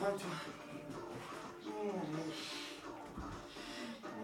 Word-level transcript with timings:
Prends-toi. 0.00 0.30
Oh, 1.66 1.92
oui. 2.12 2.24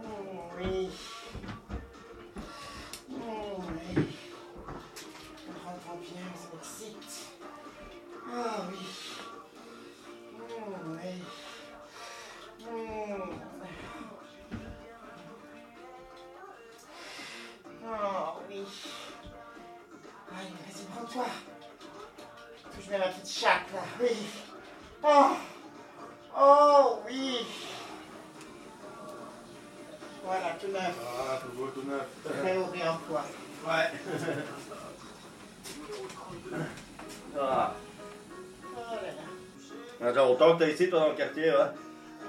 Oh, 0.03 0.43
oui. 0.59 0.91
Oh, 3.13 3.63
oui. 3.69 4.05
Bien, 6.01 6.29
ça 6.35 6.47
m'excite. 6.53 7.15
Ah 8.29 8.67
oui. 8.69 8.83
Oui. 10.87 11.15
Oh. 12.67 13.31
Oh 17.87 18.41
oui. 18.49 18.63
Allez, 20.33 20.51
vas-y, 20.51 20.85
prends-toi. 20.93 21.27
Je 22.81 22.91
là. 22.91 23.07
Oui. 23.17 23.24
Oh. 25.07 25.37
Oh 26.37 26.99
oui. 27.07 27.47
Voilà, 30.25 30.51
tout 30.61 30.69
neuf. 30.69 30.95
Ah, 31.07 31.39
tout 31.43 31.53
beau, 31.59 31.67
tout 31.69 31.83
neuf. 31.87 32.07
Très 32.25 32.57
au 32.57 32.65
réemploi. 32.65 33.23
Ouais. 33.67 33.91
ah. 37.41 37.75
Oh 38.77 38.95
là 40.01 40.11
là. 40.13 40.13
Longtemps 40.13 40.57
que 40.57 40.65
t'es 40.65 40.73
ici, 40.73 40.89
toi, 40.91 41.01
dans 41.01 41.09
le 41.11 41.15
quartier, 41.15 41.51
ouais? 41.51 41.71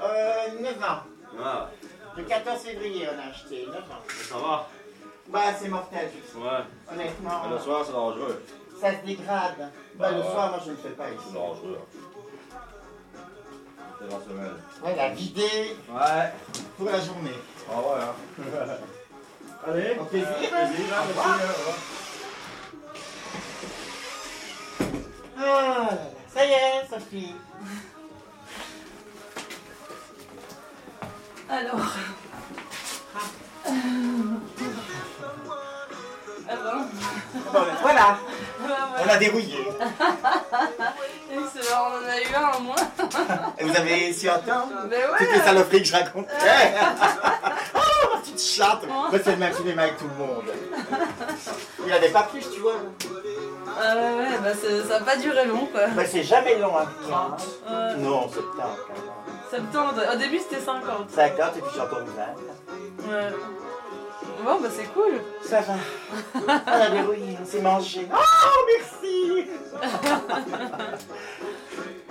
Euh, 0.03 0.59
9 0.59 0.83
ans. 0.83 0.99
Ah, 1.41 1.69
Le 2.17 2.23
14 2.23 2.59
février, 2.61 3.07
on 3.13 3.19
a 3.19 3.29
acheté. 3.31 3.65
9 3.65 3.75
ans. 3.77 4.03
ça 4.09 4.37
va? 4.37 4.67
Bah, 5.27 5.53
c'est 5.57 5.69
mortel. 5.69 6.09
Ouais. 6.35 6.63
Honnêtement, 6.91 7.41
Mais 7.45 7.49
le 7.55 7.59
soir, 7.59 7.83
c'est 7.85 7.93
dangereux. 7.93 8.43
ça 8.79 8.91
se 8.91 9.05
dégrade. 9.05 9.71
Bah, 9.95 10.11
le 10.11 10.17
ouais. 10.17 10.23
soir, 10.23 10.49
moi, 10.51 10.59
je 10.63 10.71
ne 10.71 10.75
le 10.75 10.81
fais 10.81 10.89
pas 10.89 11.05
C'est 11.09 11.15
ici. 11.15 11.33
dangereux. 11.33 11.79
C'est 14.07 14.13
la 14.13 14.21
semaine. 14.23 14.53
Ouais, 14.83 14.95
la 14.95 15.09
vider 15.09 15.75
Ouais. 15.89 16.33
pour 16.77 16.85
la 16.89 16.99
journée. 16.99 17.39
Ah 17.71 17.79
ouais, 17.79 18.01
hein. 18.01 18.77
Allez. 19.67 19.97
Au 19.99 20.05
plaisir. 20.05 20.29
Au 20.29 20.33
plaisir, 20.33 20.85
hein, 20.93 21.01
Au 21.01 21.15
merci. 21.15 21.29
Oh 25.37 25.39
là 25.39 25.67
là. 25.69 25.89
Ça 26.33 26.45
y 26.45 26.51
est, 26.51 26.87
Sophie. 26.89 27.35
Alors. 31.49 31.93
Alors. 36.47 36.75
Bon, 37.33 37.51
ben, 37.53 37.65
voilà, 37.81 38.17
on 39.05 39.09
a 39.09 39.17
dérouillé. 39.17 39.67
Excellent, 41.31 41.87
on 41.91 42.05
en 42.05 42.09
a 42.09 42.19
eu 42.21 42.35
un 42.35 42.57
en 42.57 42.59
moins. 42.61 42.75
Et 43.59 43.63
vous 43.63 43.75
avez 43.75 44.13
su 44.13 44.29
entendre 44.29 44.71
Mais 44.89 44.97
ouais. 44.97 45.17
Toutes 45.17 45.31
les 45.33 45.39
saloperies 45.41 45.81
que 45.81 45.87
je 45.87 45.93
racontais. 45.93 46.33
oh, 47.75 47.79
ma 48.13 48.19
petite 48.21 48.41
chatte. 48.41 48.87
Moi, 48.87 49.09
c'est 49.23 49.31
le 49.31 49.37
même 49.37 49.53
cinéma 49.53 49.83
avec 49.83 49.97
tout 49.97 50.07
le 50.07 50.25
monde. 50.25 50.43
Il 51.85 51.91
avait 51.93 52.09
pas 52.09 52.23
plus, 52.23 52.49
tu 52.49 52.59
vois. 52.61 52.75
Ah 53.77 53.95
ouais, 53.95 54.01
ouais, 54.01 54.37
bah 54.41 54.51
ça 54.87 54.99
n'a 54.99 55.05
pas 55.05 55.17
duré 55.17 55.45
long 55.45 55.65
quoi. 55.65 55.81
Mais 55.97 56.05
c'est 56.05 56.23
jamais 56.23 56.57
long, 56.57 56.77
hein. 56.77 56.87
Euh, 57.69 57.95
Non, 57.97 58.29
c'est 58.29 58.57
tard, 58.57 58.77
quand 58.87 58.93
même. 58.93 59.73
70, 59.73 60.13
au 60.13 60.17
début 60.17 60.39
c'était 60.39 60.61
50. 60.63 61.09
50 61.11 61.57
et 61.57 61.61
puis 61.61 61.71
j'entends 61.75 61.97
20. 61.97 63.13
Ouais. 63.13 63.33
Bon 64.43 64.59
bah 64.61 64.69
c'est 64.71 64.85
cool. 64.93 65.13
Ça 65.43 65.61
va. 65.61 65.75
On 66.35 66.47
a 66.71 66.89
dérouillé, 66.89 67.37
on 67.41 67.45
s'est 67.45 67.61
mangé. 67.61 68.07
Oh, 68.11 68.65
merci. 68.77 69.45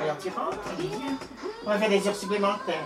Alors, 0.01 0.19
tu 0.19 0.29
rentres, 0.31 0.59
On 1.65 1.71
va 1.71 1.79
faire 1.79 1.89
des 1.89 2.07
heures 2.09 2.17
supplémentaires. 2.17 2.85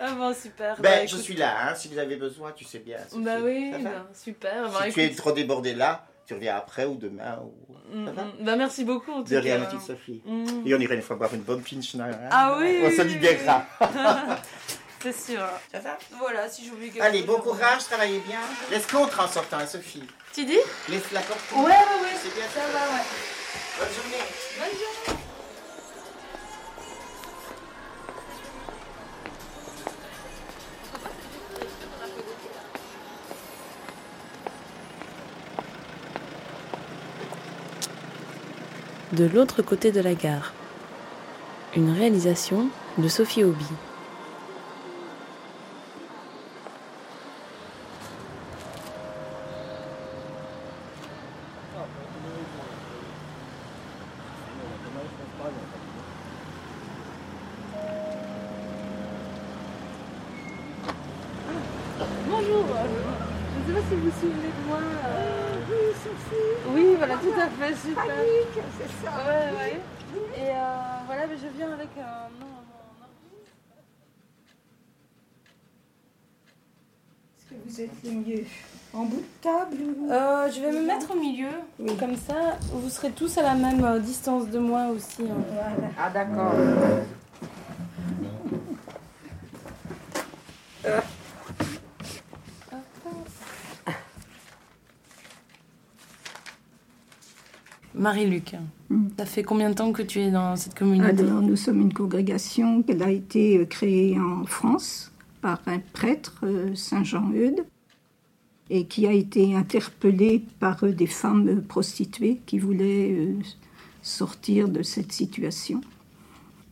Ah 0.00 0.12
bon 0.14 0.32
super. 0.34 0.76
Ben, 0.76 0.82
Bah, 0.82 1.00
je 1.06 1.12
écoute- 1.12 1.20
suis 1.24 1.34
là, 1.34 1.54
hein, 1.70 1.74
si 1.74 1.88
vous 1.88 1.98
avez 1.98 2.16
besoin, 2.16 2.52
tu 2.52 2.64
sais 2.64 2.78
bien. 2.78 2.98
Sophie. 3.08 3.22
Bah 3.24 3.36
oui, 3.42 3.72
bah, 3.82 4.06
super. 4.14 4.70
Bah, 4.70 4.80
Si 4.86 4.92
tu 4.92 5.02
es 5.02 5.10
trop 5.10 5.32
débordé 5.32 5.74
là, 5.74 6.06
tu 6.26 6.34
reviens 6.34 6.54
après 6.56 6.84
ou 6.84 6.94
demain. 6.94 7.40
Ou... 7.42 7.74
Ça 8.06 8.12
va 8.12 8.22
bah 8.40 8.54
merci 8.56 8.84
beaucoup 8.84 9.10
en 9.12 9.22
tout 9.24 9.30
De 9.32 9.36
rien, 9.38 9.54
cas. 9.54 9.60
ma 9.60 9.66
petite 9.66 9.80
Sophie. 9.80 10.22
Mm. 10.24 10.66
Et 10.66 10.74
on 10.74 10.78
irait 10.78 10.94
une 10.96 11.02
fois 11.02 11.16
boire 11.16 11.34
une 11.34 11.40
bonne 11.40 11.62
pinch. 11.62 11.94
hein. 11.96 12.10
Ah 12.30 12.56
oui, 12.60 12.80
On 12.84 12.90
se 12.90 13.02
libérera. 13.02 13.64
C'est 15.00 15.12
sûr. 15.16 15.40
Ça 15.72 15.78
va 15.80 15.96
Voilà, 16.18 16.48
si 16.48 16.66
j'oublie 16.66 16.90
quelque 16.90 17.02
Allez, 17.04 17.18
chose, 17.20 17.26
bon 17.28 17.36
je- 17.38 17.42
courage, 17.42 17.84
travaillez 17.84 18.18
bien. 18.20 18.40
Laisse 18.70 18.86
contre 18.86 19.20
en 19.20 19.28
sortant, 19.28 19.58
hein, 19.58 19.66
Sophie. 19.66 20.02
Tu 20.34 20.44
dis 20.44 20.58
Laisse 20.88 21.10
la 21.12 21.20
porte. 21.20 21.40
Ouais, 21.52 21.62
ouais, 21.62 21.68
ouais. 21.70 22.16
C'est 22.22 22.34
bien 22.34 22.44
Ça 22.52 22.60
va, 22.72 22.96
ouais. 22.96 23.04
Bonne 23.78 23.94
journée. 23.94 24.24
Bonne 24.58 24.78
journée. 24.78 25.18
De 39.12 39.24
l'autre 39.24 39.62
côté 39.62 39.90
de 39.92 40.00
la 40.00 40.14
gare. 40.14 40.52
Une 41.76 41.90
réalisation 41.90 42.68
de 42.98 43.08
Sophie 43.08 43.44
Hobby. 43.44 43.64
Bonjour. 62.28 62.64
Je 63.66 63.72
ne 63.72 63.76
sais 63.76 63.80
pas 63.80 63.88
si 63.88 63.94
vous 63.96 64.02
vous 64.10 64.20
souvenez 64.20 64.48
de 64.48 64.66
moi. 64.68 64.78
euh, 64.78 65.54
Oui, 65.70 65.94
Sophie. 65.94 66.74
Oui, 66.74 66.94
voilà, 66.96 67.14
tout 67.16 67.32
à 67.38 67.48
fait, 67.48 67.74
super. 67.74 68.04
c'est 68.78 69.04
ça. 69.04 69.12
Ouais, 69.16 69.56
ouais. 69.56 69.80
Et 70.36 70.50
euh, 70.50 70.54
voilà, 71.06 71.26
mais 71.26 71.36
je 71.36 71.46
viens 71.56 71.72
avec 71.72 71.88
un. 71.98 72.28
Non, 72.40 72.46
mon 72.46 73.02
ordi. 73.02 73.36
Est-ce 77.36 77.46
que 77.46 77.54
vous 77.66 77.80
êtes 77.80 77.90
le 78.10 78.44
En 78.94 79.04
bout 79.04 79.16
de 79.16 79.22
table 79.42 79.76
ou... 80.00 80.10
Euh, 80.10 80.50
je 80.50 80.60
vais 80.60 80.72
me 80.72 80.86
mettre 80.86 81.14
au 81.14 81.20
milieu, 81.20 81.48
comme 81.98 82.16
ça, 82.16 82.56
vous 82.72 82.88
serez 82.88 83.10
tous 83.10 83.36
à 83.38 83.42
la 83.42 83.54
même 83.54 83.84
euh, 83.84 83.98
distance 83.98 84.48
de 84.48 84.58
moi 84.58 84.86
aussi. 84.88 85.22
hein. 85.22 85.36
Voilà. 85.52 85.92
Ah, 85.98 86.10
d'accord. 86.10 86.52
Marie-Luc, 97.94 98.54
Mm. 98.90 99.08
ça 99.18 99.26
fait 99.26 99.42
combien 99.42 99.70
de 99.70 99.74
temps 99.74 99.92
que 99.92 100.02
tu 100.02 100.20
es 100.20 100.30
dans 100.30 100.56
cette 100.56 100.74
communauté? 100.78 101.22
Alors, 101.22 101.42
nous 101.42 101.56
sommes 101.56 101.80
une 101.80 101.92
congrégation 101.92 102.82
qui 102.82 102.92
a 103.02 103.10
été 103.10 103.66
créée 103.68 104.18
en 104.18 104.44
France 104.44 105.12
par 105.40 105.60
un 105.66 105.78
prêtre, 105.92 106.36
euh, 106.44 106.74
Saint 106.74 107.04
Jean-Eudes, 107.04 107.64
et 108.70 108.86
qui 108.86 109.06
a 109.06 109.12
été 109.12 109.54
interpellé 109.54 110.44
par 110.60 110.84
euh, 110.84 110.92
des 110.92 111.06
femmes 111.06 111.62
prostituées 111.62 112.40
qui 112.46 112.58
voulaient 112.58 113.12
euh, 113.12 113.34
sortir 114.02 114.68
de 114.68 114.82
cette 114.82 115.12
situation. 115.12 115.80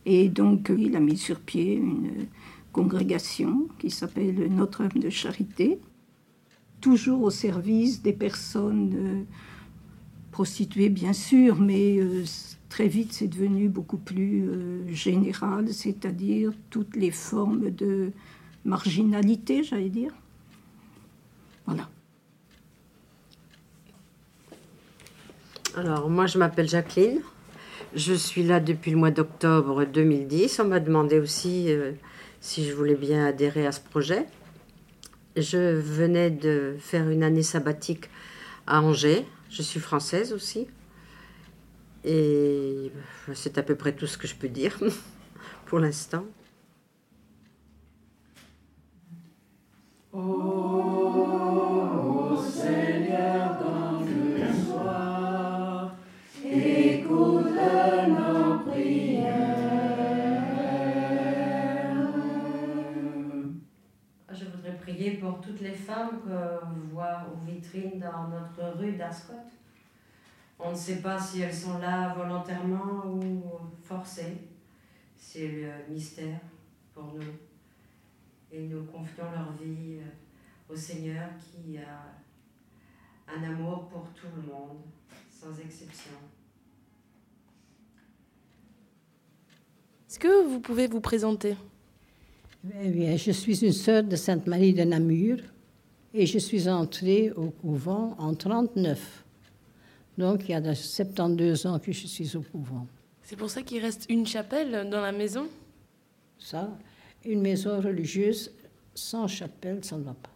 Et 0.05 0.29
donc, 0.29 0.69
euh, 0.69 0.77
il 0.77 0.95
a 0.95 0.99
mis 0.99 1.17
sur 1.17 1.39
pied 1.39 1.75
une 1.75 2.27
congrégation 2.71 3.67
qui 3.79 3.89
s'appelle 3.89 4.47
Notre-Dame 4.53 5.01
de 5.01 5.09
Charité, 5.09 5.79
toujours 6.81 7.23
au 7.23 7.31
service 7.31 8.03
des 8.03 8.13
personnes 8.13 9.25
prostituées, 10.29 10.89
bien 10.89 11.13
sûr, 11.13 11.59
mais 11.59 11.99
très 12.69 12.87
vite, 12.87 13.13
c'est 13.13 13.27
devenu 13.27 13.67
beaucoup 13.67 13.97
plus 13.97 14.45
général, 14.93 15.73
c'est-à-dire 15.73 16.51
toutes 16.69 16.95
les 16.95 17.09
formes 17.09 17.71
de 17.71 18.11
marginalité, 18.63 19.63
j'allais 19.63 19.89
dire. 19.89 20.13
Voilà. 21.67 21.89
Alors, 25.75 26.09
moi, 26.09 26.25
je 26.25 26.39
m'appelle 26.39 26.67
Jacqueline. 26.67 27.21
Je 27.93 28.13
suis 28.13 28.43
là 28.43 28.59
depuis 28.59 28.91
le 28.91 28.97
mois 28.97 29.11
d'octobre 29.11 29.85
2010. 29.85 30.59
On 30.61 30.65
m'a 30.65 30.79
demandé 30.79 31.19
aussi 31.19 31.71
euh, 31.71 31.91
si 32.41 32.65
je 32.65 32.73
voulais 32.73 32.95
bien 32.95 33.25
adhérer 33.25 33.67
à 33.67 33.71
ce 33.71 33.81
projet. 33.81 34.25
Je 35.35 35.75
venais 35.75 36.31
de 36.31 36.75
faire 36.79 37.07
une 37.09 37.21
année 37.21 37.43
sabbatique 37.43 38.09
à 38.65 38.81
Angers. 38.81 39.25
Je 39.49 39.61
suis 39.61 39.79
française 39.79 40.33
aussi. 40.33 40.67
Et 42.03 42.91
euh, 43.27 43.33
c'est 43.33 43.57
à 43.57 43.63
peu 43.63 43.75
près 43.75 43.93
tout 43.93 44.07
ce 44.07 44.17
que 44.17 44.27
je 44.27 44.35
peux 44.35 44.49
dire 44.49 44.79
pour 45.65 45.79
l'instant. 45.79 46.25
Écoute 50.13 51.06
Je 64.29 64.45
voudrais 64.45 64.77
prier 64.79 65.11
pour 65.11 65.41
toutes 65.41 65.61
les 65.61 65.73
femmes 65.73 66.21
que 66.23 66.65
vous 66.65 66.97
aux 66.99 67.45
vitrines 67.45 67.99
dans 67.99 68.27
notre 68.27 68.77
rue 68.77 68.93
d'Ascot. 68.93 69.33
On 70.59 70.71
ne 70.71 70.75
sait 70.75 71.01
pas 71.01 71.19
si 71.19 71.41
elles 71.41 71.53
sont 71.53 71.77
là 71.79 72.13
volontairement 72.15 73.05
ou 73.05 73.43
forcées. 73.83 74.37
C'est 75.15 75.47
le 75.47 75.93
mystère 75.93 76.39
pour 76.93 77.13
nous. 77.13 77.33
Et 78.51 78.61
nous 78.67 78.85
confions 78.85 79.25
leur 79.31 79.51
vie 79.53 79.99
euh, 79.99 80.73
au 80.73 80.75
Seigneur 80.75 81.29
qui 81.37 81.77
a 81.77 82.05
un 83.27 83.43
amour 83.43 83.87
pour 83.89 84.07
tout 84.13 84.27
le 84.35 84.41
monde, 84.41 84.79
sans 85.29 85.59
exception. 85.59 86.13
Est-ce 90.17 90.29
que 90.29 90.47
vous 90.47 90.59
pouvez 90.59 90.87
vous 90.87 90.99
présenter? 90.99 91.55
Eh 92.83 92.89
bien, 92.89 93.15
je 93.17 93.29
suis 93.29 93.63
une 93.63 93.71
sœur 93.71 94.01
de 94.01 94.15
Sainte-Marie 94.15 94.73
de 94.73 94.81
Namur 94.81 95.37
et 96.11 96.25
je 96.25 96.39
suis 96.39 96.67
entrée 96.67 97.31
au 97.35 97.51
couvent 97.51 98.15
en 98.17 98.33
39. 98.33 99.23
Donc, 100.17 100.49
il 100.49 100.53
y 100.53 100.55
a 100.55 100.73
72 100.73 101.67
ans 101.67 101.77
que 101.77 101.91
je 101.91 102.07
suis 102.07 102.35
au 102.35 102.41
couvent. 102.41 102.87
C'est 103.21 103.35
pour 103.35 103.51
ça 103.51 103.61
qu'il 103.61 103.79
reste 103.79 104.07
une 104.09 104.25
chapelle 104.25 104.89
dans 104.89 105.01
la 105.01 105.11
maison? 105.11 105.45
Ça, 106.39 106.75
une 107.23 107.41
maison 107.41 107.79
religieuse 107.79 108.49
sans 108.95 109.27
chapelle, 109.27 109.85
ça 109.85 109.97
ne 109.97 110.03
va 110.03 110.15
pas. 110.15 110.31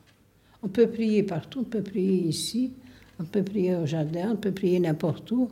On 0.61 0.67
peut 0.67 0.91
prier 0.91 1.23
partout, 1.23 1.61
on 1.61 1.63
peut 1.63 1.81
prier 1.81 2.27
ici, 2.27 2.71
on 3.19 3.23
peut 3.23 3.41
prier 3.41 3.75
au 3.77 3.87
jardin, 3.87 4.33
on 4.33 4.37
peut 4.37 4.51
prier 4.51 4.79
n'importe 4.79 5.31
où, 5.31 5.49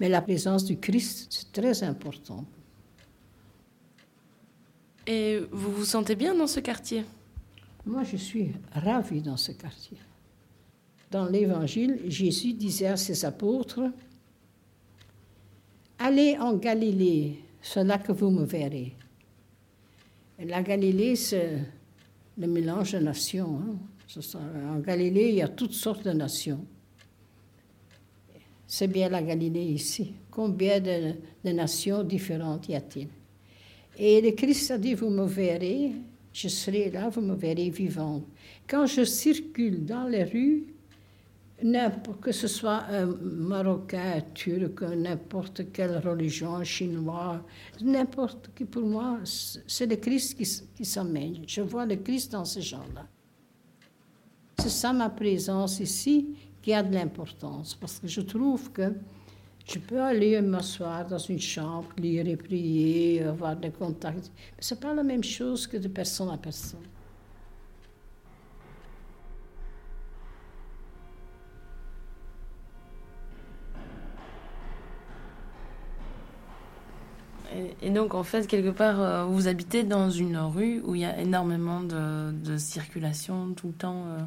mais 0.00 0.08
la 0.08 0.20
présence 0.20 0.64
du 0.64 0.78
Christ, 0.78 1.28
c'est 1.30 1.52
très 1.52 1.84
important. 1.84 2.44
Et 5.10 5.38
vous 5.50 5.72
vous 5.72 5.84
sentez 5.86 6.14
bien 6.14 6.34
dans 6.34 6.46
ce 6.46 6.60
quartier? 6.60 7.02
Moi, 7.86 8.04
je 8.04 8.18
suis 8.18 8.52
ravie 8.72 9.22
dans 9.22 9.38
ce 9.38 9.52
quartier. 9.52 9.96
Dans 11.10 11.24
l'Évangile, 11.24 11.98
Jésus 12.08 12.52
disait 12.52 12.88
à 12.88 12.96
ses 12.98 13.24
apôtres, 13.24 13.80
Allez 15.98 16.36
en 16.38 16.52
Galilée, 16.58 17.38
c'est 17.62 17.82
là 17.84 17.96
que 17.96 18.12
vous 18.12 18.28
me 18.30 18.44
verrez. 18.44 18.94
Et 20.38 20.44
la 20.44 20.62
Galilée, 20.62 21.16
c'est 21.16 21.58
le 22.36 22.46
mélange 22.46 22.92
de 22.92 22.98
nations. 22.98 23.60
hein. 23.60 24.20
En 24.74 24.78
Galilée, 24.80 25.30
il 25.30 25.34
y 25.36 25.42
a 25.42 25.48
toutes 25.48 25.72
sortes 25.72 26.04
de 26.04 26.12
nations. 26.12 26.62
C'est 28.66 28.88
bien 28.88 29.08
la 29.08 29.22
Galilée 29.22 29.64
ici. 29.64 30.12
Combien 30.30 30.80
de, 30.80 31.14
de 31.44 31.50
nations 31.50 32.04
différentes 32.04 32.68
y 32.68 32.74
a-t-il? 32.74 33.08
Et 33.98 34.20
le 34.20 34.30
Christ 34.30 34.70
a 34.70 34.78
dit, 34.78 34.94
vous 34.94 35.10
me 35.10 35.26
verrez, 35.26 35.92
je 36.32 36.48
serai 36.48 36.90
là, 36.90 37.08
vous 37.08 37.20
me 37.20 37.34
verrez 37.34 37.68
vivante. 37.68 38.24
Quand 38.68 38.86
je 38.86 39.04
circule 39.04 39.84
dans 39.84 40.04
les 40.04 40.22
rues, 40.22 40.66
que 42.20 42.30
ce 42.30 42.46
soit 42.46 42.84
un 42.88 43.06
Marocain, 43.06 44.18
un 44.18 44.20
Turc, 44.32 44.80
n'importe 44.82 45.72
quelle 45.72 45.98
religion, 45.98 46.54
un 46.54 46.62
Chinois, 46.62 47.42
n'importe 47.82 48.50
qui, 48.54 48.64
pour 48.64 48.84
moi, 48.84 49.18
c'est 49.24 49.86
le 49.86 49.96
Christ 49.96 50.36
qui, 50.36 50.48
qui 50.76 50.84
s'amène. 50.84 51.42
Je 51.48 51.62
vois 51.62 51.84
le 51.84 51.96
Christ 51.96 52.30
dans 52.30 52.44
ces 52.44 52.62
gens-là. 52.62 53.04
C'est 54.60 54.68
ça 54.68 54.92
ma 54.92 55.10
présence 55.10 55.80
ici 55.80 56.36
qui 56.62 56.72
a 56.72 56.84
de 56.84 56.94
l'importance, 56.94 57.74
parce 57.74 57.98
que 57.98 58.06
je 58.06 58.20
trouve 58.20 58.70
que 58.70 58.92
je 59.68 59.78
peux 59.78 60.00
aller 60.00 60.40
m'asseoir 60.40 61.06
dans 61.06 61.18
une 61.18 61.38
chambre, 61.38 61.88
lire 61.98 62.26
et 62.26 62.36
prier, 62.36 63.22
avoir 63.22 63.54
des 63.54 63.70
contacts, 63.70 64.30
mais 64.56 64.62
ce 64.62 64.74
n'est 64.74 64.80
pas 64.80 64.94
la 64.94 65.02
même 65.02 65.22
chose 65.22 65.66
que 65.66 65.76
de 65.76 65.88
personne 65.88 66.30
à 66.30 66.38
personne. 66.38 66.80
et, 77.82 77.90
donc, 77.90 78.14
en 78.14 78.22
fait, 78.22 78.46
quelque 78.46 78.70
part, 78.70 79.00
euh, 79.00 79.24
vous 79.24 79.48
habitez 79.48 79.82
dans 79.82 80.10
une 80.10 80.36
rue 80.36 80.80
où 80.84 80.94
il 80.94 81.00
y 81.00 81.04
a 81.04 81.18
énormément 81.18 81.80
de, 81.80 82.56
circulation 82.56 83.52
tout 83.54 83.68
le 83.68 83.72
temps. 83.72 84.04
euh, 84.06 84.18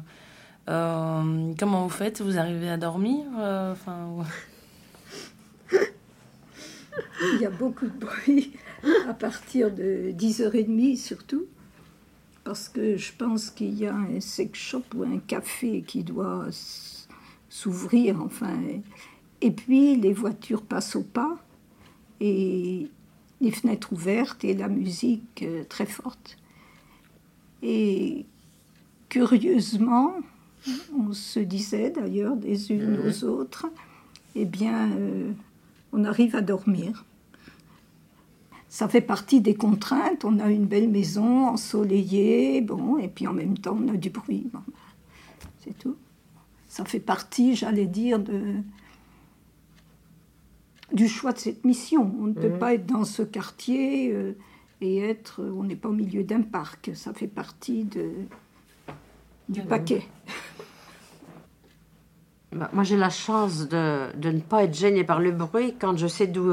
euh, 0.70 1.52
comment 1.58 1.84
vous 1.84 1.88
faites? 1.88 2.20
Vous 2.20 2.38
arrivez 2.38 2.68
à 2.68 2.76
dormir 2.76 3.24
Il 7.34 7.40
y 7.40 7.46
a 7.46 7.50
beaucoup 7.50 7.86
de 7.86 7.98
bruit 7.98 8.52
à 9.08 9.14
partir 9.14 9.70
de 9.70 10.12
10h30 10.12 10.96
surtout, 10.96 11.46
parce 12.44 12.68
que 12.68 12.96
je 12.96 13.12
pense 13.16 13.50
qu'il 13.50 13.74
y 13.78 13.86
a 13.86 13.94
un 13.94 14.20
sex 14.20 14.58
shop 14.58 14.82
ou 14.94 15.04
un 15.04 15.18
café 15.18 15.82
qui 15.82 16.02
doit 16.02 16.46
s'ouvrir, 17.48 18.20
enfin. 18.20 18.58
Et 19.40 19.50
puis 19.50 19.96
les 19.96 20.12
voitures 20.12 20.62
passent 20.62 20.96
au 20.96 21.02
pas 21.02 21.38
et 22.20 22.88
les 23.40 23.50
fenêtres 23.50 23.92
ouvertes 23.92 24.44
et 24.44 24.54
la 24.54 24.68
musique 24.68 25.42
euh, 25.42 25.64
très 25.68 25.86
forte. 25.86 26.38
Et 27.62 28.24
curieusement, 29.08 30.14
on 30.96 31.12
se 31.12 31.40
disait 31.40 31.90
d'ailleurs 31.90 32.36
des 32.36 32.70
unes 32.70 33.00
aux 33.04 33.24
autres, 33.24 33.66
eh 34.36 34.44
bien, 34.44 34.90
euh, 34.92 35.32
on 35.92 36.04
arrive 36.04 36.34
à 36.36 36.40
dormir. 36.40 37.04
Ça 38.68 38.88
fait 38.88 39.02
partie 39.02 39.40
des 39.40 39.54
contraintes. 39.54 40.24
On 40.24 40.38
a 40.38 40.50
une 40.50 40.64
belle 40.64 40.88
maison 40.88 41.46
ensoleillée, 41.46 42.62
bon, 42.62 42.98
et 42.98 43.08
puis 43.08 43.26
en 43.26 43.34
même 43.34 43.58
temps 43.58 43.78
on 43.78 43.88
a 43.88 43.96
du 43.96 44.10
bruit. 44.10 44.48
Bon, 44.52 44.62
c'est 45.58 45.78
tout. 45.78 45.96
Ça 46.68 46.86
fait 46.86 47.00
partie, 47.00 47.54
j'allais 47.54 47.86
dire, 47.86 48.18
de, 48.18 48.54
du 50.92 51.06
choix 51.06 51.32
de 51.32 51.38
cette 51.38 51.64
mission. 51.66 52.14
On 52.18 52.28
ne 52.28 52.32
peut 52.32 52.58
pas 52.58 52.72
être 52.74 52.86
dans 52.86 53.04
ce 53.04 53.22
quartier 53.22 54.10
euh, 54.10 54.32
et 54.80 54.98
être. 55.00 55.42
On 55.42 55.64
n'est 55.64 55.76
pas 55.76 55.90
au 55.90 55.92
milieu 55.92 56.24
d'un 56.24 56.40
parc. 56.40 56.92
Ça 56.94 57.12
fait 57.12 57.28
partie 57.28 57.84
de, 57.84 58.10
du 59.50 59.60
paquet. 59.60 60.02
Bah, 62.52 62.68
Moi, 62.72 62.84
j'ai 62.84 62.96
la 62.96 63.10
chance 63.10 63.68
de, 63.68 64.14
de 64.16 64.30
ne 64.30 64.40
pas 64.40 64.64
être 64.64 64.74
gênée 64.74 65.04
par 65.04 65.20
le 65.20 65.30
bruit 65.32 65.74
quand 65.80 65.96
je 65.96 66.06
sais 66.06 66.26
d'où, 66.26 66.52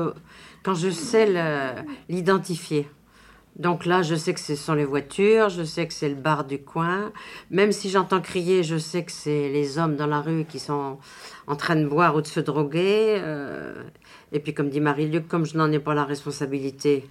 quand 0.64 0.74
je 0.76 0.90
sais 0.90 1.28
l'identifier. 2.08 2.90
Donc 3.56 3.86
là, 3.86 4.02
je 4.04 4.16
sais 4.16 4.34
que 4.34 4.40
ce 4.40 4.56
sont 4.56 4.74
les 4.74 4.86
voitures, 4.86 5.50
je 5.50 5.64
sais 5.64 5.86
que 5.86 5.94
c'est 5.94 6.08
le 6.08 6.16
bar 6.16 6.46
du 6.46 6.60
coin. 6.60 7.12
Même 7.52 7.74
si 7.74 7.90
j'entends 7.90 8.22
crier, 8.22 8.64
je 8.64 8.78
sais 8.78 9.04
que 9.04 9.12
c'est 9.12 9.50
les 9.50 9.78
hommes 9.78 9.98
dans 9.98 10.08
la 10.08 10.22
rue 10.22 10.46
qui 10.46 10.60
sont 10.60 10.98
en 11.48 11.56
train 11.58 11.76
de 11.76 11.86
boire 11.86 12.16
ou 12.16 12.22
de 12.22 12.28
se 12.28 12.40
droguer. 12.40 13.18
euh, 13.20 13.74
et 14.32 14.40
puis, 14.40 14.54
comme 14.54 14.70
dit 14.70 14.80
Marie-Luc, 14.80 15.28
comme 15.28 15.46
je 15.46 15.58
n'en 15.58 15.70
ai 15.74 15.80
pas 15.80 15.94
la 15.94 16.06
responsabilité, 16.06 17.10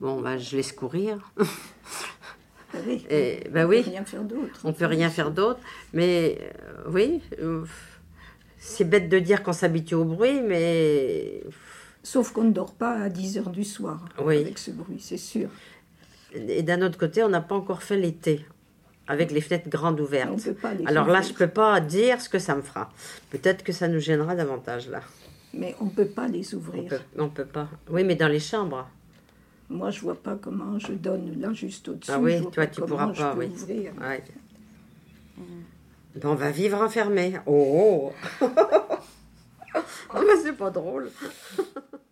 bon, 0.00 0.20
bah, 0.20 0.38
je 0.38 0.56
laisse 0.56 0.72
courir. 0.72 1.18
Oui, 2.86 3.04
Et, 3.10 3.40
on 3.48 3.50
ben 3.50 3.66
peut 3.66 3.74
oui. 3.74 3.80
rien 3.80 4.04
faire 4.04 4.22
d'autre. 4.22 4.60
On 4.62 4.72
peut 4.72 4.86
rien 4.86 5.10
faire 5.10 5.32
d'autre. 5.32 5.58
Mais 5.92 6.38
euh, 6.40 6.82
oui, 6.88 7.20
euh, 7.42 7.64
c'est 8.60 8.84
bête 8.84 9.08
de 9.08 9.18
dire 9.18 9.42
qu'on 9.42 9.52
s'habitue 9.52 9.94
au 9.94 10.04
bruit, 10.04 10.40
mais 10.40 11.42
Sauf 12.02 12.32
qu'on 12.32 12.44
ne 12.44 12.52
dort 12.52 12.72
pas 12.74 12.92
à 12.94 13.08
10 13.10 13.38
heures 13.38 13.50
du 13.50 13.62
soir 13.64 14.06
Oui. 14.24 14.38
avec 14.38 14.56
ce 14.58 14.70
bruit, 14.70 15.00
c'est 15.00 15.18
sûr. 15.18 15.48
et 16.34 16.62
d'un 16.62 16.80
autre 16.82 16.96
côté, 16.98 17.22
on 17.24 17.28
n'a 17.28 17.40
pas 17.42 17.54
encore 17.56 17.82
fait 17.82 17.96
l'été 17.98 18.44
avec 19.06 19.30
les 19.32 19.40
fenêtres 19.42 19.68
grandes 19.68 20.00
On 20.00 20.04
ouvertes. 20.04 20.30
ne 20.30 20.52
peut 20.52 20.54
pas 20.54 20.72
les 20.72 20.86
Alors 20.86 21.08
là, 21.08 21.20
je 21.20 21.32
peux 21.34 21.48
pas 21.48 21.78
dire 21.80 22.20
ce 22.20 22.28
que 22.28 22.38
ça 22.38 22.54
me 22.54 22.62
fera. 22.62 22.90
Peut-être 23.30 23.64
que 23.64 23.72
ça 23.72 23.86
nous 23.88 23.98
gênera 24.00 24.34
davantage 24.34 24.88
là. 24.88 25.02
Mais 25.52 25.74
on 25.80 25.86
ne 25.86 25.90
peut 25.90 26.06
pas 26.06 26.28
les 26.28 26.54
On 26.54 26.58
ouvrir. 26.58 26.84
peut, 26.88 27.00
on 27.18 27.28
peut 27.28 27.44
pas. 27.44 27.68
Oui, 27.90 28.04
mais 28.04 28.14
dans 28.14 28.28
les 28.28 28.38
chambres. 28.40 28.88
Moi, 29.68 29.90
je 29.90 30.00
vois 30.00 30.14
pas 30.20 30.36
comment 30.40 30.78
je 30.78 30.92
donne 30.92 31.38
là 31.40 31.52
juste 31.52 31.88
au-dessus. 31.88 32.10
Ah 32.14 32.18
oui, 32.20 32.40
toi, 32.50 32.66
tu 32.66 32.80
pourras 32.80 33.08
pas, 33.12 33.34
oui. 33.36 33.46
ouvrir. 33.46 33.92
Ouais. 34.00 34.22
On 36.24 36.34
va 36.34 36.50
vivre 36.50 36.80
enfermé. 36.80 37.38
Oh, 37.46 38.12
oh. 38.40 38.46
Oh, 40.12 40.24
c'est 40.42 40.56
pas 40.56 40.70
drôle. 40.70 41.12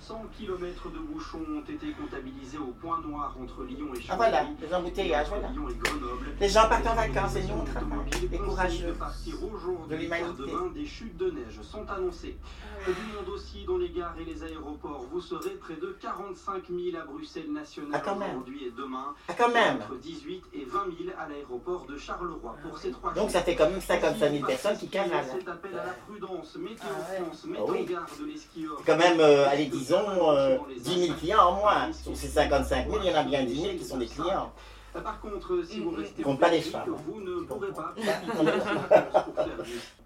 Son 0.00 0.20
km 0.36 0.90
de 0.90 0.98
bouchons 0.98 1.38
ont 1.38 1.70
été 1.70 1.92
comptabilisés 1.92 2.56
au 2.58 2.72
point 2.80 3.00
noir 3.02 3.36
entre 3.40 3.64
Lyon 3.64 3.88
et 3.94 4.00
Chambéry. 4.00 4.08
Ah 4.10 4.16
voilà, 4.16 4.46
les 4.60 4.74
embouteillages, 4.74 5.28
voilà. 5.28 5.48
Lyon 5.48 5.68
et 5.68 5.74
Grenoble. 5.74 6.26
Les 6.40 6.48
gens 6.48 6.68
partent 6.68 6.86
en 6.86 6.94
vacances 6.94 7.36
et 7.36 7.40
Les 7.40 7.48
nous 7.48 7.54
on 7.60 7.64
travaille. 7.64 8.28
Les 8.30 8.38
courageux. 8.38 8.86
de 8.86 8.92
partir 8.92 9.34
aujourd'hui, 9.44 9.96
de 9.96 10.02
l'humanité. 10.02 10.52
des 10.74 10.86
chutes 10.86 11.16
de 11.18 11.30
neige 11.30 11.60
sont 11.60 11.88
annoncées. 11.90 12.36
Du 12.84 12.90
monde 13.14 13.28
aussi 13.32 13.64
dans 13.64 13.78
les 13.78 13.90
gares 13.90 14.14
et 14.20 14.24
les 14.24 14.42
aéroports. 14.42 15.06
Vous 15.12 15.20
serez 15.20 15.50
près 15.50 15.74
de 15.74 15.96
45 16.00 16.64
000 16.68 16.80
à 17.00 17.04
Bruxelles 17.04 17.52
nationale 17.52 18.02
Ah, 18.04 18.12
aujourd'hui 18.14 18.64
et 18.66 18.70
demain. 18.72 19.14
Ah, 19.28 19.34
quand 19.38 19.50
même. 19.52 19.76
Entre 19.76 19.96
18 19.98 20.42
et 20.54 20.64
20 20.64 20.84
000 21.04 21.14
à 21.18 21.28
l'aéroport 21.28 21.86
de 21.86 21.96
Charleroi 21.96 22.56
pour 22.62 22.76
ces 22.78 22.90
trois 22.90 23.12
Donc 23.12 23.24
jours. 23.24 23.30
ça 23.30 23.42
fait 23.42 23.54
quand 23.54 23.70
même 23.70 23.80
55 23.80 24.32
000 24.32 24.46
personnes 24.46 24.76
qui 24.78 24.88
cavalent. 24.88 25.24
Cet 25.30 25.48
appel 25.48 25.78
à 25.78 25.86
la 25.86 25.92
prudence, 25.92 26.56
Météo 26.56 26.76
Ah 26.90 27.10
ouais. 27.12 27.24
France 27.24 27.44
met 27.44 27.58
Ah 27.60 27.64
oui. 27.68 27.82
en 27.82 27.84
garde 27.92 28.08
les 28.26 28.36
skieurs. 28.36 28.82
Quand 28.84 28.96
même, 28.96 29.20
euh, 29.20 29.48
allez, 29.48 29.66
disons, 29.66 30.32
euh, 30.32 30.58
10 30.78 31.06
000 31.06 31.16
clients 31.18 31.44
en 31.44 31.52
moins. 31.60 31.92
Sur 31.92 32.16
ces 32.16 32.28
55 32.28 32.86
000, 32.90 32.98
il 33.04 33.10
y 33.10 33.14
en 33.14 33.18
a 33.18 33.22
bien 33.22 33.44
10 33.44 33.60
000 33.62 33.74
qui 33.76 33.84
sont 33.84 33.98
des 33.98 34.06
clients. 34.06 34.52
Par 34.92 35.20
contre, 35.20 35.64
si 35.66 35.80
vous 35.80 35.90
restez 35.90 36.22
Compte 36.22 36.40
pas 36.40 36.50
les 36.50 36.60
femmes. 36.60 36.94
vous 37.06 37.20
ne 37.20 37.44
pourrez 37.44 37.72
pas. 37.72 37.94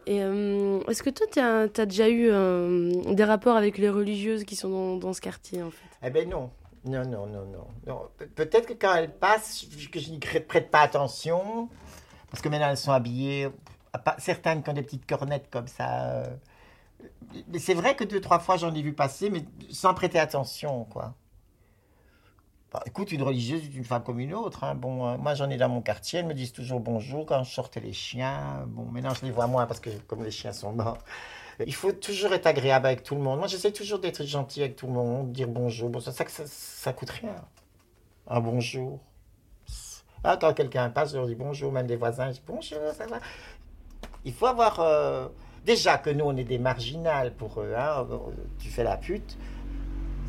Et 0.07 0.23
euh, 0.23 0.81
est-ce 0.89 1.03
que 1.03 1.11
toi, 1.11 1.27
tu 1.33 1.41
as, 1.41 1.87
déjà 1.87 2.09
eu 2.09 2.29
euh, 2.31 2.93
des 3.13 3.25
rapports 3.25 3.57
avec 3.57 3.79
les 3.79 3.91
religieuses 3.91 4.45
qui 4.45 4.55
sont 4.55 4.69
dans, 4.71 4.97
dans 4.97 5.13
ce 5.13 5.21
quartier, 5.21 5.63
en 5.63 5.71
fait? 5.71 5.87
Eh 6.07 6.11
ben 6.11 6.29
non. 6.29 6.51
Non, 6.85 7.03
non, 7.05 7.27
non, 7.27 7.45
non. 7.47 7.67
non. 7.87 8.03
Pe- 8.17 8.27
Peut-être 8.27 8.67
que 8.67 8.75
quand 8.75 8.95
elles 8.95 9.13
passent, 9.13 9.65
vu 9.69 9.89
que 9.89 9.99
je 9.99 10.11
n'y 10.11 10.19
prête 10.21 10.71
pas 10.71 10.81
attention, 10.81 11.69
parce 12.31 12.41
que 12.41 12.49
maintenant 12.49 12.69
elles 12.71 12.77
sont 12.77 12.93
habillées, 12.93 13.49
certaines 14.19 14.63
qui 14.63 14.71
ont 14.71 14.75
des 14.75 14.83
petites 14.83 15.07
cornettes 15.09 15.49
comme 15.51 15.67
ça. 15.67 16.05
euh, 16.13 16.25
Mais 17.49 17.59
c'est 17.59 17.75
vrai 17.75 17.97
que 17.97 18.05
deux, 18.05 18.21
trois 18.21 18.39
fois 18.39 18.57
j'en 18.57 18.73
ai 18.73 18.83
vu 18.83 18.93
passer, 18.93 19.31
mais 19.31 19.43
sans 19.71 19.95
prêter 19.95 20.21
attention, 20.21 20.85
quoi. 20.85 21.15
Bah, 22.73 22.83
écoute, 22.85 23.13
une 23.13 23.23
religieuse 23.23 23.63
est 23.65 23.75
une 23.77 23.85
femme 23.85 24.03
comme 24.03 24.19
une 24.19 24.35
autre. 24.35 24.65
hein. 24.65 24.75
Bon, 24.75 25.07
euh, 25.07 25.17
moi 25.17 25.35
j'en 25.35 25.49
ai 25.51 25.57
dans 25.57 25.69
mon 25.69 25.81
quartier, 25.83 26.19
elles 26.21 26.27
me 26.27 26.35
disent 26.35 26.53
toujours 26.53 26.81
bonjour 26.81 27.25
quand 27.25 27.43
je 27.45 27.53
sortais 27.53 27.81
les 27.81 27.93
chiens. 27.93 28.65
Bon, 28.69 28.85
maintenant 28.87 29.15
je 29.15 29.25
les 29.25 29.31
vois 29.31 29.47
moins 29.47 29.67
parce 29.67 29.81
que 29.81 29.91
comme 30.09 30.25
les 30.25 30.31
chiens 30.33 30.53
sont 30.53 30.73
morts. 30.73 30.99
Il 31.67 31.75
faut 31.75 31.93
toujours 31.93 32.33
être 32.35 32.47
agréable 32.47 32.87
avec 32.87 33.03
tout 33.03 33.15
le 33.15 33.23
monde. 33.23 33.39
Moi, 33.39 33.49
j'essaie 33.49 33.73
toujours 33.73 33.99
d'être 33.99 34.25
gentil 34.25 34.61
avec 34.63 34.77
tout 34.77 34.87
le 34.89 34.93
monde, 34.93 35.33
dire 35.33 35.49
bonjour. 35.49 35.89
Bon, 35.91 36.01
ça, 36.01 36.13
ça, 36.13 36.25
ça, 36.29 36.43
ça 36.47 36.93
coûte 36.93 37.11
rien. 37.11 37.35
Un 38.29 38.41
bonjour. 38.41 39.01
Ah, 40.25 40.37
quand 40.41 40.53
quelqu'un 40.55 40.91
passe, 40.91 41.13
je 41.13 41.17
leur 41.17 41.27
dis 41.27 41.35
bonjour, 41.37 41.71
même 41.73 41.87
des 41.87 41.97
voisins, 41.97 42.29
je 42.29 42.35
dis 42.35 42.43
bonjour, 42.47 42.79
ça 42.95 43.07
va. 43.07 43.21
Il 44.25 44.33
faut 44.35 44.47
avoir. 44.47 44.81
euh, 44.81 45.29
Déjà 45.65 45.99
que 45.99 46.11
nous, 46.11 46.25
on 46.25 46.37
est 46.37 46.45
des 46.45 46.59
marginales 46.61 47.35
pour 47.35 47.61
eux. 47.61 47.75
Hein. 47.77 48.07
Tu 48.61 48.69
fais 48.69 48.85
la 48.85 48.97
pute, 48.97 49.37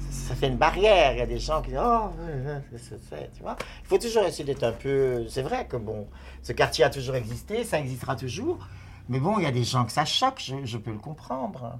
ça 0.10 0.36
fait 0.36 0.48
une 0.48 0.58
barrière. 0.58 1.14
Il 1.14 1.20
y 1.20 1.22
a 1.22 1.26
des 1.26 1.40
gens 1.40 1.62
qui 1.62 1.70
disent 1.70 1.80
Oh, 1.82 2.10
qu'est-ce 2.72 2.96
Tu 3.36 3.42
vois? 3.42 3.56
Il 3.84 3.88
faut 3.88 3.98
toujours 3.98 4.24
essayer 4.24 4.44
d'être 4.44 4.64
un 4.64 4.72
peu. 4.72 5.28
C'est 5.30 5.42
vrai 5.42 5.68
que 5.68 5.78
bon, 5.78 6.08
ce 6.44 6.54
quartier 6.54 6.84
a 6.84 6.90
toujours 6.90 7.16
existé, 7.16 7.64
ça 7.64 7.80
existera 7.80 8.16
toujours. 8.16 8.60
Mais 9.10 9.20
bon, 9.20 9.38
il 9.40 9.44
y 9.44 9.48
a 9.48 9.52
des 9.52 9.64
gens 9.64 9.86
que 9.86 9.92
ça 9.92 10.06
choque, 10.06 10.44
je, 10.64 10.78
peux 10.78 10.92
le 10.92 10.98
comprendre. 10.98 11.80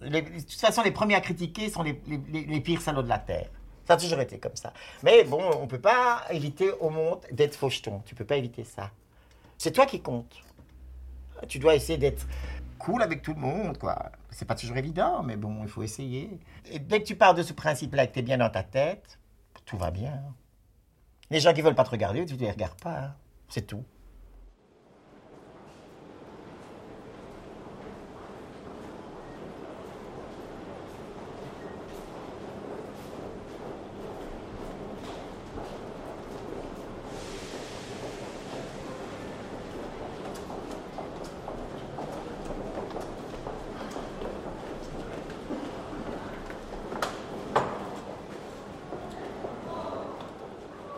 De 0.00 0.20
toute 0.20 0.52
façon, 0.52 0.82
les 0.82 0.90
premiers 0.90 1.14
à 1.14 1.20
critiquer 1.20 1.70
sont 1.70 1.82
les, 1.82 2.00
les- 2.32 2.60
pires 2.60 2.80
salauds 2.80 3.02
de 3.02 3.08
la 3.08 3.18
Terre. 3.18 3.48
Ça 3.86 3.94
a 3.94 3.96
toujours 3.96 4.20
été 4.20 4.38
comme 4.38 4.56
ça. 4.56 4.72
Mais 5.02 5.24
bon, 5.24 5.42
on 5.58 5.62
ne 5.62 5.66
peut 5.66 5.80
pas 5.80 6.24
éviter 6.30 6.70
au 6.80 6.90
monde 6.90 7.20
d'être 7.30 7.54
faucheton. 7.54 8.02
Tu 8.04 8.14
peux 8.14 8.24
pas 8.24 8.36
éviter 8.36 8.64
ça. 8.64 8.90
C'est 9.58 9.72
toi 9.72 9.86
qui 9.86 10.00
compte. 10.00 10.42
Tu 11.48 11.58
dois 11.58 11.74
essayer 11.74 11.98
d'être 11.98 12.26
cool 12.78 13.02
avec 13.02 13.22
tout 13.22 13.34
le 13.34 13.40
monde, 13.40 13.78
quoi. 13.78 14.10
C'est 14.30 14.44
pas 14.44 14.54
toujours 14.54 14.76
évident, 14.76 15.22
mais 15.22 15.36
bon, 15.36 15.62
il 15.62 15.68
faut 15.68 15.82
essayer. 15.82 16.40
Et 16.70 16.78
dès 16.78 17.00
que 17.00 17.06
tu 17.06 17.16
pars 17.16 17.34
de 17.34 17.42
ce 17.42 17.52
principe-là 17.52 18.06
que 18.06 18.12
tu 18.12 18.18
es 18.20 18.22
bien 18.22 18.38
dans 18.38 18.50
ta 18.50 18.62
tête, 18.62 19.18
tout 19.64 19.76
va 19.76 19.90
bien. 19.90 20.22
Les 21.30 21.40
gens 21.40 21.52
qui 21.52 21.62
veulent 21.62 21.74
pas 21.74 21.84
te 21.84 21.90
regarder, 21.90 22.24
tu 22.24 22.36
les 22.36 22.50
regardes 22.50 22.80
pas. 22.80 22.98
hein. 22.98 23.14
C'est 23.48 23.66
tout. 23.66 23.84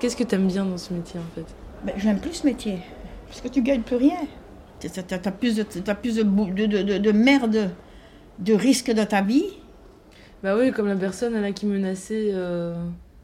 Qu'est-ce 0.01 0.17
que 0.17 0.25
tu 0.25 0.35
aimes 0.35 0.47
bien 0.47 0.65
dans 0.65 0.79
ce 0.79 0.93
métier, 0.93 1.19
en 1.21 1.35
fait? 1.35 1.47
Ben, 1.85 1.95
J'aime 1.97 2.21
plus 2.21 2.33
ce 2.35 2.47
métier. 2.47 2.79
Parce 3.27 3.41
que 3.41 3.49
tu 3.49 3.63
gagnes 3.63 3.83
plus 3.83 3.97
rien. 3.97 4.17
Tu 4.81 4.87
as, 4.87 5.31
plus, 5.33 5.57
de, 5.57 5.63
t'as 5.65 5.95
plus 5.95 6.17
de, 6.17 6.23
de, 6.23 6.67
de, 6.67 6.83
de- 6.83 6.99
de 6.99 7.13
merde, 7.13 7.71
de 8.39 8.53
risques 8.53 8.93
dans 8.93 9.07
ta 9.07 9.23
vie. 9.23 9.45
Bah 10.43 10.57
oui, 10.57 10.71
comme 10.71 10.87
la 10.87 10.95
personne 10.95 11.35
là, 11.41 11.51
qui 11.51 11.67
menaçait 11.67 12.31
euh, 12.33 12.77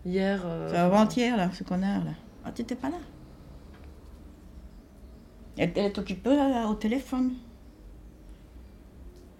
hier. 0.04 0.42
euh, 0.44 0.68
C'est 0.70 0.76
avant-hier, 0.78 1.36
là, 1.36 1.48
ce 1.52 1.62
connard, 1.62 2.04
là. 2.04 2.10
Ah, 2.44 2.50
t'étais 2.50 2.74
pas 2.74 2.90
là. 2.90 2.96
Elle, 5.56 5.70
elle 5.76 5.84
est 5.86 5.98
occupée 5.98 6.34
là, 6.34 6.66
au 6.68 6.74
téléphone. 6.74 7.34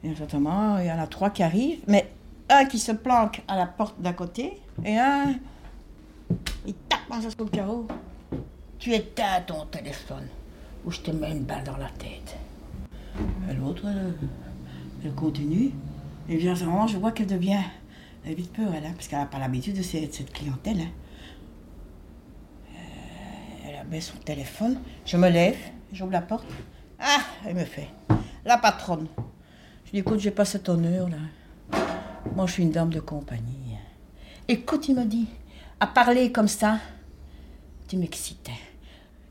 Et 0.04 0.14
certainement, 0.14 0.78
il 0.78 0.86
y 0.86 0.92
en 0.92 0.98
a 1.00 1.06
trois 1.08 1.30
qui 1.30 1.42
arrivent, 1.42 1.80
mais 1.88 2.12
un 2.48 2.64
qui 2.66 2.78
se 2.78 2.92
planque 2.92 3.42
à 3.48 3.56
la 3.56 3.66
porte 3.66 4.00
d'à 4.00 4.12
côté, 4.12 4.52
et 4.84 4.96
un, 4.98 5.34
carreau. 7.50 7.86
Tu 8.78 8.92
éteins 8.92 9.40
ton 9.46 9.66
téléphone, 9.66 10.26
ou 10.84 10.90
je 10.90 11.00
te 11.00 11.10
mets 11.10 11.30
une 11.32 11.44
balle 11.44 11.64
dans 11.64 11.76
la 11.76 11.88
tête. 11.90 12.36
L'autre, 13.58 13.84
elle, 13.86 14.14
elle 15.04 15.14
continue. 15.14 15.70
Et 16.28 16.36
bien, 16.36 16.54
je 16.54 16.96
vois 16.96 17.12
qu'elle 17.12 17.26
devient. 17.26 17.62
Elle 18.24 18.32
a 18.32 18.34
vite 18.34 18.52
peur, 18.52 18.72
elle, 18.74 18.90
parce 18.94 19.08
qu'elle 19.08 19.18
n'a 19.18 19.26
pas 19.26 19.38
l'habitude 19.38 19.76
de 19.76 19.82
cette, 19.82 20.14
cette 20.14 20.32
clientèle. 20.32 20.80
hein. 20.80 20.90
Euh, 22.74 23.68
elle 23.80 23.86
met 23.88 24.00
son 24.00 24.16
téléphone. 24.18 24.78
Je 25.04 25.16
me 25.16 25.28
lève, 25.28 25.56
j'ouvre 25.92 26.12
la 26.12 26.22
porte. 26.22 26.46
Ah, 26.98 27.20
elle 27.46 27.54
me 27.54 27.64
fait. 27.64 27.88
La 28.44 28.56
patronne. 28.56 29.06
Je 29.84 29.90
dis, 29.92 29.98
écoute, 29.98 30.20
j'ai 30.20 30.30
pas 30.30 30.46
cet 30.46 30.68
honneur, 30.68 31.08
là. 31.10 31.78
Moi, 32.34 32.46
je 32.46 32.52
suis 32.52 32.62
une 32.62 32.70
dame 32.70 32.90
de 32.90 33.00
compagnie. 33.00 33.76
Écoute, 34.48 34.88
il 34.88 34.96
me 34.96 35.04
dit, 35.04 35.28
à 35.80 35.86
parler 35.86 36.32
comme 36.32 36.48
ça, 36.48 36.78
tu 37.88 37.96
m'excitais. 37.96 38.52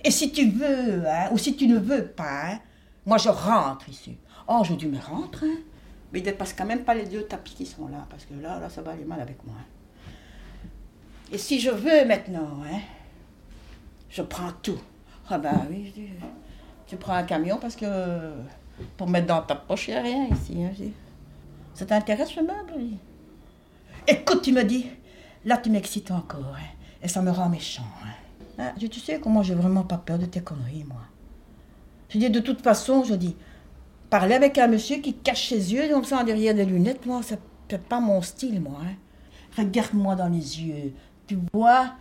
Et 0.04 0.12
si 0.12 0.32
tu 0.32 0.50
veux, 0.50 1.08
hein, 1.08 1.30
ou 1.32 1.38
si 1.38 1.56
tu 1.56 1.68
ne 1.68 1.78
veux 1.78 2.08
pas, 2.08 2.52
hein, 2.52 2.60
moi, 3.06 3.18
je 3.18 3.30
rentre 3.30 3.90
ici. 3.90 4.18
Oh, 4.48 4.62
je 4.64 4.74
dis, 4.74 4.88
mais 4.88 5.00
rentre, 5.00 5.44
hein. 5.44 5.58
Mais 6.12 6.20
il 6.20 6.24
dépasse 6.24 6.54
quand 6.54 6.66
même 6.66 6.84
pas 6.84 6.94
les 6.94 7.06
deux 7.06 7.24
tapis 7.24 7.56
qui 7.56 7.66
sont 7.66 7.88
là, 7.88 8.06
parce 8.10 8.26
que 8.26 8.34
là, 8.36 8.60
là, 8.60 8.70
ça 8.70 8.82
va 8.82 8.92
aller 8.92 9.06
mal 9.06 9.20
avec 9.20 9.44
moi. 9.46 9.56
Et 11.32 11.38
si 11.38 11.60
je 11.60 11.72
veux 11.72 12.06
maintenant, 12.06 12.62
hein, 12.66 12.80
je 14.10 14.22
prends 14.22 14.52
tout. 14.62 14.80
Ah 15.30 15.38
ben 15.38 15.66
oui, 15.70 15.88
je 15.88 16.02
dis, 16.02 16.10
tu 16.86 16.98
prends 16.98 17.14
un 17.14 17.24
camion 17.24 17.58
parce 17.58 17.76
que 17.76 17.86
pour 18.98 19.08
mettre 19.10 19.28
dans 19.28 19.42
ta 19.42 19.56
poche, 19.56 19.88
il 19.88 19.92
n'y 19.92 19.98
a 19.98 20.04
rien 20.04 20.28
ici. 20.28 20.56
Je 20.74 20.84
dis. 20.84 20.94
Ça 21.74 21.86
t'intéresse 21.86 22.30
ce 22.30 22.40
meuble 22.40 22.74
Écoute, 24.08 24.42
tu 24.44 24.52
me 24.52 24.64
dis, 24.64 24.86
là 25.46 25.58
tu 25.58 25.70
m'excites 25.70 26.12
encore, 26.12 26.56
hein, 26.58 26.64
et 27.02 27.08
ça 27.08 27.22
me 27.22 27.32
rend 27.32 27.50
méchant. 27.50 27.84
Hein. 28.60 28.72
Je- 28.80 28.88
tu 28.88 29.00
sais 29.00 29.20
comment 29.20 29.42
j'ai 29.44 29.56
vraiment 29.56 29.84
pas 29.84 29.98
peur 29.98 30.18
de 30.20 30.26
tes 30.26 30.42
conneries, 30.42 30.84
moi. 30.88 31.02
Je 32.10 32.20
dis, 32.20 32.30
de 32.30 32.40
toute 32.40 32.62
façon, 32.62 33.04
je 33.04 33.16
dis, 33.16 33.36
parler 34.10 34.36
avec 34.36 34.58
un 34.60 34.68
monsieur 34.68 34.98
qui 34.98 35.14
cache 35.16 35.50
ses 35.50 35.74
yeux 35.74 35.90
comme 35.92 36.04
ça 36.04 36.24
derrière 36.24 36.54
des 36.54 36.66
lunettes, 36.66 37.06
moi, 37.06 37.24
ça 37.24 37.36
c'est 37.70 37.82
pas 37.82 38.00
mon 38.00 38.22
style, 38.22 38.62
moi. 38.62 38.80
hein. 38.84 38.94
Regarde-moi 39.58 40.16
dans 40.16 40.28
les 40.30 40.62
yeux. 40.62 40.94
Tu 41.26 41.40
vois 41.52 41.94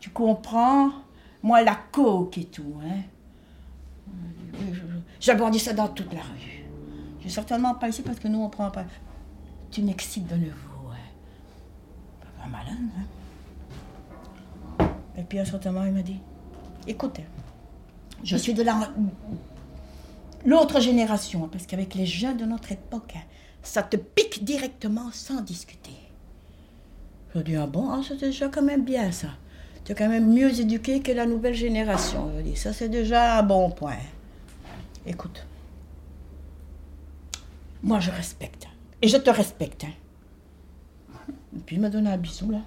Tu 0.00 0.10
comprends? 0.10 0.90
Moi, 1.42 1.62
la 1.62 1.76
coque 1.92 2.38
et 2.38 2.44
tout. 2.46 2.74
J'abordis 5.20 5.60
ça 5.60 5.72
dans 5.72 5.88
toute 5.88 6.12
la 6.12 6.20
rue. 6.20 6.64
Je 7.20 7.24
vais 7.24 7.30
certainement 7.30 7.74
pas 7.74 7.88
ici 7.88 8.02
parce 8.02 8.18
que 8.18 8.26
nous, 8.28 8.40
on 8.40 8.48
prend 8.48 8.70
pas. 8.70 8.84
Tu 9.70 9.82
m'excites 9.82 10.26
de 10.26 10.34
nouveau. 10.34 10.71
Pas 12.42 12.48
malin, 12.48 12.76
hein 14.80 14.88
Et 15.16 15.22
puis, 15.22 15.38
un 15.38 15.44
certain 15.44 15.70
moment, 15.70 15.86
il 15.86 15.92
m'a 15.92 16.02
dit 16.02 16.18
Écoute, 16.88 17.20
je 18.24 18.36
suis 18.36 18.54
de 18.54 18.62
la 18.62 18.90
l'autre 20.44 20.80
génération, 20.80 21.48
parce 21.48 21.66
qu'avec 21.66 21.94
les 21.94 22.06
jeunes 22.06 22.36
de 22.36 22.44
notre 22.44 22.72
époque, 22.72 23.14
hein, 23.16 23.22
ça 23.62 23.82
te 23.82 23.96
pique 23.96 24.44
directement 24.44 25.10
sans 25.12 25.40
discuter. 25.40 25.92
Je 27.34 27.40
dis, 27.40 27.56
ah 27.56 27.66
bon, 27.66 27.90
ah, 27.90 28.00
c'est 28.06 28.18
déjà 28.18 28.48
quand 28.48 28.62
même 28.62 28.84
bien 28.84 29.10
ça. 29.12 29.28
Tu 29.84 29.92
es 29.92 29.94
quand 29.94 30.08
même 30.08 30.32
mieux 30.32 30.60
éduqué 30.60 31.00
que 31.00 31.12
la 31.12 31.26
nouvelle 31.26 31.54
génération. 31.54 32.30
Je 32.36 32.42
dis, 32.42 32.56
ça 32.56 32.72
c'est 32.72 32.88
déjà 32.88 33.38
un 33.38 33.42
bon 33.42 33.70
point. 33.70 33.96
Écoute, 35.06 35.44
moi 37.82 37.98
je 37.98 38.10
respecte 38.10 38.68
Et 39.00 39.08
je 39.08 39.16
te 39.16 39.30
respecte. 39.30 39.84
Hein. 39.84 39.92
Et 41.54 41.60
puis 41.60 41.76
il 41.76 41.82
m'a 41.82 41.90
donné 41.90 42.10
un 42.10 42.16
bisou 42.16 42.50
là. 42.50 42.60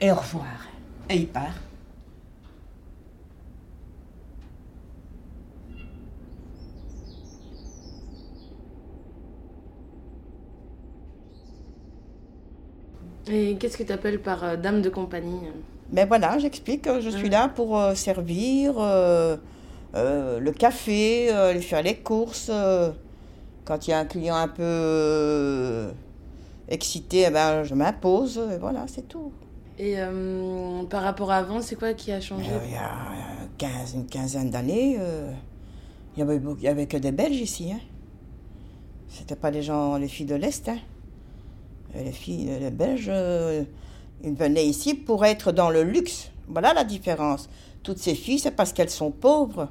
Et 0.00 0.10
au 0.10 0.16
revoir. 0.16 0.66
Et 1.08 1.16
il 1.16 1.28
part. 1.28 1.54
Et 13.26 13.56
qu'est-ce 13.58 13.78
que 13.78 13.82
tu 13.82 13.92
appelles 13.92 14.20
par 14.20 14.44
euh, 14.44 14.56
dame 14.56 14.82
de 14.82 14.90
compagnie? 14.90 15.40
Ben 15.90 16.06
voilà, 16.06 16.38
j'explique 16.38 16.82
que 16.82 17.00
je 17.00 17.10
suis 17.10 17.30
là 17.30 17.48
pour 17.48 17.78
euh, 17.78 17.94
servir 17.94 18.74
euh, 18.78 19.36
le 19.94 20.52
café, 20.52 21.30
aller 21.30 21.60
faire 21.60 21.82
les 21.82 21.96
courses. 21.96 22.50
quand 23.64 23.86
il 23.86 23.90
y 23.90 23.92
a 23.94 23.98
un 23.98 24.04
client 24.04 24.36
un 24.36 24.48
peu 24.48 25.88
euh, 26.68 26.74
excité, 26.74 27.24
eh 27.26 27.30
ben, 27.30 27.64
je 27.64 27.74
m'impose. 27.74 28.40
Et 28.52 28.58
voilà, 28.58 28.86
c'est 28.86 29.08
tout. 29.08 29.32
Et 29.78 29.94
euh, 29.98 30.84
par 30.84 31.02
rapport 31.02 31.30
à 31.32 31.36
avant, 31.38 31.60
c'est 31.60 31.76
quoi 31.76 31.94
qui 31.94 32.12
a 32.12 32.20
changé? 32.20 32.50
Euh, 32.50 32.58
il 32.64 32.72
y 32.72 32.76
a 32.76 32.90
15, 33.58 33.94
une 33.94 34.06
quinzaine 34.06 34.50
d'années, 34.50 34.96
euh, 34.98 35.32
il 36.16 36.20
y 36.62 36.68
avait, 36.68 36.86
que 36.86 36.96
des 36.96 37.12
Belges 37.12 37.40
ici. 37.40 37.72
Hein. 37.72 37.80
C'était 39.08 39.36
pas 39.36 39.50
les 39.50 39.62
gens, 39.62 39.96
les 39.96 40.08
filles 40.08 40.26
de 40.26 40.34
l'Est. 40.36 40.68
Hein. 40.68 40.78
Euh, 41.96 42.04
Les 42.04 42.12
filles, 42.12 42.50
les 42.60 42.70
Belges, 42.70 43.08
euh, 43.08 43.64
ils 44.22 44.34
venaient 44.34 44.66
ici 44.66 44.94
pour 44.94 45.24
être 45.24 45.52
dans 45.52 45.70
le 45.70 45.82
luxe. 45.82 46.30
Voilà 46.48 46.72
la 46.72 46.84
différence. 46.84 47.48
Toutes 47.82 47.98
ces 47.98 48.14
filles, 48.14 48.38
c'est 48.38 48.50
parce 48.52 48.72
qu'elles 48.72 48.90
sont 48.90 49.10
pauvres. 49.10 49.68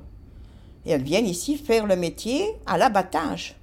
Et 0.86 0.92
elles 0.92 1.04
viennent 1.04 1.28
ici 1.28 1.58
faire 1.58 1.86
le 1.86 1.96
métier 1.96 2.46
à 2.66 2.78
l'abattage. 2.78 3.56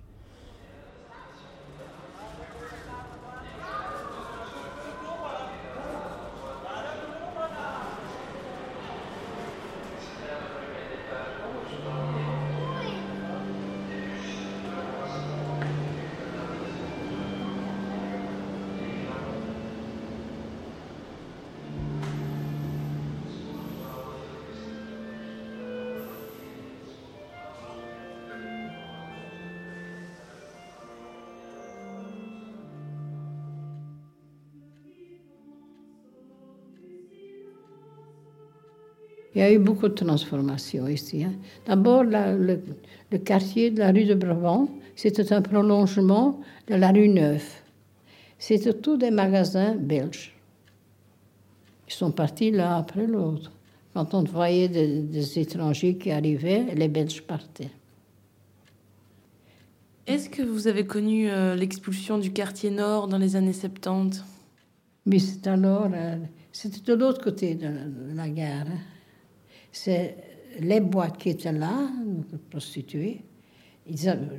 Il 39.41 39.45
y 39.45 39.47
a 39.47 39.53
eu 39.55 39.59
beaucoup 39.59 39.89
de 39.89 39.95
transformations 39.95 40.87
ici. 40.87 41.25
hein. 41.25 41.33
D'abord, 41.65 42.05
le, 42.05 42.61
le 43.11 43.19
quartier 43.19 43.71
de 43.71 43.79
la 43.79 43.91
rue 43.91 44.05
de 44.05 44.13
Brabant, 44.13 44.69
c'était 44.95 45.33
un 45.33 45.41
prolongement 45.41 46.43
de 46.67 46.75
la 46.75 46.91
rue 46.93 47.09
Neuve. 47.09 47.43
C'était 48.39 48.75
tous 48.75 48.99
des 48.99 49.11
magasins 49.11 49.75
belges. 49.77 50.37
Ils 51.89 51.95
sont 51.95 52.13
partis 52.13 52.51
l'un 52.51 52.77
après 52.77 53.07
l'autre. 53.07 53.51
Quand 53.95 54.13
on 54.13 54.25
voyait 54.25 54.69
des, 54.69 55.01
des 55.01 55.39
étrangers 55.39 55.97
qui 55.97 56.11
arrivaient, 56.11 56.67
les 56.75 56.89
Belges 56.89 57.23
partaient. 57.23 57.71
Est-ce 60.07 60.29
que 60.29 60.43
vous 60.43 60.69
avez 60.69 60.85
connu 60.85 61.31
euh, 61.31 61.55
l'expulsion 61.57 62.19
du 62.19 62.31
quartier 62.31 62.71
nord 62.71 63.09
dans 63.09 63.17
les 63.17 63.37
années 63.37 63.55
70 63.55 64.23
Mais 65.07 65.19
c'est 65.19 65.47
alors, 65.47 65.89
euh, 65.95 66.17
c'était 66.53 66.81
de 66.93 66.93
l'autre 66.93 67.25
côté 67.25 67.55
de, 67.55 67.69
de 67.69 68.15
la 68.15 68.29
gare. 68.29 68.67
hein. 68.69 68.79
C'est 69.73 70.17
les 70.59 70.81
boîtes 70.81 71.19
qui 71.19 71.31
étaient 71.31 71.53
là, 71.53 71.91
prostituées, 72.51 73.23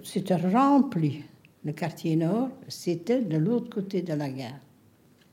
c'était 0.04 0.36
rempli. 0.36 1.24
Le 1.63 1.74
quartier 1.74 2.15
nord, 2.15 2.50
c'était 2.67 3.22
de 3.22 3.38
l'autre 3.38 3.70
côté 3.70 4.02
de 4.02 4.13
la 4.13 4.30
gare. 4.30 4.60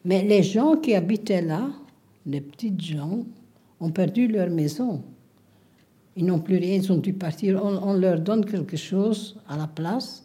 Mais 0.04 0.22
les 0.22 0.42
gens 0.42 0.76
qui 0.76 0.94
habitaient 0.94 1.42
là, 1.42 1.70
les 2.26 2.40
petites 2.40 2.80
gens, 2.80 3.24
ont 3.80 3.90
perdu 3.90 4.28
leur 4.28 4.50
maison. 4.50 5.02
Ils 6.16 6.24
n'ont 6.24 6.40
plus 6.40 6.56
rien, 6.58 6.74
ils 6.74 6.92
ont 6.92 6.98
dû 6.98 7.12
partir. 7.12 7.64
On, 7.64 7.94
leur 7.94 8.20
donne 8.20 8.44
quelque 8.44 8.76
chose 8.76 9.40
à 9.48 9.56
la 9.56 9.68
place, 9.68 10.24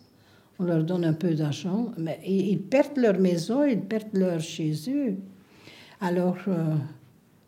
on 0.59 0.63
leur 0.63 0.83
donne 0.83 1.05
un 1.05 1.13
peu 1.13 1.35
d'argent, 1.35 1.91
mais 1.97 2.19
ils, 2.25 2.49
ils 2.49 2.61
perdent 2.61 2.97
leur 2.97 3.19
maison, 3.19 3.63
ils 3.63 3.79
perdent 3.79 4.13
leur 4.13 4.39
chez 4.39 4.73
eux. 4.89 5.17
Alors, 6.01 6.37
euh, 6.47 6.75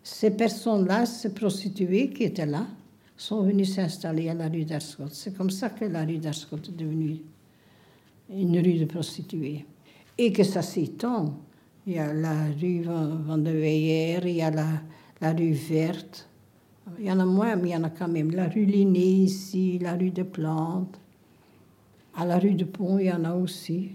ces 0.06 0.30
personnes-là, 0.30 1.08
ces 1.08 1.34
prostituées 1.34 2.12
qui 2.12 2.26
étaient 2.26 2.46
là, 2.46 2.68
sont 3.18 3.42
venues 3.42 3.66
s'installer 3.66 4.30
à 4.30 4.36
la 4.36 4.48
rue 4.48 4.64
d'Arscott. 4.64 5.12
C'est 5.12 5.36
comme 5.36 5.50
ça 5.50 5.72
que 5.72 5.86
la 5.86 6.06
rue 6.06 6.20
d'Arscott 6.20 6.70
est 6.70 6.78
devenue 6.78 7.22
une 8.30 8.60
rue 8.60 8.78
de 8.78 8.86
prostituées. 8.86 9.66
Et 10.16 10.32
que 10.32 10.44
ça 10.44 10.62
s'étend. 10.62 11.40
Il 11.88 11.94
y 11.94 11.98
a 11.98 12.14
la 12.14 12.46
rue 12.62 12.84
Van 12.84 13.44
il 13.44 14.30
y 14.30 14.42
a 14.44 14.52
la, 14.52 14.68
la 15.22 15.34
rue 15.34 15.54
Verte. 15.54 16.30
Il 17.00 17.06
y 17.06 17.12
en 17.12 17.20
a 17.20 17.26
moins, 17.26 17.56
mais 17.56 17.70
il 17.70 17.72
y 17.72 17.76
en 17.76 17.84
a 17.84 17.90
quand 17.90 18.08
même. 18.08 18.30
La 18.30 18.48
rue 18.48 18.66
Linné 18.66 19.00
ici, 19.00 19.80
la 19.80 19.94
rue 19.94 20.12
de 20.12 20.22
Plantes. 20.22 21.00
À 22.16 22.26
la 22.26 22.38
rue 22.38 22.54
de 22.54 22.66
Pont, 22.66 23.00
il 23.00 23.08
y 23.08 23.12
en 23.12 23.26
a 23.26 23.34
aussi. 23.34 23.90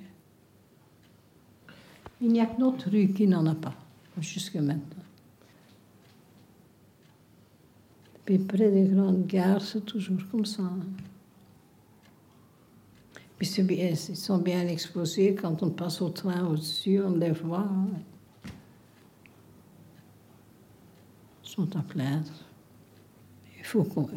Il 2.20 2.32
n'y 2.32 2.40
a 2.40 2.46
que 2.46 2.60
notre 2.60 2.90
rue 2.90 3.12
qui 3.12 3.28
n'en 3.28 3.46
a 3.46 3.54
pas, 3.54 3.74
jusque 4.20 4.56
maintenant. 4.56 4.99
Puis 8.24 8.38
près 8.38 8.70
des 8.70 8.84
grandes 8.88 9.26
gares, 9.26 9.62
c'est 9.62 9.84
toujours 9.84 10.18
comme 10.30 10.44
ça. 10.44 10.62
Puis 13.38 13.62
bien- 13.62 13.88
ils 13.90 14.16
sont 14.16 14.38
bien 14.38 14.66
exposés. 14.68 15.34
Quand 15.34 15.62
on 15.62 15.70
passe 15.70 16.02
au 16.02 16.10
train 16.10 16.44
au-dessus, 16.46 17.00
on 17.00 17.16
les 17.16 17.32
voit. 17.32 17.60
hein. 17.60 17.88
Ils 21.44 21.48
sont 21.48 21.76
à 21.76 21.82
plaindre. 21.82 22.30
Il 23.58 23.64
faut 23.64 23.82
qu'on... 23.84 24.08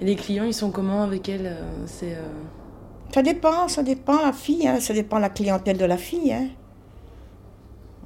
Et 0.00 0.04
les 0.04 0.16
clients, 0.16 0.44
ils 0.44 0.54
sont 0.54 0.70
comment 0.70 1.02
avec 1.02 1.28
elle 1.28 1.46
euh, 1.46 1.84
C'est 1.86 2.14
euh, 2.14 2.22
Ça 3.14 3.22
dépend, 3.22 3.68
ça 3.68 3.82
dépend 3.82 4.20
la 4.22 4.32
fille, 4.32 4.66
hein, 4.66 4.80
ça 4.80 4.94
dépend 4.94 5.18
la 5.18 5.28
clientèle 5.28 5.76
de 5.78 5.84
la 5.84 5.96
fille. 5.98 6.32
Hein. 6.32 6.48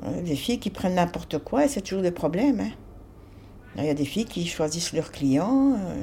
Euh, 0.05 0.23
Des 0.23 0.35
filles 0.37 0.59
qui 0.59 0.71
prennent 0.71 0.95
n'importe 0.97 1.39
quoi, 1.39 1.65
et 1.65 1.69
c'est 1.69 1.81
toujours 1.83 2.03
des 2.03 2.11
problèmes. 2.11 2.61
hein. 2.61 2.71
Il 3.77 3.85
y 3.85 3.91
a 3.91 3.95
des 3.95 4.05
filles 4.05 4.25
qui 4.25 4.47
choisissent 4.47 4.93
leurs 4.93 5.11
clients 5.11 5.73
euh, 5.77 6.03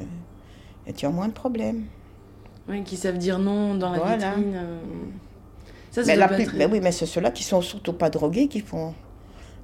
et 0.88 0.94
tu 0.94 1.06
as 1.06 1.10
moins 1.10 1.28
de 1.30 1.34
problèmes. 1.34 1.86
ouais, 2.68 2.82
qui 2.84 2.98
savent 2.98 3.18
dire 3.18 3.40
non 3.40 3.76
dans 3.76 3.92
la 3.92 3.98
Voilà. 4.00 4.16
vitrine. 4.36 4.54
euh. 4.56 4.80
Ça, 5.92 6.02
mais 6.06 6.16
la 6.16 6.28
plus- 6.30 6.44
être- 6.44 6.54
mais 6.56 6.66
oui, 6.68 6.80
mais 6.82 6.92
c'est 6.94 7.06
ceux-là 7.06 7.32
qui 7.32 7.44
sont 7.44 7.62
surtout 7.62 7.94
pas 7.94 8.10
drogués 8.10 8.48
qui 8.48 8.60
font 8.62 8.94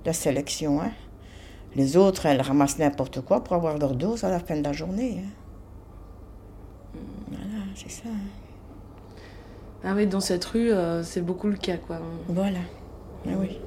la 0.05 0.11
sélection. 0.13 0.81
hein. 0.81 0.91
Les 1.75 1.95
autres, 1.97 2.25
elles 2.25 2.41
ramassent 2.41 2.79
n'importe 2.79 3.21
quoi 3.21 3.43
pour 3.43 3.55
avoir 3.55 3.77
leur 3.77 3.93
dose 3.95 4.23
à 4.23 4.29
la 4.29 4.39
fin 4.39 4.55
de 4.57 4.63
la 4.63 4.73
journée. 4.73 5.21
hein. 5.25 5.29
C'est 7.77 7.91
ça. 7.91 8.09
hein. 8.09 9.19
Ah 9.83 9.93
oui, 9.95 10.07
dans 10.07 10.19
cette 10.19 10.43
rue, 10.45 10.71
euh, 10.71 11.03
c'est 11.03 11.21
beaucoup 11.21 11.47
le 11.47 11.55
cas, 11.57 11.77
quoi. 11.77 11.99
Voilà. 12.27 12.59
Ah 13.27 13.33
oui. 13.39 13.59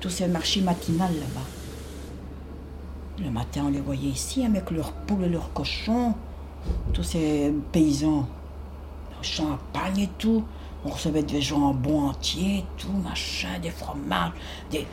Tous 0.00 0.10
ces 0.10 0.26
marchés 0.26 0.60
matinal 0.62 1.12
là-bas. 1.14 1.46
Le 3.24 3.30
matin, 3.30 3.64
on 3.66 3.70
les 3.70 3.80
voyait 3.80 4.08
ici 4.10 4.44
avec 4.44 4.70
leurs 4.70 4.92
poules 4.92 5.24
et 5.24 5.28
leurs 5.28 5.52
cochons. 5.52 6.14
Tous 6.92 7.04
ces 7.04 7.54
paysans. 7.70 8.26
Le 9.18 9.22
champagne 9.22 10.00
et 10.00 10.10
tout. 10.18 10.44
On 10.84 10.88
recevait 10.90 11.22
des 11.22 11.40
jambons 11.40 12.08
entiers, 12.08 12.64
tout, 12.76 12.88
machin, 13.04 13.58
des 13.62 13.70
fromages. 13.70 14.32
Des, 14.70 14.86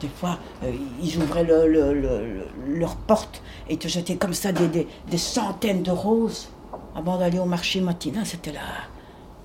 des 0.00 0.08
fois, 0.08 0.38
euh, 0.62 0.72
ils 1.02 1.18
ouvraient 1.18 1.44
le, 1.44 1.66
le- 1.68 1.92
le- 1.92 2.46
le- 2.66 2.78
leur 2.78 2.96
porte 2.96 3.42
et 3.68 3.76
te 3.76 3.86
jetaient 3.88 4.16
comme 4.16 4.32
ça 4.32 4.52
des 4.52 4.86
centaines 5.18 5.82
de 5.82 5.90
roses. 5.90 6.48
Avant 6.96 7.18
d'aller 7.18 7.38
au 7.38 7.44
marché 7.44 7.80
matinal, 7.80 8.24
c'était 8.24 8.52
là. 8.52 8.60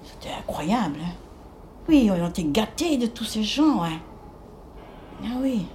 C'était 0.03 0.33
incroyable. 0.33 0.97
hein. 1.03 1.11
Oui, 1.89 2.09
on 2.11 2.27
était 2.29 2.43
gâtés 2.43 2.97
de 2.97 3.07
tous 3.07 3.25
ces 3.25 3.43
gens. 3.43 3.83
Hein. 3.83 3.99
Ah 5.23 5.37
oui. 5.41 5.65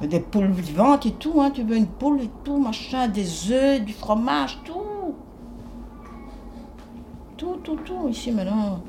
Des 0.00 0.20
poules 0.20 0.50
vivantes 0.52 1.06
et 1.06 1.12
tout, 1.12 1.40
hein. 1.40 1.50
Tu 1.50 1.62
veux 1.64 1.76
une 1.76 1.86
poule 1.86 2.20
et 2.20 2.30
tout, 2.44 2.58
machin, 2.58 3.08
des 3.08 3.50
œufs, 3.50 3.80
du 3.80 3.92
fromage, 3.94 4.60
tout. 4.64 5.14
Tout, 7.36 7.56
tout, 7.64 7.76
tout. 7.84 8.08
Ici, 8.08 8.30
maintenant, 8.30 8.80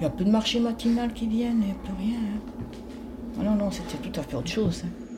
il 0.00 0.04
n'y 0.04 0.06
a 0.06 0.10
plus 0.16 0.24
de 0.24 0.30
marché 0.30 0.60
matinal 0.60 1.12
qui 1.12 1.26
viennent, 1.26 1.60
il 1.60 1.66
n'y 1.66 1.72
a 1.72 1.74
plus 1.74 1.92
rien. 1.92 2.18
hein. 2.18 2.40
Ah 3.38 3.42
non, 3.42 3.54
non, 3.54 3.70
c'était 3.70 3.98
tout 3.98 4.18
à 4.18 4.22
fait 4.22 4.34
autre 4.34 4.48
chose. 4.48 4.84
hein. 4.86 5.10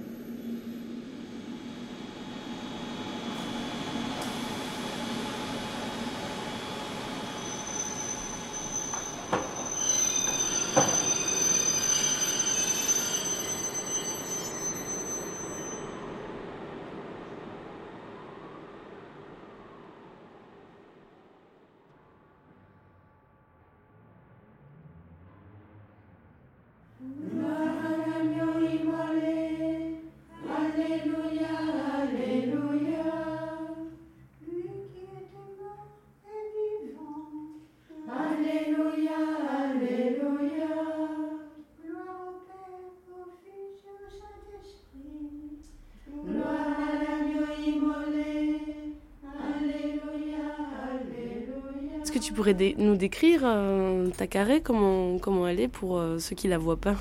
Est-ce 52.02 52.10
que 52.10 52.18
tu 52.18 52.31
pourrais 52.42 52.54
dé- 52.54 52.74
nous 52.76 52.96
décrire 52.96 53.42
euh, 53.44 54.10
ta 54.10 54.26
carré, 54.26 54.62
comment, 54.62 55.16
comment 55.20 55.46
elle 55.46 55.60
est 55.60 55.68
pour 55.68 55.96
euh, 55.96 56.18
ceux 56.18 56.34
qui 56.34 56.48
la 56.48 56.58
voient 56.58 56.80
pas? 56.80 56.96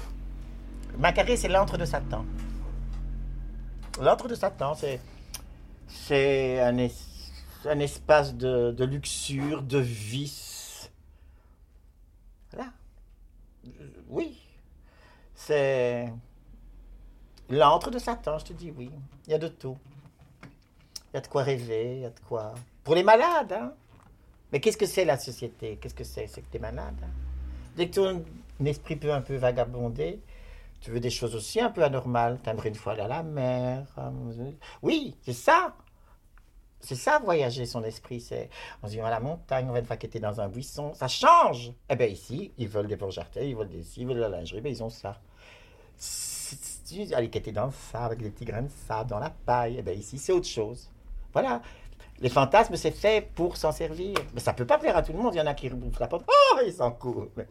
Macaré, 0.99 1.35
c'est 1.35 1.47
l'antre 1.47 1.79
de 1.79 1.85
Satan. 1.85 2.23
L'antre 3.99 4.27
de 4.27 4.35
Satan, 4.35 4.75
c'est 4.75 4.99
c'est 5.87 6.59
un, 6.59 6.77
es- 6.77 6.91
un 7.65 7.79
espace 7.79 8.35
de, 8.35 8.69
de 8.71 8.85
luxure, 8.85 9.63
de 9.63 9.79
vice. 9.79 10.91
Voilà. 12.53 12.69
Oui. 14.09 14.37
C'est 15.33 16.13
l'antre 17.49 17.89
de 17.89 17.97
Satan, 17.97 18.37
je 18.37 18.45
te 18.45 18.53
dis 18.53 18.71
oui. 18.77 18.91
Il 19.25 19.31
y 19.31 19.33
a 19.33 19.39
de 19.39 19.47
tout. 19.47 19.75
Il 20.43 21.15
y 21.15 21.17
a 21.17 21.21
de 21.21 21.27
quoi 21.27 21.41
rêver, 21.41 21.95
il 21.95 22.01
y 22.01 22.05
a 22.05 22.11
de 22.11 22.19
quoi. 22.29 22.53
Pour 22.83 22.93
les 22.93 23.03
malades, 23.03 23.53
hein. 23.53 23.73
Mais 24.51 24.59
qu'est-ce 24.59 24.77
que 24.77 24.85
c'est 24.85 25.05
la 25.05 25.17
société? 25.17 25.77
Qu'est-ce 25.81 25.95
que 25.95 26.03
c'est? 26.03 26.27
C'est 26.27 26.41
que 26.41 26.47
tu 26.51 26.57
es 26.57 26.59
malade. 26.59 26.95
hein? 27.03 27.09
Dès 27.75 27.89
que 27.89 27.95
ton 27.95 28.23
esprit 28.65 28.95
peut 28.97 29.13
un 29.13 29.21
peu 29.21 29.35
vagabonder, 29.35 30.19
tu 30.81 30.91
veux 30.91 30.99
des 30.99 31.09
choses 31.09 31.35
aussi 31.35 31.59
un 31.61 31.69
peu 31.69 31.83
anormales. 31.83 32.39
T'aimerais 32.43 32.69
une 32.69 32.75
fois 32.75 32.93
aller 32.93 33.01
à 33.03 33.07
la 33.07 33.23
mer. 33.23 33.85
euh, 33.97 34.51
Oui, 34.81 35.15
c'est 35.21 35.33
ça. 35.33 35.75
C'est 36.79 36.95
ça, 36.95 37.19
voyager 37.19 37.65
son 37.65 37.83
esprit. 37.83 38.19
C'est 38.19 38.49
on 38.81 38.87
se 38.87 38.91
dit, 38.93 38.97
va 38.99 39.07
à 39.07 39.11
la 39.11 39.19
montagne, 39.19 39.67
on 39.69 39.73
va 39.73 39.79
une 39.79 39.85
fois 39.85 39.97
qu'être 39.97 40.19
dans 40.19 40.41
un 40.41 40.49
buisson. 40.49 40.93
Ça 40.95 41.07
change. 41.07 41.71
Eh 41.89 41.95
bien, 41.95 42.07
ici, 42.07 42.51
ils 42.57 42.67
veulent 42.67 42.87
des 42.87 42.97
portes-jartelles, 42.97 43.47
ils 43.47 43.55
veulent 43.55 43.69
des 43.69 43.85
ils 43.99 44.05
veulent 44.07 44.17
de 44.17 44.21
la 44.21 44.29
lingerie, 44.29 44.61
ben, 44.61 44.71
ils 44.71 44.83
ont 44.83 44.89
ça. 44.89 45.21
Allais 47.13 47.29
quêter 47.29 47.51
dans 47.51 47.67
le 47.67 47.71
sable, 47.71 48.05
avec 48.05 48.19
des 48.21 48.29
petits 48.31 48.45
grains 48.45 48.63
de 48.63 48.69
sable, 48.87 49.09
dans 49.09 49.19
la 49.19 49.29
paille, 49.29 49.75
eh 49.79 49.81
bien, 49.81 49.93
ici, 49.93 50.17
c'est 50.17 50.33
autre 50.33 50.47
chose. 50.47 50.89
Voilà. 51.31 51.61
Les 52.21 52.29
fantasmes, 52.29 52.75
c'est 52.75 52.91
fait 52.91 53.29
pour 53.33 53.57
s'en 53.57 53.71
servir. 53.71 54.15
Mais 54.33 54.39
ça 54.39 54.53
peut 54.53 54.65
pas 54.65 54.77
plaire 54.77 54.95
à 54.95 55.01
tout 55.01 55.11
le 55.11 55.17
monde. 55.17 55.33
Il 55.33 55.39
y 55.39 55.41
en 55.41 55.47
a 55.47 55.53
qui 55.55 55.67
rebouffent 55.69 55.99
la 55.99 56.07
porte. 56.07 56.23
Oh, 56.27 56.59
ils 56.65 56.71
s'en 56.71 56.91
courent. 56.91 57.27
Mais 57.35 57.47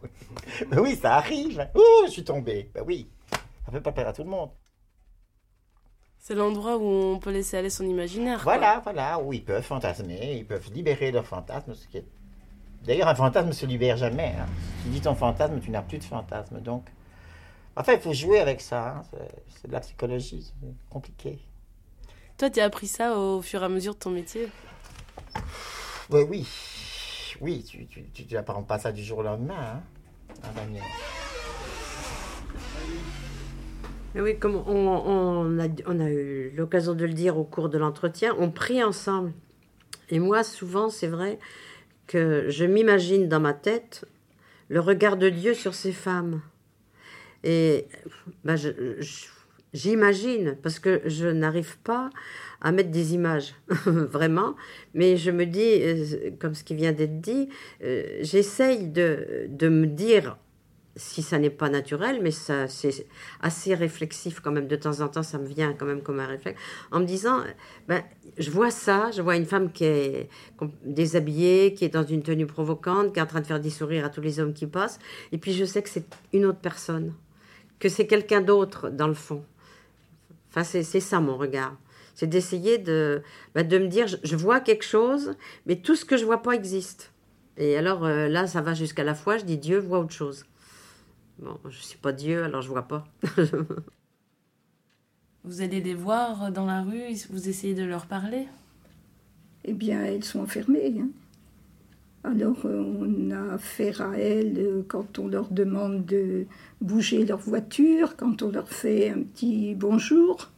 oui. 0.79 0.95
Ça 0.95 1.15
arrive. 1.15 1.69
Oh, 1.75 2.03
je 2.07 2.11
suis 2.11 2.23
tombé. 2.23 2.71
Ben 2.73 2.83
oui. 2.87 3.09
Ça 3.65 3.71
peut 3.71 3.81
pas 3.81 3.91
plaire 3.91 4.07
à 4.07 4.13
tout 4.13 4.23
le 4.23 4.29
monde. 4.29 4.49
C'est 6.17 6.35
l'endroit 6.35 6.77
où 6.77 6.83
on 6.83 7.19
peut 7.19 7.31
laisser 7.31 7.57
aller 7.57 7.69
son 7.69 7.83
imaginaire. 7.85 8.43
quoi. 8.43 8.53
Voilà, 8.57 8.79
voilà, 8.83 9.19
où 9.19 9.33
ils 9.33 9.43
peuvent 9.43 9.63
fantasmer, 9.63 10.35
ils 10.37 10.45
peuvent 10.45 10.69
libérer 10.71 11.11
leur 11.11 11.25
fantasme. 11.25 11.73
ce 11.73 11.87
qui 11.87 11.97
est- 11.97 12.05
D'ailleurs, 12.83 13.07
un 13.07 13.15
fantasme 13.15 13.47
ne 13.49 13.53
se 13.53 13.65
libère 13.65 13.97
jamais. 13.97 14.35
hein. 14.39 14.45
Si 14.79 14.83
tu 14.85 14.89
dis 14.89 15.01
ton 15.01 15.15
fantasme, 15.15 15.59
tu 15.59 15.69
n'as 15.71 15.81
plus 15.81 15.97
de 15.97 16.03
fantasme. 16.03 16.59
Donc, 16.61 16.87
enfin, 17.75 17.93
il 17.93 17.99
faut 17.99 18.13
jouer 18.13 18.39
avec 18.39 18.61
ça. 18.61 18.97
hein. 18.97 19.01
C'est- 19.11 19.43
C'est 19.61 19.67
de 19.67 19.73
la 19.73 19.79
psychologie, 19.79 20.43
c'est 20.43 20.67
compliqué. 20.89 21.39
Toi, 22.41 22.49
tu 22.49 22.59
as 22.59 22.65
appris 22.65 22.87
ça 22.87 23.19
au 23.19 23.43
fur 23.43 23.61
et 23.61 23.65
à 23.65 23.69
mesure 23.69 23.93
de 23.93 23.99
ton 23.99 24.09
métier? 24.09 24.47
Ouais, 26.09 26.23
oui, 26.23 26.47
oui, 27.39 27.63
tu 27.63 27.85
tu, 27.85 28.01
tu, 28.11 28.25
tu 28.25 28.33
n'apprends 28.33 28.63
pas 28.63 28.79
ça 28.79 28.91
du 28.91 29.03
jour 29.03 29.19
au 29.19 29.21
lendemain. 29.21 29.53
Hein, 29.59 29.83
hein, 30.43 30.49
Daniel. 30.55 30.81
Mais 34.15 34.21
oui, 34.21 34.39
comme 34.39 34.55
on, 34.55 34.63
on 34.65 35.59
a, 35.59 35.67
on 35.85 35.99
a 35.99 36.09
eu 36.09 36.49
l'occasion 36.55 36.95
de 36.95 37.05
le 37.05 37.13
dire 37.13 37.37
au 37.37 37.43
cours 37.43 37.69
de 37.69 37.77
l'entretien, 37.77 38.35
on 38.39 38.49
prie 38.49 38.83
ensemble. 38.83 39.33
Et 40.09 40.17
moi, 40.17 40.43
souvent, 40.43 40.89
c'est 40.89 41.05
vrai 41.05 41.37
que 42.07 42.49
je 42.49 42.65
m'imagine 42.65 43.29
dans 43.29 43.39
ma 43.39 43.53
tête 43.53 44.03
le 44.67 44.79
regard 44.79 45.15
de 45.15 45.29
Dieu 45.29 45.53
sur 45.53 45.75
ces 45.75 45.91
femmes. 45.91 46.41
Et 47.43 47.85
ben, 48.43 48.55
je- 48.55 48.99
je- 48.99 49.27
j'imagine, 49.73 50.57
parce 50.61 50.79
que 50.79 51.01
je 51.05 51.27
n'arrive 51.27 51.77
pas 51.79 52.09
à 52.61 52.71
mettre 52.71 52.91
des 52.91 53.13
images, 53.13 53.55
vraiment, 53.85 54.55
mais 54.93 55.17
je 55.17 55.31
me 55.31 55.45
dis, 55.45 55.81
euh, 55.81 56.31
comme 56.39 56.53
ce 56.53 56.63
qui 56.63 56.75
vient 56.75 56.91
d'être 56.91 57.19
dit, 57.21 57.49
euh, 57.83 58.19
j'essaye 58.21 58.87
de, 58.87 59.47
de 59.49 59.69
me 59.69 59.87
dire 59.87 60.37
si 60.95 61.21
ça 61.21 61.39
n'est 61.39 61.49
pas 61.49 61.69
naturel, 61.69 62.19
mais 62.21 62.31
ça 62.31 62.67
c'est 62.67 63.07
assez 63.39 63.73
réflexif 63.73 64.39
quand 64.39 64.51
même. 64.51 64.67
De 64.67 64.75
temps 64.75 65.01
en 65.01 65.07
temps, 65.07 65.23
ça 65.23 65.37
me 65.37 65.45
vient 65.45 65.73
quand 65.73 65.85
même 65.85 66.01
comme 66.01 66.19
un 66.19 66.27
réflexe. 66.27 66.59
En 66.91 66.99
me 66.99 67.05
disant, 67.05 67.41
ben, 67.87 68.03
je 68.37 68.49
vois 68.51 68.71
ça, 68.71 69.09
je 69.11 69.21
vois 69.21 69.37
une 69.37 69.45
femme 69.45 69.71
qui 69.71 69.85
est 69.85 70.29
déshabillée, 70.83 71.73
qui 71.73 71.85
est 71.85 71.89
dans 71.89 72.05
une 72.05 72.23
tenue 72.23 72.45
provocante, 72.45 73.13
qui 73.13 73.19
est 73.19 73.23
en 73.23 73.27
train 73.27 73.41
de 73.41 73.47
faire 73.47 73.59
des 73.59 73.69
sourires 73.69 74.05
à 74.05 74.09
tous 74.09 74.21
les 74.21 74.39
hommes 74.39 74.53
qui 74.53 74.67
passent. 74.67 74.99
Et 75.31 75.37
puis 75.37 75.53
je 75.53 75.65
sais 75.65 75.81
que 75.81 75.89
c'est 75.89 76.05
une 76.33 76.45
autre 76.45 76.59
personne, 76.59 77.13
que 77.79 77.89
c'est 77.89 78.07
quelqu'un 78.07 78.41
d'autre 78.41 78.89
dans 78.89 79.07
le 79.07 79.13
fond. 79.13 79.43
Enfin, 80.51 80.63
c'est 80.63 80.83
c'est 80.83 80.99
ça 80.99 81.19
mon 81.19 81.37
regard. 81.37 81.75
C'est 82.13 82.27
d'essayer 82.27 82.77
de, 82.77 83.23
ben, 83.55 83.67
de 83.67 83.77
me 83.79 83.87
dire, 83.87 84.07
je, 84.07 84.17
je 84.23 84.35
vois 84.35 84.59
quelque 84.59 84.83
chose, 84.85 85.35
mais 85.65 85.77
tout 85.77 85.95
ce 85.95 86.05
que 86.05 86.17
je 86.17 86.25
vois 86.25 86.41
pas 86.41 86.51
existe. 86.53 87.11
Et 87.57 87.77
alors 87.77 88.05
euh, 88.05 88.27
là, 88.27 88.47
ça 88.47 88.61
va 88.61 88.73
jusqu'à 88.73 89.03
la 89.03 89.15
foi, 89.15 89.37
je 89.37 89.45
dis 89.45 89.57
Dieu 89.57 89.79
voit 89.79 89.99
autre 89.99 90.13
chose. 90.13 90.45
Bon, 91.39 91.57
je 91.69 91.81
suis 91.81 91.97
pas 91.97 92.11
Dieu, 92.11 92.43
alors 92.43 92.61
je 92.61 92.69
vois 92.69 92.87
pas. 92.87 93.05
Vous 95.43 95.61
allez 95.61 95.81
les 95.81 95.95
voir 95.95 96.51
dans 96.51 96.65
la 96.67 96.83
rue, 96.83 97.13
vous 97.31 97.49
essayez 97.49 97.73
de 97.73 97.83
leur 97.83 98.05
parler? 98.05 98.47
Eh 99.65 99.73
bien, 99.73 100.03
elles 100.03 100.23
sont 100.23 100.39
enfermées. 100.41 100.93
hein. 100.99 101.09
Alors, 102.23 102.65
euh, 102.65 102.83
on 102.99 103.31
a 103.31 103.53
affaire 103.53 104.01
à 104.01 104.17
elles 104.17 104.57
euh, 104.59 104.83
quand 104.87 105.17
on 105.17 105.27
leur 105.27 105.49
demande 105.49 106.05
de 106.05 106.45
bouger 106.79 107.25
leur 107.25 107.39
voiture, 107.39 108.15
quand 108.15 108.43
on 108.43 108.51
leur 108.51 108.69
fait 108.69 109.09
un 109.09 109.23
petit 109.23 109.73
bonjour. 109.73 110.51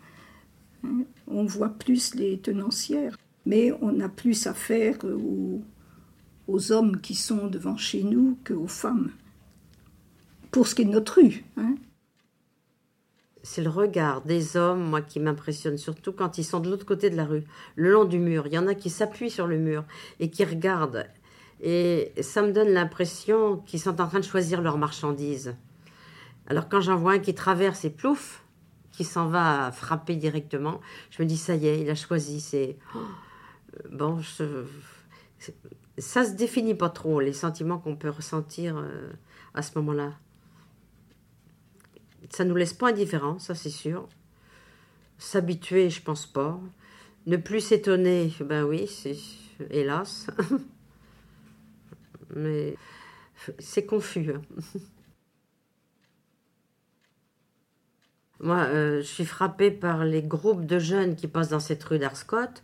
hein. 0.83 1.03
On 1.27 1.45
voit 1.45 1.69
plus 1.69 2.15
les 2.15 2.37
tenancières. 2.37 3.17
Mais 3.45 3.71
on 3.81 3.99
a 4.01 4.09
plus 4.09 4.47
affaire 4.47 4.97
aux, 5.03 5.61
aux 6.47 6.71
hommes 6.71 6.99
qui 6.99 7.15
sont 7.15 7.47
devant 7.47 7.77
chez 7.77 8.03
nous 8.03 8.37
qu'aux 8.45 8.67
femmes. 8.67 9.11
Pour 10.51 10.67
ce 10.67 10.75
qui 10.75 10.81
est 10.83 10.85
de 10.85 10.91
notre 10.91 11.21
rue. 11.21 11.43
hein. 11.57 11.75
C'est 13.41 13.63
le 13.63 13.69
regard 13.69 14.21
des 14.21 14.55
hommes, 14.55 14.83
moi, 14.89 15.01
qui 15.01 15.19
m'impressionne, 15.19 15.77
surtout 15.77 16.13
quand 16.13 16.37
ils 16.37 16.45
sont 16.45 16.61
de 16.61 16.69
l'autre 16.69 16.85
côté 16.85 17.09
de 17.09 17.17
la 17.17 17.25
rue, 17.25 17.43
le 17.75 17.91
long 17.91 18.05
du 18.05 18.17
mur. 18.19 18.47
Il 18.47 18.53
y 18.53 18.57
en 18.57 18.67
a 18.67 18.75
qui 18.75 18.89
s'appuient 18.89 19.29
sur 19.29 19.47
le 19.47 19.57
mur 19.57 19.83
et 20.21 20.29
qui 20.29 20.45
regardent. 20.45 21.05
Et 21.65 22.11
ça 22.21 22.41
me 22.41 22.51
donne 22.51 22.67
l'impression 22.69 23.55
qu'ils 23.55 23.79
sont 23.79 24.01
en 24.01 24.07
train 24.07 24.19
de 24.19 24.25
choisir 24.25 24.61
leurs 24.61 24.77
marchandises. 24.77 25.55
Alors 26.47 26.67
quand 26.67 26.81
j'en 26.81 26.97
vois 26.97 27.13
un 27.13 27.19
qui 27.19 27.33
traverse 27.33 27.85
et 27.85 27.89
plouf, 27.89 28.43
qui 28.91 29.05
s'en 29.05 29.27
va 29.27 29.71
frapper 29.71 30.17
directement, 30.17 30.81
je 31.09 31.23
me 31.23 31.27
dis, 31.27 31.37
ça 31.37 31.55
y 31.55 31.67
est, 31.67 31.79
il 31.79 31.89
a 31.89 31.95
choisi. 31.95 32.41
C'est... 32.41 32.77
oh, 32.95 32.99
bon, 33.89 34.19
ça 35.97 36.25
se 36.25 36.31
définit 36.31 36.75
pas 36.75 36.89
trop, 36.89 37.21
les 37.21 37.31
sentiments 37.31 37.79
qu'on 37.79 37.95
peut 37.95 38.09
ressentir 38.09 38.75
euh, 38.77 39.13
à 39.53 39.61
ce 39.61 39.79
moment-là. 39.79 40.11
Ça 42.29 42.43
nous 42.43 42.55
laisse 42.55 42.73
pas 42.73 42.89
indifférents, 42.89 43.39
ça 43.39 43.55
c'est 43.55 43.69
sûr. 43.69 44.09
S'habituer, 45.17 45.89
je 45.89 46.01
pense 46.01 46.25
pas. 46.25 46.59
Ne 47.25 47.37
plus 47.37 47.61
s'étonner, 47.61 48.33
ben 48.41 48.65
oui, 48.65 48.85
c'est 48.87 49.15
hélas. 49.69 50.27
Mais 52.35 52.75
c'est 53.59 53.85
confus. 53.85 54.31
hein. 54.31 54.41
Moi, 58.39 58.57
euh, 58.57 58.97
je 58.97 59.07
suis 59.07 59.25
frappée 59.25 59.71
par 59.71 60.03
les 60.03 60.21
groupes 60.21 60.65
de 60.65 60.77
jeunes 60.77 61.15
qui 61.15 61.27
passent 61.27 61.49
dans 61.49 61.61
cette 61.61 61.83
rue 61.83 61.97
d'Arscott, 61.99 62.61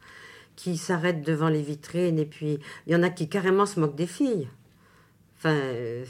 qui 0.57 0.75
s'arrêtent 0.77 1.21
devant 1.21 1.47
les 1.47 1.61
vitrines, 1.61 2.19
et 2.19 2.25
puis 2.25 2.59
il 2.85 2.93
y 2.93 2.95
en 2.95 3.03
a 3.03 3.09
qui 3.09 3.29
carrément 3.29 3.65
se 3.65 3.79
moquent 3.79 3.95
des 3.95 4.07
filles. 4.07 4.49
Enfin, 5.37 5.53
euh, 5.55 6.05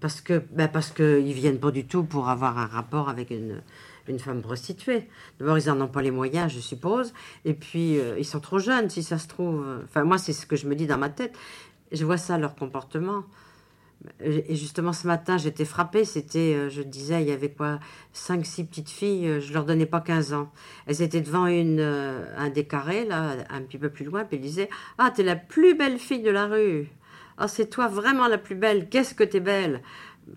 parce 0.00 0.20
que 0.20 0.42
ben 0.50 0.68
parce 0.68 0.90
qu'ils 0.90 1.32
viennent 1.32 1.60
pas 1.60 1.70
du 1.70 1.86
tout 1.86 2.04
pour 2.04 2.28
avoir 2.28 2.58
un 2.58 2.66
rapport 2.66 3.08
avec 3.08 3.30
une, 3.30 3.62
une 4.06 4.18
femme 4.18 4.42
prostituée. 4.42 5.08
D'abord, 5.40 5.58
ils 5.58 5.68
n'en 5.68 5.80
ont 5.80 5.88
pas 5.88 6.02
les 6.02 6.10
moyens, 6.10 6.52
je 6.52 6.60
suppose. 6.60 7.14
Et 7.46 7.54
puis, 7.54 7.98
euh, 7.98 8.18
ils 8.18 8.26
sont 8.26 8.40
trop 8.40 8.58
jeunes, 8.58 8.90
si 8.90 9.02
ça 9.02 9.18
se 9.18 9.28
trouve. 9.28 9.64
Enfin, 9.84 10.04
moi, 10.04 10.18
c'est 10.18 10.34
ce 10.34 10.44
que 10.44 10.56
je 10.56 10.66
me 10.66 10.74
dis 10.74 10.86
dans 10.86 10.98
ma 10.98 11.08
tête. 11.08 11.34
Je 11.92 12.04
vois 12.04 12.18
ça, 12.18 12.38
leur 12.38 12.54
comportement. 12.54 13.24
Et 14.20 14.54
justement, 14.54 14.92
ce 14.92 15.06
matin, 15.06 15.38
j'étais 15.38 15.64
frappée. 15.64 16.04
C'était, 16.04 16.54
euh, 16.54 16.68
je 16.70 16.82
disais, 16.82 17.20
il 17.22 17.28
y 17.28 17.32
avait 17.32 17.50
quoi 17.50 17.80
Cinq, 18.12 18.46
six 18.46 18.64
petites 18.64 18.90
filles. 18.90 19.26
euh, 19.26 19.40
Je 19.40 19.52
leur 19.52 19.64
donnais 19.64 19.86
pas 19.86 20.00
15 20.00 20.34
ans. 20.34 20.52
Elles 20.86 21.02
étaient 21.02 21.20
devant 21.20 21.46
une, 21.46 21.80
euh, 21.80 22.24
un 22.36 22.48
des 22.48 22.64
carrés, 22.64 23.04
là, 23.04 23.34
un 23.50 23.60
petit 23.62 23.78
peu 23.78 23.90
plus 23.90 24.04
loin. 24.04 24.24
Puis 24.24 24.36
elles 24.36 24.42
disaient 24.42 24.70
Ah, 24.98 25.10
t'es 25.10 25.24
la 25.24 25.34
plus 25.36 25.74
belle 25.74 25.98
fille 25.98 26.22
de 26.22 26.30
la 26.30 26.46
rue. 26.46 26.88
Ah, 27.38 27.48
c'est 27.48 27.68
toi 27.70 27.88
vraiment 27.88 28.28
la 28.28 28.38
plus 28.38 28.54
belle. 28.54 28.88
Qu'est-ce 28.88 29.14
que 29.14 29.24
t'es 29.24 29.40
belle 29.40 29.82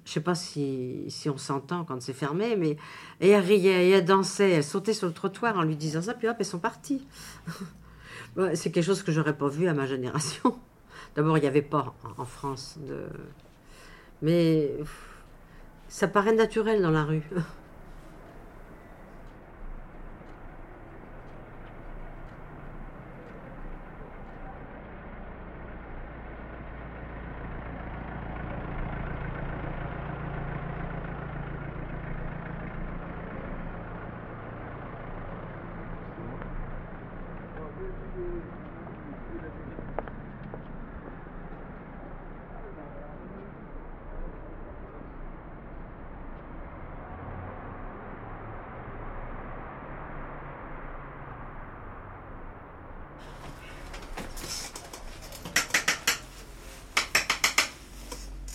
je 0.06 0.12
sais 0.14 0.22
pas 0.22 0.36
si, 0.36 1.04
si 1.10 1.30
on 1.30 1.38
s'entend 1.38 1.84
quand 1.84 2.02
c'est 2.02 2.14
fermé, 2.14 2.56
mais 2.56 2.78
et 3.20 3.30
elle 3.32 3.44
riait, 3.44 3.88
et 3.88 3.90
elle 3.90 4.06
dansait, 4.06 4.52
elle 4.52 4.64
sautait 4.64 4.94
sur 4.94 5.06
le 5.08 5.14
trottoir 5.14 5.58
en 5.58 5.64
lui 5.64 5.76
disant 5.76 6.02
ça, 6.02 6.14
puis 6.14 6.30
hop, 6.30 6.38
elles 6.40 6.46
sont 6.46 6.60
parties. 6.60 7.06
Ouais, 8.38 8.56
c'est 8.56 8.72
quelque 8.72 8.86
chose 8.86 9.04
que 9.04 9.12
j'aurais 9.12 9.36
pas 9.36 9.50
vu 9.50 9.68
à 9.68 9.74
ma 9.74 9.86
génération. 9.86 10.58
D'abord, 11.16 11.38
il 11.38 11.42
n'y 11.42 11.48
avait 11.48 11.62
pas 11.62 11.94
en, 12.18 12.26
France 12.26 12.78
de. 12.80 13.06
Mais 14.22 14.72
ça 15.88 16.08
paraît 16.08 16.34
naturel 16.34 16.82
dans 16.82 16.92
la 16.92 17.04
rue. 17.04 17.24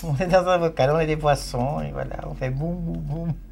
On 0.09 0.17
est 0.19 0.27
dans 0.27 0.47
un 0.47 0.59
bocal, 0.59 0.91
on 0.91 0.99
est 1.01 1.07
des 1.07 1.17
poissons, 1.17 1.81
et 1.81 1.91
voilà, 1.91 2.17
on 2.29 2.35
fait 2.35 2.51
boum, 2.51 2.77
boum, 2.77 2.99
boum. 2.99 3.33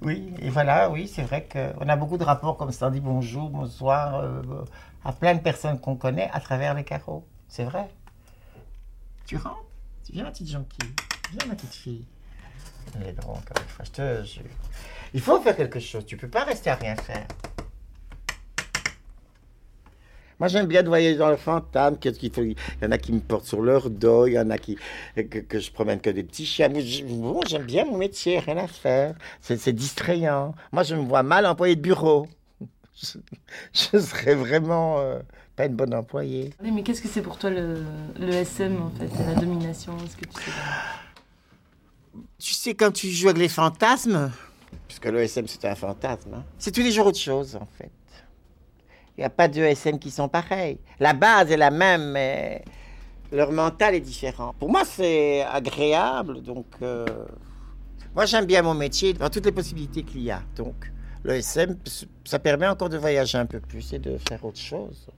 Oui, 0.00 0.32
et 0.40 0.48
voilà, 0.48 0.90
oui, 0.90 1.08
c'est 1.12 1.22
vrai 1.22 1.46
qu'on 1.50 1.88
a 1.88 1.96
beaucoup 1.96 2.18
de 2.18 2.24
rapports 2.24 2.56
comme 2.56 2.72
ça, 2.72 2.88
on 2.88 2.90
dit 2.90 3.00
bonjour, 3.00 3.50
bonsoir, 3.50 4.16
euh, 4.16 4.64
à 5.04 5.12
plein 5.12 5.34
de 5.34 5.40
personnes 5.40 5.78
qu'on 5.78 5.96
connaît 5.96 6.30
à 6.32 6.40
travers 6.40 6.74
les 6.74 6.84
carreaux. 6.84 7.26
C'est 7.48 7.64
vrai. 7.64 7.88
Tu 9.26 9.36
rentres 9.36 9.64
viens, 10.10 10.24
ma 10.24 10.30
petite 10.30 10.50
jonquille 10.50 10.92
Viens, 11.32 11.48
ma 11.48 11.54
petite 11.54 11.74
fille. 11.74 12.04
Elle 12.94 13.08
est 13.08 13.12
drôle, 13.12 13.36
encore 13.36 13.56
une 13.60 13.68
fois, 13.68 13.84
je 13.84 13.90
te 13.90 14.24
jure. 14.24 14.42
Il 15.14 15.20
faut 15.20 15.40
faire 15.40 15.56
quelque 15.56 15.80
chose, 15.80 16.06
tu 16.06 16.16
peux 16.16 16.28
pas 16.28 16.44
rester 16.44 16.70
à 16.70 16.74
rien 16.74 16.96
faire. 16.96 17.26
Moi, 20.42 20.48
j'aime 20.48 20.66
bien 20.66 20.82
de 20.82 20.88
voyager 20.88 21.16
dans 21.16 21.30
le 21.30 21.36
fantasme. 21.36 21.98
Qu'est-ce 22.00 22.18
qu'il 22.18 22.32
faut? 22.32 22.42
Il 22.42 22.56
y 22.82 22.84
en 22.84 22.90
a 22.90 22.98
qui 22.98 23.12
me 23.12 23.20
portent 23.20 23.46
sur 23.46 23.62
leur 23.62 23.88
dos, 23.88 24.26
il 24.26 24.32
y 24.32 24.38
en 24.40 24.50
a 24.50 24.58
qui 24.58 24.76
que, 25.14 25.38
que 25.38 25.60
je 25.60 25.70
promène 25.70 26.00
que 26.00 26.10
des 26.10 26.24
petits 26.24 26.46
chiens. 26.46 26.68
Bon, 26.68 27.40
j'aime 27.46 27.62
bien 27.62 27.84
mon 27.84 27.96
métier, 27.96 28.40
rien 28.40 28.56
à 28.56 28.66
faire. 28.66 29.14
C'est 29.40 29.56
c'est 29.56 29.72
distrayant. 29.72 30.52
Moi, 30.72 30.82
je 30.82 30.96
me 30.96 31.02
vois 31.02 31.22
mal 31.22 31.46
employé 31.46 31.76
de 31.76 31.80
bureau. 31.80 32.26
Je, 32.94 33.18
je 33.72 33.98
serais 33.98 34.34
vraiment 34.34 34.98
euh, 34.98 35.20
pas 35.56 35.66
une 35.66 35.74
bonne 35.74 35.94
employée. 35.94 36.50
Oui, 36.62 36.72
Mais 36.72 36.82
qu'est-ce 36.82 37.00
que 37.00 37.08
c'est 37.08 37.22
pour 37.22 37.38
toi 37.38 37.48
le, 37.50 37.82
le 38.18 38.32
SM 38.32 38.82
en 38.82 38.90
fait? 38.90 39.08
C'est 39.16 39.26
la 39.26 39.34
domination 39.40 39.96
Est-ce 40.04 40.16
que 40.16 40.26
tu 40.26 40.40
sais? 40.40 40.50
Tu 42.38 42.52
sais, 42.52 42.74
quand 42.74 42.92
tu 42.92 43.08
joues 43.08 43.28
avec 43.28 43.40
les 43.40 43.48
fantasmes, 43.48 44.30
puisque 44.88 45.06
le 45.06 45.20
SM 45.20 45.46
c'est 45.46 45.64
un 45.64 45.74
fantasme, 45.74 46.34
hein, 46.34 46.44
c'est 46.58 46.72
tous 46.72 46.82
les 46.82 46.90
jours 46.92 47.06
autre 47.06 47.18
chose 47.18 47.56
en 47.56 47.66
fait. 47.78 47.90
Il 49.16 49.20
n'y 49.20 49.24
a 49.24 49.30
pas 49.30 49.48
deux 49.48 49.62
SM 49.62 49.98
qui 49.98 50.10
sont 50.10 50.28
pareils. 50.28 50.78
La 50.98 51.12
base 51.12 51.50
est 51.50 51.56
la 51.56 51.70
même, 51.70 52.12
mais 52.12 52.64
leur 53.30 53.52
mental 53.52 53.94
est 53.94 54.00
différent. 54.00 54.54
Pour 54.58 54.70
moi, 54.70 54.84
c'est 54.84 55.42
agréable, 55.42 56.42
donc 56.42 56.66
euh, 56.82 57.04
moi 58.14 58.24
j'aime 58.26 58.46
bien 58.46 58.62
mon 58.62 58.74
métier 58.74 59.12
dans 59.12 59.28
toutes 59.28 59.44
les 59.46 59.52
possibilités 59.52 60.02
qu'il 60.02 60.22
y 60.22 60.30
a. 60.30 60.42
Donc 60.56 60.90
le 61.24 61.34
SM, 61.34 61.76
ça 62.24 62.38
permet 62.38 62.66
encore 62.66 62.88
de 62.88 62.96
voyager 62.98 63.38
un 63.38 63.46
peu 63.46 63.60
plus 63.60 63.92
et 63.92 63.98
de 63.98 64.16
faire 64.28 64.44
autre 64.44 64.58
chose. 64.58 65.08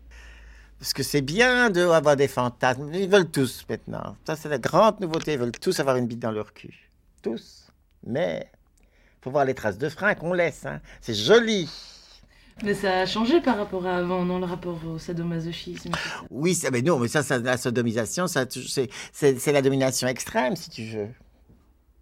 Parce 0.79 0.93
que 0.93 1.03
c'est 1.05 1.23
bien 1.23 1.71
d'avoir 1.71 2.17
des 2.17 2.29
fantasmes. 2.29 2.93
Ils 2.93 3.09
veulent 3.09 3.31
tous 3.31 3.65
maintenant. 3.71 4.17
Ça, 4.27 4.37
c'est 4.37 4.49
la 4.49 4.59
grande 4.59 5.01
nouveauté. 5.01 5.35
Ils 5.35 5.39
veulent 5.39 5.53
tous 5.53 5.79
avoir 5.81 5.97
une 5.97 6.07
bite 6.07 6.19
dans 6.19 6.33
leur 6.33 6.53
cul. 6.53 6.91
Tous. 7.23 7.69
Mais 8.07 8.51
faut 9.23 9.31
voir 9.31 9.45
les 9.47 9.55
traces 9.55 9.79
de 9.79 9.89
frein 9.89 10.15
qu'on 10.15 10.35
laisse. 10.35 10.67
hein. 10.67 10.81
C'est 11.01 11.15
joli. 11.15 11.71
Mais 12.63 12.75
ça 12.75 13.01
a 13.01 13.07
changé 13.07 13.41
par 13.41 13.57
rapport 13.57 13.85
à 13.87 13.97
avant, 13.97 14.25
non, 14.25 14.39
le 14.39 14.47
rapport 14.47 14.79
au 14.87 14.99
sadomasochisme. 14.99 15.91
Oui, 16.31 16.55
ça, 16.55 16.71
mais 16.71 16.83
non, 16.83 16.99
mais 16.99 17.09
ça, 17.09 17.39
la 17.39 17.57
sodomisation, 17.57 18.27
ça, 18.27 18.47
c'est, 19.13 19.53
la 19.53 19.61
domination 19.63 20.07
extrême, 20.09 20.55
si 20.57 20.71
tu 20.71 20.85
veux. 20.85 21.09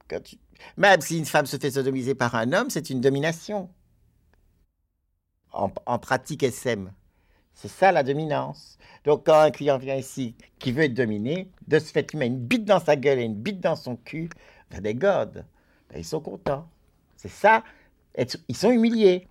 Quand 0.08 0.22
tu- 0.22 0.36
Même 0.76 1.00
si 1.00 1.18
une 1.18 1.24
femme 1.24 1.46
se 1.46 1.56
fait 1.56 1.70
sodomiser 1.70 2.14
par 2.14 2.34
un 2.34 2.52
homme, 2.52 2.70
c'est 2.70 2.90
une 2.90 3.00
domination. 3.00 3.70
En, 5.52 5.70
en 5.86 5.98
pratique 5.98 6.42
SM. 6.42 6.90
C'est 7.54 7.68
ça 7.68 7.92
la 7.92 8.02
dominance. 8.02 8.78
Donc 9.04 9.26
quand 9.26 9.38
un 9.40 9.50
client 9.50 9.78
vient 9.78 9.96
ici 9.96 10.34
qui 10.58 10.72
veut 10.72 10.84
être 10.84 10.94
dominé, 10.94 11.50
de 11.68 11.78
ce 11.78 11.92
fait, 11.92 12.04
tu 12.06 12.16
mets 12.16 12.26
une 12.26 12.38
bite 12.38 12.64
dans 12.64 12.80
sa 12.80 12.96
gueule 12.96 13.18
et 13.18 13.24
une 13.24 13.34
bite 13.34 13.60
dans 13.60 13.76
son 13.76 13.96
cul, 13.96 14.30
ben 14.70 14.80
des 14.80 14.94
godes. 14.94 15.44
Ils 15.94 16.04
sont 16.04 16.20
contents. 16.20 16.66
C'est 17.16 17.28
ça. 17.28 17.62
Ils 18.48 18.56
sont 18.56 18.70
humiliés. 18.70 19.28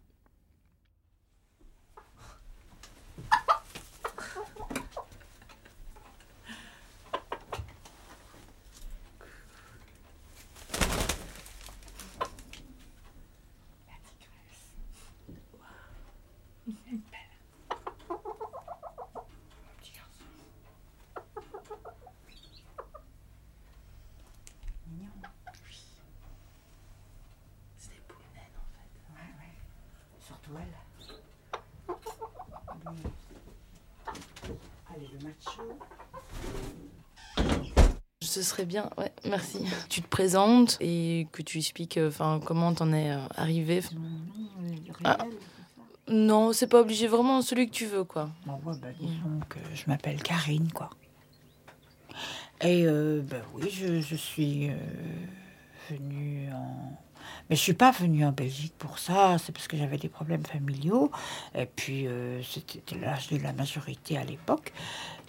Surtout 30.19 30.51
elle. 30.57 30.73
Allez, 34.93 35.07
le 35.13 35.19
macho. 35.25 35.30
Ce 38.21 38.43
serait 38.43 38.65
bien, 38.65 38.89
ouais, 38.97 39.11
merci. 39.25 39.65
Tu 39.89 40.01
te 40.01 40.07
présentes 40.07 40.77
et 40.79 41.27
que 41.33 41.41
tu 41.41 41.57
expliques 41.57 41.97
euh, 41.97 42.07
enfin, 42.07 42.39
comment 42.45 42.73
t'en 42.73 42.93
es 42.93 43.11
euh, 43.11 43.19
arrivé. 43.35 43.81
Ah. 45.03 45.17
Non, 46.07 46.53
c'est 46.53 46.67
pas 46.67 46.79
obligé, 46.79 47.07
vraiment 47.07 47.41
celui 47.41 47.67
que 47.67 47.73
tu 47.73 47.85
veux, 47.85 48.03
quoi. 48.03 48.29
Bon, 48.45 48.59
ouais, 48.65 48.77
bah, 48.81 48.87
disons 48.99 49.39
que 49.49 49.59
je 49.73 49.83
m'appelle 49.87 50.21
Karine, 50.21 50.71
quoi. 50.71 50.91
Et 52.61 52.85
euh, 52.85 53.21
ben 53.21 53.41
oui, 53.53 53.69
je, 53.69 54.01
je 54.01 54.15
suis 54.15 54.69
euh, 54.69 54.75
venue 55.89 56.47
en... 56.53 56.97
Mais 57.49 57.55
je 57.55 57.61
suis 57.61 57.73
pas 57.73 57.91
venue 57.91 58.25
en 58.25 58.31
Belgique 58.31 58.73
pour 58.77 58.99
ça, 58.99 59.37
c'est 59.37 59.51
parce 59.51 59.67
que 59.67 59.75
j'avais 59.75 59.97
des 59.97 60.09
problèmes 60.09 60.45
familiaux. 60.45 61.11
Et 61.55 61.65
puis, 61.65 62.07
euh, 62.07 62.41
c'était 62.43 62.97
l'âge 62.97 63.27
de 63.29 63.37
la 63.37 63.51
majorité 63.51 64.17
à 64.17 64.23
l'époque. 64.23 64.71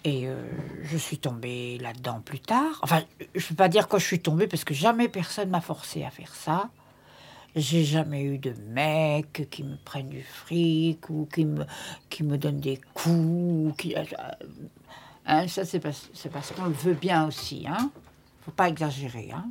Et 0.05 0.27
euh, 0.27 0.35
je 0.83 0.97
suis 0.97 1.17
tombée 1.17 1.77
là-dedans 1.79 2.21
plus 2.23 2.39
tard. 2.39 2.79
Enfin, 2.81 3.03
je 3.35 3.47
peux 3.47 3.55
pas 3.55 3.69
dire 3.69 3.87
quand 3.87 3.99
je 3.99 4.05
suis 4.05 4.19
tombée, 4.19 4.47
parce 4.47 4.63
que 4.65 4.73
jamais 4.73 5.07
personne 5.07 5.49
m'a 5.49 5.61
forcé 5.61 6.03
à 6.03 6.09
faire 6.09 6.33
ça. 6.35 6.69
J'ai 7.55 7.83
jamais 7.83 8.23
eu 8.23 8.37
de 8.39 8.53
mec 8.69 9.47
qui 9.51 9.63
me 9.63 9.77
prenne 9.85 10.09
du 10.09 10.23
fric 10.23 11.09
ou 11.09 11.27
qui 11.31 11.45
me, 11.45 11.65
qui 12.09 12.23
me 12.23 12.37
donne 12.37 12.59
des 12.59 12.81
coups. 12.93 13.09
ou 13.15 13.73
Qui, 13.77 13.95
euh, 13.95 14.03
hein, 15.25 15.47
ça, 15.47 15.63
c'est 15.63 15.79
parce, 15.79 16.09
qu'on 16.55 16.65
le 16.65 16.71
veut 16.73 16.95
bien 16.95 17.27
aussi. 17.27 17.65
Hein 17.67 17.91
faut 18.43 18.51
pas 18.51 18.67
exagérer. 18.67 19.29
Hein 19.33 19.45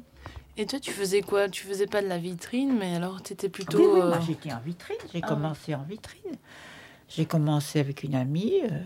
Et 0.59 0.67
toi, 0.67 0.79
tu 0.81 0.91
faisais 0.91 1.23
quoi? 1.23 1.49
Tu 1.49 1.65
faisais 1.65 1.87
pas 1.87 2.03
de 2.03 2.09
la 2.09 2.19
vitrine, 2.19 2.77
mais 2.79 2.97
alors 2.97 3.23
tu 3.23 3.33
étais 3.33 3.49
plutôt. 3.49 3.79
Oui, 3.79 3.87
oui, 3.95 4.01
euh, 4.01 4.09
moi 4.09 4.21
j'étais 4.21 4.53
en 4.53 4.61
vitrine. 4.61 4.97
J'ai 5.13 5.21
Ah 5.23 5.29
commencé 5.29 5.75
en 5.75 5.83
vitrine. 5.85 6.37
J'ai 7.09 7.25
commencé 7.25 7.81
avec 7.81 8.03
une 8.03 8.15
amie. 8.15 8.61
euh, 8.65 8.81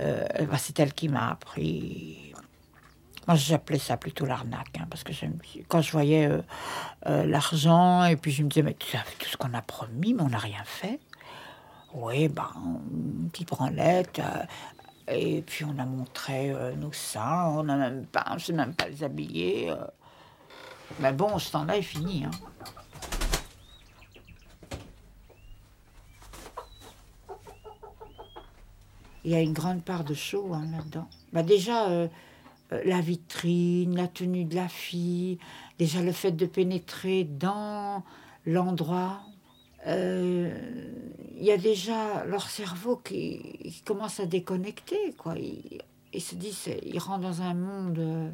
euh, 0.00 0.26
bah, 0.50 0.56
c'est 0.58 0.78
elle 0.80 0.92
qui 0.92 1.08
m'a 1.08 1.30
appris. 1.30 2.32
Moi, 3.26 3.36
j'appelais 3.36 3.78
ça 3.78 3.96
plutôt 3.96 4.24
l'arnaque, 4.24 4.78
hein, 4.78 4.86
parce 4.90 5.04
que 5.04 5.12
quand 5.68 5.82
je 5.82 5.92
voyais 5.92 6.26
euh, 6.26 6.40
euh, 7.06 7.24
l'argent, 7.26 8.04
et 8.04 8.16
puis 8.16 8.32
je 8.32 8.42
me 8.42 8.48
disais, 8.48 8.62
mais 8.62 8.74
tu 8.74 8.96
as 8.96 9.00
fait 9.00 9.16
tout 9.18 9.28
ce 9.28 9.36
qu'on 9.36 9.54
a 9.54 9.62
promis, 9.62 10.14
mais 10.14 10.22
on 10.22 10.30
n'a 10.30 10.38
rien 10.38 10.64
fait. 10.64 10.98
Oui, 11.92 12.28
ben, 12.28 12.48
une 12.92 13.28
petite 13.30 13.48
branlette. 13.48 14.20
et 15.08 15.42
puis 15.42 15.64
on 15.64 15.78
a 15.78 15.84
montré 15.84 16.54
nos 16.76 16.92
seins, 16.92 17.46
on 17.46 17.64
n'a 17.64 17.76
même 17.76 18.06
pas, 18.06 18.24
on 18.30 18.38
sait 18.38 18.52
même 18.52 18.74
pas 18.74 18.86
euh. 18.86 19.86
Mais 21.00 21.12
bon, 21.12 21.38
ce 21.38 21.52
temps-là 21.52 21.76
est 21.76 21.82
fini. 21.82 22.24
Hein. 22.24 22.30
Il 29.24 29.30
y 29.32 29.34
a 29.34 29.40
une 29.40 29.52
grande 29.52 29.82
part 29.82 30.04
de 30.04 30.14
show 30.14 30.52
hein, 30.54 30.66
là-dedans. 30.72 31.08
Bah 31.32 31.42
déjà, 31.42 31.88
euh, 31.90 32.08
euh, 32.72 32.82
la 32.84 33.00
vitrine, 33.00 33.96
la 33.96 34.08
tenue 34.08 34.44
de 34.44 34.54
la 34.56 34.68
fille, 34.68 35.38
déjà 35.78 36.02
le 36.02 36.12
fait 36.12 36.32
de 36.32 36.46
pénétrer 36.46 37.24
dans 37.24 38.02
l'endroit. 38.46 39.20
Euh, 39.86 40.50
Il 41.38 41.44
y 41.44 41.52
a 41.52 41.56
déjà 41.58 42.24
leur 42.26 42.48
cerveau 42.50 42.96
qui, 42.96 43.40
qui 43.62 43.82
commence 43.84 44.20
à 44.20 44.26
déconnecter. 44.26 45.14
Quoi. 45.18 45.36
Ils, 45.38 45.80
ils 46.12 46.20
se 46.22 46.34
disent, 46.34 46.68
ils 46.84 46.98
rentrent 46.98 47.22
dans 47.22 47.42
un 47.42 47.54
monde. 47.54 47.98
euh, 47.98 48.30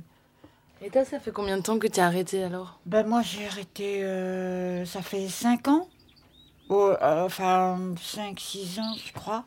Et 0.81 0.90
toi, 0.90 1.05
ça 1.05 1.20
fait 1.20 1.33
combien 1.33 1.57
de 1.59 1.62
temps 1.62 1.79
que 1.79 1.87
tu 1.88 2.01
as 2.01 2.07
arrêté 2.07 2.42
alors? 2.42 2.81
Ben 2.87 3.07
moi 3.07 3.22
j'ai 3.22 3.46
arrêté, 3.46 4.03
euh, 4.05 4.85
ça 4.85 5.03
fait 5.03 5.29
5 5.29 5.68
ans. 5.68 5.88
Oh, 6.68 6.90
euh, 7.03 7.25
enfin 7.27 7.79
5-6 7.96 8.81
ans 8.81 8.94
je 9.05 9.12
crois. 9.12 9.44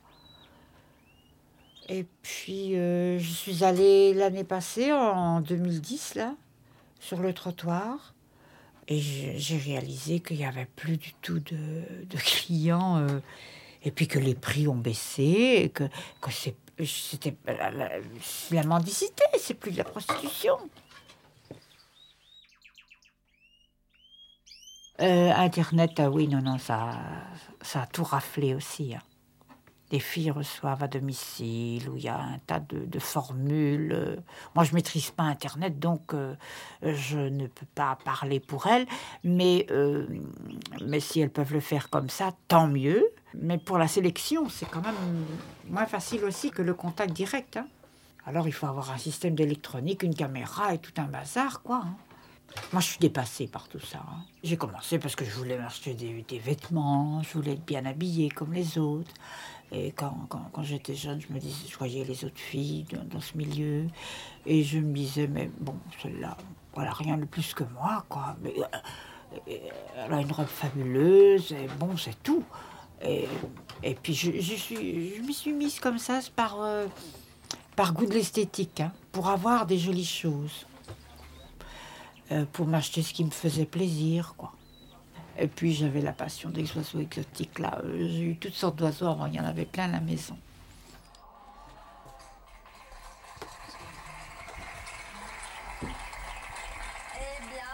Et 1.90 2.06
puis 2.22 2.76
euh, 2.78 3.18
je 3.20 3.32
suis 3.32 3.64
allée 3.64 4.14
l'année 4.14 4.44
passée, 4.44 4.92
en 4.94 5.42
2010 5.42 6.16
là, 6.16 6.36
sur 7.00 7.20
le 7.20 7.34
trottoir. 7.34 8.14
Et 8.88 9.00
j'ai 9.00 9.58
réalisé 9.58 10.20
qu'il 10.20 10.38
n'y 10.38 10.46
avait 10.46 10.66
plus 10.66 10.98
du 10.98 11.14
tout 11.22 11.40
de, 11.40 11.84
clients. 12.18 12.98
euh, 12.98 13.20
et 13.84 13.92
puis 13.92 14.08
que 14.08 14.20
les 14.20 14.36
prix 14.36 14.68
ont 14.68 14.76
baissé, 14.76 15.62
et 15.64 15.70
que, 15.70 15.86
que 16.22 16.32
c'était 16.86 17.36
la, 17.48 17.72
la- 17.72 17.92
la 18.52 18.64
mendicité, 18.64 19.24
c'est 19.40 19.54
plus 19.56 19.72
de 19.72 19.78
la 19.78 19.86
prostitution. 19.86 20.58
Euh, 25.02 25.32
Internet, 25.34 25.92
ah 26.00 26.10
oui, 26.10 26.28
non, 26.28 26.42
non, 26.42 26.58
ça, 26.58 27.00
ça 27.62 27.84
a 27.84 27.88
tout 27.88 28.04
raflé 28.04 28.54
aussi. 28.54 28.94
hein. 28.96 29.02
Les 29.92 30.00
filles 30.00 30.30
reçoivent 30.32 30.84
à 30.84 30.88
domicile, 30.88 31.90
où 31.90 31.98
il 31.98 32.04
y 32.04 32.08
a 32.10 32.20
un 32.20 32.38
tas 32.46 32.60
de, 32.60 33.00
formules. 33.00 34.22
Moi, 34.54 34.64
je 34.64 34.74
maîtrise 34.76 35.10
pas 35.12 35.24
Internet, 35.24 35.80
donc 35.80 36.14
euh, 36.14 36.36
je 36.84 37.18
ne 37.18 37.48
peux 37.48 37.66
pas 37.74 37.98
parler 38.06 38.40
pour 38.40 38.68
elles. 38.68 38.86
Mais, 39.24 39.66
euh, 39.72 40.06
mais 40.86 41.00
si 41.00 41.22
elles 41.22 41.32
peuvent 41.32 41.54
le 41.54 41.60
faire 41.60 41.90
comme 41.90 42.10
ça, 42.10 42.34
tant 42.48 42.68
mieux. 42.68 43.04
Mais 43.34 43.58
pour 43.58 43.78
la 43.80 43.88
sélection, 43.88 44.48
c'est 44.50 44.70
quand 44.70 44.82
même 44.82 44.96
moins 45.68 45.86
facile 45.88 46.24
aussi 46.24 46.52
que 46.52 46.62
le 46.62 46.74
contact 46.74 47.12
direct. 47.14 47.58
hein. 47.58 47.68
Alors, 48.26 48.48
il 48.48 48.52
faut 48.54 48.68
avoir 48.68 48.92
un 48.92 48.98
système 48.98 49.34
d'électronique, 49.34 50.04
une 50.04 50.14
caméra 50.14 50.74
et 50.74 50.78
tout 50.78 50.94
un 50.98 51.06
bazar, 51.06 51.64
quoi. 51.64 51.82
hein. 51.84 51.96
Moi, 52.74 52.82
je 52.82 52.88
suis 52.88 53.00
dépassée 53.00 53.48
par 53.48 53.68
tout 53.68 53.80
ça. 53.80 54.00
hein. 54.00 54.24
J'ai 54.44 54.58
commencé 54.58 54.98
parce 55.00 55.16
que 55.16 55.24
je 55.26 55.32
voulais 55.32 55.58
m'acheter 55.58 55.94
des, 55.94 56.24
des 56.28 56.40
vêtements, 56.40 57.22
je 57.24 57.34
voulais 57.34 57.54
être 57.54 57.66
bien 57.66 57.86
habillée 57.86 58.30
comme 58.30 58.54
les 58.54 58.78
autres. 58.78 59.12
Et 59.72 59.92
quand, 59.92 60.26
quand, 60.30 60.50
quand 60.52 60.64
j'étais 60.64 60.96
jeune, 60.96 61.22
je 61.22 61.32
me 61.32 61.40
disais, 61.40 61.68
je 61.70 61.78
voyais 61.78 62.04
les 62.04 62.26
autres 62.26 62.40
filles 62.40 62.86
dans, 63.12 63.22
ce 63.22 63.38
milieu, 63.38 63.86
et 64.46 64.64
je 64.64 64.80
me 64.80 64.94
disais, 64.94 65.28
mais 65.28 65.50
bon, 65.60 65.76
celle-là, 66.02 66.38
voilà, 66.74 66.92
rien 66.92 67.18
de 67.18 67.26
plus 67.26 67.54
que 67.54 67.64
moi, 67.76 68.04
quoi. 68.10 68.36
Mais 68.42 68.54
euh, 68.58 68.64
euh, 69.48 69.58
elle 69.96 70.14
a 70.14 70.22
une 70.22 70.32
robe 70.32 70.48
fabuleuse, 70.48 71.52
et 71.52 71.68
bon, 71.80 71.96
c'est 71.98 72.22
tout. 72.24 72.44
Et, 73.04 73.28
et 73.84 73.94
puis, 73.94 74.16
je, 74.16 74.32
je 74.40 74.56
suis, 74.56 75.16
je 75.16 75.22
m'y 75.22 75.34
suis 75.34 75.54
mise 75.54 75.80
comme 75.80 76.00
ça, 76.00 76.20
par, 76.36 76.62
euh, 76.62 76.88
par 77.76 77.94
goût 77.94 78.08
de 78.08 78.14
l'esthétique, 78.14 78.82
hein, 78.82 78.92
pour 79.12 79.30
avoir 79.30 79.66
des 79.66 79.78
jolies 79.78 80.06
choses 80.06 80.66
pour 82.54 82.68
m'acheter 82.68 83.02
ce 83.02 83.12
qui 83.12 83.26
me 83.26 83.32
faisait 83.32 83.66
plaisir, 83.66 84.36
quoi. 84.38 84.54
Et 85.42 85.48
puis 85.48 85.74
j'avais 85.74 86.02
la 86.02 86.12
passion 86.12 86.50
des 86.50 86.70
oiseaux 86.76 87.00
exotiques, 87.00 87.60
là. 87.60 87.80
Euh, 87.86 88.08
J'ai 88.10 88.24
eu 88.32 88.36
toutes 88.36 88.54
sortes 88.54 88.76
d'oiseaux 88.76 89.08
avant, 89.08 89.26
il 89.26 89.36
y 89.36 89.40
en 89.40 89.46
avait 89.46 89.66
plein 89.66 89.86
à 89.86 89.88
la 89.88 90.02
maison. 90.02 90.38
Eh 95.82 95.88
bien, 97.48 97.72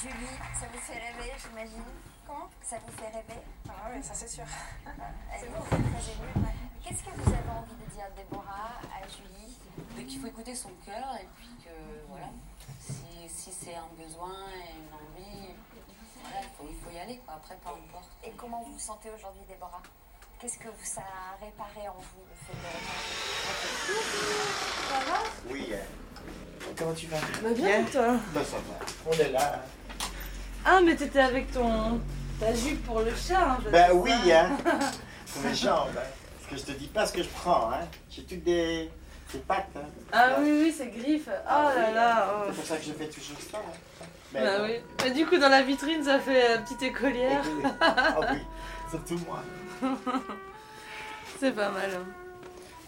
Julie, 0.00 0.36
ça 0.58 0.66
vous 0.72 0.80
fait 0.80 0.94
rêver, 0.94 1.32
j'imagine 1.38 1.82
Comment 2.26 2.48
Ça 2.62 2.76
vous 2.78 2.92
fait 2.92 3.08
rêver? 3.08 3.42
Ah 3.68 3.90
oui, 3.94 4.02
ça 4.02 4.14
c'est 4.14 4.28
sûr. 4.28 4.44
Elle 4.86 5.44
est 5.44 5.50
très 5.50 5.68
très 5.68 5.76
émue. 5.76 6.46
Qu'est-ce 6.82 7.02
que 7.02 7.10
vous 7.10 7.28
avez 7.28 7.50
envie 7.50 7.74
de 7.84 7.90
dire, 7.92 8.06
Déborah, 8.16 8.80
à 8.82 9.06
Julie? 9.06 9.58
Mais 9.94 10.04
qu'il 10.04 10.20
faut 10.20 10.26
écouter 10.28 10.54
son 10.54 10.70
cœur 10.86 11.16
et 11.20 11.28
puis 11.36 11.48
que 11.64 11.70
voilà, 12.08 12.28
si, 12.80 12.94
si 13.28 13.50
c'est 13.52 13.74
un 13.74 13.88
besoin 14.02 14.32
et 14.56 14.72
une 14.72 14.94
envie, 14.94 15.54
voilà, 16.22 16.40
il 16.42 16.48
faut, 16.56 16.66
il 16.70 16.76
faut 16.84 16.90
y 16.96 16.98
aller 16.98 17.18
quoi. 17.24 17.34
Après, 17.36 17.56
peu 17.62 17.68
importe. 17.68 18.10
Et 18.24 18.30
comment 18.36 18.62
vous 18.62 18.72
vous 18.72 18.78
sentez 18.78 19.10
aujourd'hui, 19.10 19.42
Déborah? 19.48 19.82
Qu'est-ce 20.40 20.58
que 20.58 20.68
ça 20.84 21.00
a 21.02 21.44
réparé 21.44 21.88
en 21.88 21.94
vous, 21.98 22.22
le 22.28 22.36
fait 22.46 22.54
de 22.54 23.98
Ça 24.88 25.10
va? 25.10 25.18
Oui. 25.50 25.68
euh, 25.72 25.76
Comment 26.76 26.94
tu 26.94 27.06
vas? 27.06 27.16
Bah 27.42 27.50
bien, 27.54 27.84
toi 27.84 28.14
Bah 28.32 28.44
ça 28.44 28.56
va. 28.56 28.86
On 29.06 29.12
est 29.12 29.30
là. 29.32 29.64
Ah, 30.64 30.80
mais 30.84 30.94
t'étais 30.96 31.20
avec 31.20 31.50
ton 31.52 32.00
ta 32.38 32.54
jupe 32.54 32.84
pour 32.84 33.00
le 33.00 33.12
chat. 33.16 33.52
Hein, 33.52 33.58
Ben 33.72 33.88
que 33.88 33.92
oui, 33.94 34.32
hein. 34.32 34.56
Pour 35.32 35.42
mes 35.42 35.54
jambes. 35.54 35.88
hein. 35.96 36.02
Parce 36.38 36.50
que 36.50 36.56
je 36.56 36.72
te 36.72 36.78
dis 36.78 36.86
pas 36.86 37.04
ce 37.06 37.12
que 37.12 37.22
je 37.22 37.28
prends, 37.28 37.72
hein. 37.72 37.86
J'ai 38.08 38.22
toutes 38.24 38.44
des, 38.44 38.90
des 39.32 39.38
pattes, 39.40 39.68
hein. 39.76 39.80
Ah 40.12 40.36
oui, 40.40 40.50
oui, 40.64 40.74
c'est 40.76 40.86
griffe. 40.88 41.28
Oh 41.28 41.68
là 41.76 41.90
là. 41.92 42.34
oh. 42.34 42.44
C'est 42.50 42.56
pour 42.56 42.64
ça 42.66 42.76
que 42.76 42.84
je 42.84 42.92
fais 42.92 43.08
toujours 43.08 43.36
ça. 43.50 43.58
hein. 43.58 44.04
Bah 44.32 44.40
oui. 44.64 44.74
Mais 45.04 45.10
du 45.10 45.26
coup, 45.26 45.38
dans 45.38 45.48
la 45.48 45.62
vitrine, 45.62 46.02
ça 46.04 46.18
fait 46.18 46.50
euh, 46.50 46.58
petite 46.58 46.82
écolière. 46.82 47.42
Ah 47.80 48.16
oui, 48.32 48.38
surtout 48.90 49.18
moi. 49.26 49.40
c'est 51.40 51.52
pas 51.52 51.70
mal. 51.70 51.90
hein. 51.94 52.06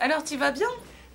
Alors, 0.00 0.24
tu 0.24 0.36
vas 0.36 0.50
bien? 0.50 0.68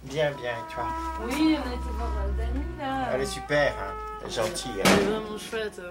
Bien, 0.03 0.31
bien, 0.31 0.51
et 0.51 0.73
toi? 0.73 0.83
Oui, 1.23 1.57
on 1.57 1.69
a 1.69 1.73
été 1.73 1.89
voir 1.97 2.11
euh, 2.27 2.31
Dani 2.37 2.63
là. 2.79 3.09
Elle 3.13 3.21
est 3.21 3.25
super, 3.25 3.71
hein. 3.73 3.93
Elle 4.21 4.27
est 4.29 4.33
gentille. 4.33 4.71
Elle 4.73 4.87
est 4.87 4.91
hein. 4.91 5.09
vraiment 5.19 5.37
chouette. 5.37 5.81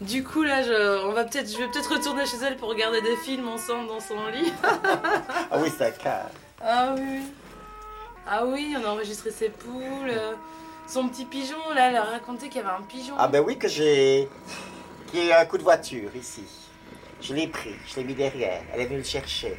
Du 0.00 0.24
coup, 0.24 0.42
là, 0.42 0.62
je, 0.62 1.04
on 1.06 1.12
va 1.12 1.24
peut-être, 1.24 1.50
je 1.52 1.58
vais 1.58 1.68
peut-être 1.68 1.92
retourner 1.92 2.24
chez 2.24 2.38
elle 2.44 2.56
pour 2.56 2.68
regarder 2.70 3.02
des 3.02 3.16
films 3.16 3.48
ensemble 3.48 3.88
dans 3.88 4.00
son 4.00 4.26
lit. 4.28 4.52
Ah 5.52 5.58
oui, 5.58 5.70
c'est 5.76 5.86
un 5.86 5.90
cas. 5.90 6.22
Ah 6.64 6.94
oui. 6.96 7.20
Ah 8.26 8.44
oui, 8.46 8.74
on 8.78 8.84
a 8.84 8.88
enregistré 8.90 9.30
ses 9.30 9.48
poules. 9.48 10.08
euh, 10.08 10.34
Son 10.86 11.08
petit 11.08 11.24
pigeon, 11.24 11.56
là, 11.74 11.88
elle 11.90 11.96
a 11.96 12.02
raconté 12.04 12.48
qu'il 12.48 12.60
y 12.62 12.64
avait 12.64 12.74
un 12.76 12.82
pigeon. 12.82 13.14
Ah 13.18 13.28
ben 13.28 13.42
oui, 13.44 13.58
que 13.58 13.68
j'ai... 13.68 14.28
A 15.12 15.16
eu 15.16 15.32
un 15.32 15.44
coup 15.44 15.58
de 15.58 15.62
voiture 15.64 16.14
ici. 16.14 16.44
Je 17.20 17.34
l'ai 17.34 17.48
pris, 17.48 17.74
je 17.88 17.96
l'ai 17.96 18.04
mis 18.04 18.14
derrière. 18.14 18.62
Elle 18.72 18.80
est 18.82 18.86
venue 18.86 18.98
le 18.98 19.04
chercher. 19.04 19.56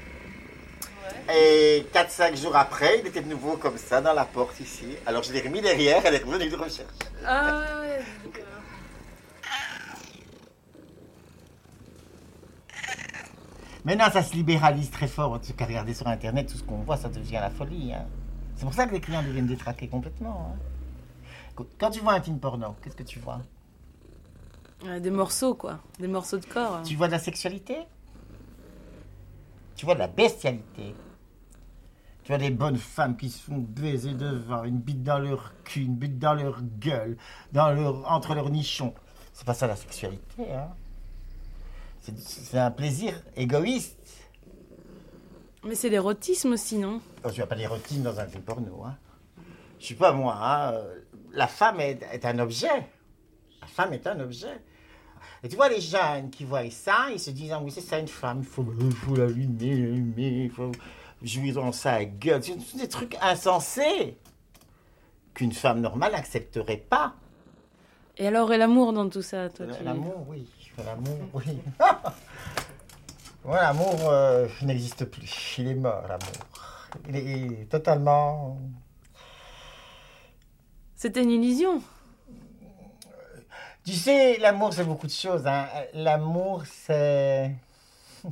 Et 1.29 1.85
4-5 1.93 2.35
jours 2.41 2.55
après, 2.55 2.99
il 2.99 3.07
était 3.07 3.21
de 3.21 3.27
nouveau 3.29 3.57
comme 3.57 3.77
ça 3.77 3.99
dans 4.01 4.13
la 4.13 4.23
porte 4.25 4.59
ici. 4.61 4.95
Alors 5.05 5.23
je 5.23 5.33
l'ai 5.33 5.41
remis 5.41 5.61
derrière, 5.61 6.01
elle 6.05 6.15
est 6.15 6.23
revenue 6.23 6.49
le 6.49 6.55
rechercher. 6.57 6.85
Ah 7.25 7.59
ouais, 7.59 7.87
ouais. 7.87 8.05
euh, 8.39 8.41
Maintenant, 13.83 14.09
ça 14.11 14.23
se 14.23 14.33
libéralise 14.33 14.89
très 14.91 15.07
fort. 15.07 15.33
En 15.33 15.39
tout 15.39 15.53
cas, 15.53 15.65
regardez 15.65 15.93
sur 15.93 16.07
Internet, 16.07 16.47
tout 16.49 16.57
ce 16.57 16.63
qu'on 16.63 16.77
voit, 16.83 16.97
ça 16.97 17.09
devient 17.09 17.39
la 17.41 17.49
folie. 17.49 17.93
hein. 17.93 18.05
C'est 18.61 18.65
pour 18.65 18.75
ça 18.75 18.85
que 18.85 18.93
les 18.93 19.01
clients 19.01 19.23
deviennent 19.23 19.47
détraqués 19.47 19.87
complètement. 19.87 20.53
hein. 21.57 21.63
Quand 21.79 21.89
tu 21.89 21.99
vois 21.99 22.13
un 22.13 22.21
film 22.21 22.37
porno, 22.37 22.75
qu'est-ce 22.83 22.95
que 22.95 23.01
tu 23.01 23.17
vois? 23.17 23.41
Euh, 24.85 24.99
des 24.99 25.09
morceaux, 25.09 25.55
quoi. 25.55 25.79
Des 25.99 26.07
morceaux 26.07 26.37
de 26.37 26.45
corps. 26.45 26.75
hein. 26.75 26.83
Tu 26.83 26.95
vois 26.95 27.07
de 27.07 27.13
la 27.13 27.17
sexualité? 27.17 27.79
Tu 29.75 29.83
vois 29.85 29.95
de 29.95 29.99
la 29.99 30.07
bestialité? 30.07 30.93
Tu 32.23 32.27
vois 32.27 32.37
des 32.37 32.51
bonnes 32.51 32.77
femmes 32.77 33.17
qui 33.17 33.31
se 33.31 33.41
font 33.41 33.57
baiser 33.57 34.13
devant, 34.13 34.63
une 34.63 34.77
bite 34.77 35.01
dans 35.01 35.17
leur 35.17 35.53
cul, 35.63 35.81
une 35.81 35.95
bite 35.95 36.19
dans 36.19 36.35
leur 36.35 36.61
gueule, 36.61 37.17
dans 37.53 37.71
leur, 37.71 38.11
entre 38.11 38.35
leurs 38.35 38.51
nichons. 38.51 38.93
C'est 39.33 39.45
pas 39.47 39.55
ça 39.55 39.65
la 39.65 39.75
sexualité, 39.75 40.53
hein 40.53 40.69
C'est 42.03 42.59
un 42.59 42.69
plaisir 42.69 43.19
égoïste. 43.35 43.97
Mais 45.63 45.75
c'est 45.75 45.89
l'érotisme 45.89 46.53
aussi, 46.53 46.77
non? 46.77 47.01
Oh, 47.23 47.29
tu 47.31 47.39
vas 47.39 47.47
pas 47.47 47.55
l'érotisme 47.55 48.01
dans 48.01 48.19
un 48.19 48.25
film 48.25 48.43
porno, 48.43 48.83
hein? 48.83 48.97
Je 49.79 49.85
suis 49.85 49.95
pas 49.95 50.11
moi, 50.11 50.35
hein. 50.39 50.71
euh, 50.73 50.95
La 51.33 51.47
femme 51.47 51.79
est, 51.79 52.01
est 52.11 52.25
un 52.25 52.39
objet. 52.39 52.87
La 53.61 53.67
femme 53.67 53.93
est 53.93 54.05
un 54.07 54.19
objet. 54.19 54.59
Et 55.43 55.49
tu 55.49 55.55
vois, 55.55 55.69
les 55.69 55.81
jeunes 55.81 56.29
qui 56.31 56.45
voient 56.45 56.69
ça, 56.69 57.07
ils 57.11 57.19
se 57.19 57.31
disent, 57.31 57.51
ah 57.51 57.59
oui, 57.63 57.71
c'est 57.71 57.81
ça 57.81 57.97
une 57.99 58.07
femme, 58.07 58.39
il 58.39 58.45
faut, 58.45 58.65
il 58.79 58.91
faut 58.91 59.15
l'allumer, 59.15 60.43
il 60.45 60.51
faut 60.51 60.71
jouir 61.21 61.55
dans 61.55 61.71
sa 61.71 62.05
gueule. 62.05 62.43
C'est 62.43 62.77
des 62.77 62.87
trucs 62.87 63.15
insensés 63.21 64.17
qu'une 65.33 65.51
femme 65.51 65.81
normale 65.81 66.11
n'accepterait 66.11 66.77
pas. 66.77 67.15
Et 68.17 68.27
alors, 68.27 68.51
et 68.53 68.57
l'amour 68.57 68.93
dans 68.93 69.09
tout 69.09 69.21
ça, 69.23 69.49
toi 69.49 69.65
tu- 69.67 69.83
L'amour, 69.83 70.25
oui. 70.27 70.47
L'amour, 70.77 71.17
oui. 71.33 71.57
Ouais, 73.43 73.55
l'amour 73.55 74.09
euh, 74.09 74.47
n'existe 74.61 75.05
plus. 75.05 75.55
Il 75.57 75.67
est 75.67 75.75
mort, 75.75 76.03
l'amour. 76.07 76.31
Il 77.09 77.15
est 77.15 77.69
totalement... 77.69 78.57
C'était 80.95 81.23
une 81.23 81.31
illusion. 81.31 81.81
Tu 83.83 83.93
sais, 83.93 84.37
l'amour, 84.37 84.73
c'est 84.73 84.83
beaucoup 84.83 85.07
de 85.07 85.11
choses. 85.11 85.47
hein. 85.47 85.67
L'amour, 85.93 86.63
c'est... 86.67 87.55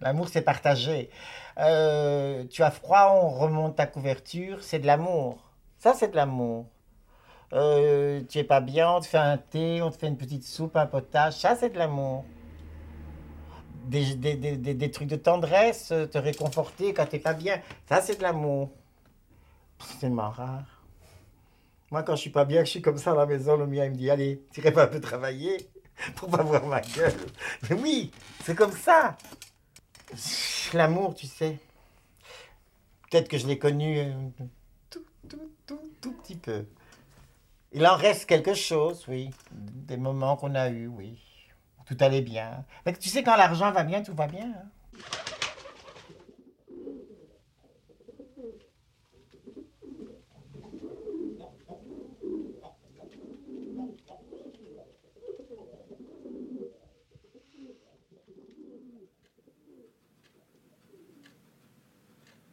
L'amour, 0.00 0.28
c'est 0.28 0.40
partagé. 0.40 1.10
Euh, 1.58 2.44
tu 2.50 2.62
as 2.62 2.70
froid, 2.70 3.20
on 3.22 3.28
remonte 3.28 3.76
ta 3.76 3.86
couverture, 3.86 4.62
c'est 4.62 4.78
de 4.78 4.86
l'amour. 4.86 5.36
Ça, 5.78 5.92
c'est 5.92 6.08
de 6.08 6.16
l'amour. 6.16 6.66
Euh, 7.52 8.22
tu 8.28 8.38
es 8.38 8.44
pas 8.44 8.62
bien, 8.62 8.90
on 8.90 9.00
te 9.00 9.06
fait 9.06 9.18
un 9.18 9.36
thé, 9.36 9.82
on 9.82 9.90
te 9.90 9.98
fait 9.98 10.08
une 10.08 10.16
petite 10.16 10.44
soupe, 10.44 10.76
un 10.76 10.86
potage, 10.86 11.34
ça, 11.34 11.54
c'est 11.54 11.68
de 11.68 11.78
l'amour. 11.78 12.24
Des, 13.84 14.14
des, 14.16 14.34
des, 14.36 14.74
des- 14.74 14.90
trucs 14.90 15.08
de 15.08 15.16
tendresse, 15.16 15.90
euh, 15.92 16.06
te 16.06 16.18
réconforter 16.18 16.94
quand 16.94 17.06
t'es 17.06 17.18
pas 17.18 17.34
bien, 17.34 17.60
ça, 17.88 18.00
c'est 18.02 18.16
de 18.16 18.22
l'amour. 18.22 18.70
C'est 19.86 19.98
tellement 20.00 20.30
rare. 20.30 20.64
Moi, 21.90 22.02
quand 22.02 22.16
je 22.16 22.22
suis 22.22 22.30
pas 22.30 22.44
bien, 22.44 22.60
que 22.60 22.66
je 22.66 22.70
suis 22.72 22.82
comme 22.82 22.98
ça 22.98 23.12
à 23.12 23.14
la 23.14 23.26
maison, 23.26 23.56
le 23.56 23.66
mien, 23.66 23.84
il 23.84 23.92
me 23.92 23.96
dit 23.96 24.10
Allez, 24.10 24.42
tu 24.52 24.60
irais 24.60 24.72
pas 24.72 24.84
un 24.84 24.88
peu 24.88 25.00
travailler 25.00 25.68
pour 26.16 26.28
pas 26.28 26.42
voir 26.42 26.66
ma 26.66 26.80
gueule. 26.80 27.14
Mais 27.68 27.76
oui, 27.76 28.10
c'est 28.44 28.54
comme 28.54 28.72
ça. 28.72 29.16
L'amour, 30.72 31.14
tu 31.14 31.26
sais. 31.26 31.58
Peut-être 33.10 33.28
que 33.28 33.38
je 33.38 33.46
l'ai 33.46 33.58
connu 33.58 33.98
euh, 33.98 34.12
tout, 34.90 35.04
tout, 35.28 35.52
tout, 35.66 35.80
tout 36.00 36.12
petit 36.12 36.36
peu. 36.36 36.66
Il 37.72 37.86
en 37.86 37.96
reste 37.96 38.24
quelque 38.26 38.54
chose, 38.54 39.04
oui. 39.08 39.30
Des 39.52 39.96
moments 39.98 40.36
qu'on 40.36 40.54
a 40.54 40.70
eus, 40.70 40.86
oui. 40.86 41.18
Tout 41.86 41.96
allait 42.00 42.22
bien. 42.22 42.64
Mais 42.86 42.94
tu 42.94 43.08
sais, 43.08 43.22
quand 43.22 43.36
l'argent 43.36 43.70
va 43.72 43.84
bien, 43.84 44.02
tout 44.02 44.14
va 44.14 44.26
bien. 44.26 44.46
hein. 44.46 44.68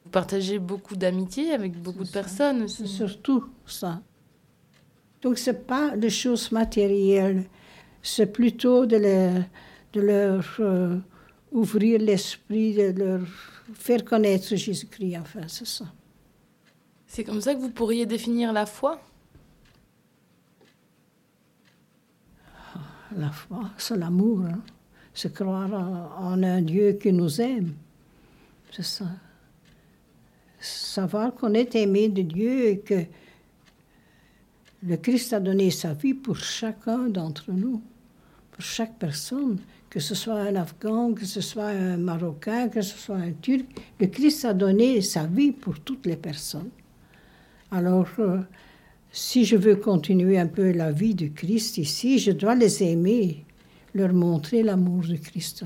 Vous 0.04 0.10
partagez 0.10 0.60
beaucoup 0.60 0.96
d'amitié 0.96 1.54
avec 1.54 1.74
beaucoup 1.74 2.04
de 2.04 2.10
personnes 2.10 2.68
C'est 2.68 2.88
surtout 2.88 3.46
ça. 3.66 4.02
Donc, 5.22 5.38
ce 5.38 5.52
n'est 5.52 5.58
pas 5.58 5.96
des 5.96 6.10
choses 6.10 6.52
matérielles, 6.52 7.46
c'est 8.02 8.32
plutôt 8.32 8.86
de 8.86 8.98
leur, 8.98 9.44
de 9.94 10.02
leur 10.02 10.46
euh, 10.60 10.98
ouvrir 11.52 12.00
l'esprit, 12.00 12.74
de 12.74 12.92
leur 12.98 13.22
faire 13.74 14.04
connaître 14.04 14.56
Jésus-Christ, 14.56 15.18
enfin, 15.18 15.48
c'est 15.48 15.68
ça. 15.68 15.86
C'est 17.08 17.24
comme 17.24 17.42
ça 17.42 17.54
que 17.54 17.60
vous 17.60 17.72
pourriez 17.72 18.06
définir 18.06 18.54
la 18.54 18.66
foi? 18.66 19.02
La 23.18 23.30
foi, 23.32 23.70
c'est 23.78 23.98
l'amour. 23.98 24.46
hein. 24.46 24.62
C'est 25.14 25.34
croire 25.34 25.74
en, 25.74 26.32
en 26.32 26.44
un 26.44 26.62
Dieu 26.62 26.94
qui 26.94 27.12
nous 27.12 27.42
aime. 27.42 27.74
C'est 28.72 28.86
ça. 28.86 29.08
Savoir 30.60 31.34
qu'on 31.36 31.54
est 31.54 31.76
aimé 31.76 32.08
de 32.08 32.22
Dieu 32.22 32.68
et 32.68 32.80
que 32.80 33.04
le 34.84 34.96
Christ 34.96 35.34
a 35.34 35.42
donné 35.42 35.70
sa 35.70 35.94
vie 35.94 36.14
pour 36.14 36.38
chacun 36.38 37.10
d'entre 37.10 37.52
nous, 37.52 37.84
chaque 38.62 38.98
personne, 38.98 39.58
que 39.90 40.00
ce 40.00 40.16
soit 40.16 40.40
un 40.40 40.56
Afghan, 40.56 41.14
que 41.14 41.26
ce 41.26 41.42
soit 41.42 41.68
un 41.68 41.98
Marocain, 41.98 42.70
que 42.70 42.82
ce 42.82 42.98
soit 42.98 43.18
un 43.18 43.34
Turc. 43.34 43.66
Le 44.00 44.08
Christ 44.08 44.46
a 44.46 44.54
donné 44.54 45.02
sa 45.02 45.26
vie 45.26 45.52
pour 45.52 45.80
toutes 45.82 46.06
les 46.06 46.16
personnes. 46.16 46.70
Alors, 47.72 48.08
euh, 48.20 48.40
si 49.12 49.44
je 49.44 49.58
veux 49.58 49.76
continuer 49.76 50.40
un 50.40 50.48
peu 50.48 50.72
la 50.72 50.92
vie 50.92 51.14
de 51.14 51.28
Christ 51.28 51.78
ici, 51.78 52.20
je 52.20 52.32
dois 52.32 52.56
les 52.56 52.84
aimer, 52.84 53.46
leur 53.94 54.14
montrer 54.14 54.64
l'amour 54.64 55.04
de 55.08 55.18
Christ. 55.18 55.66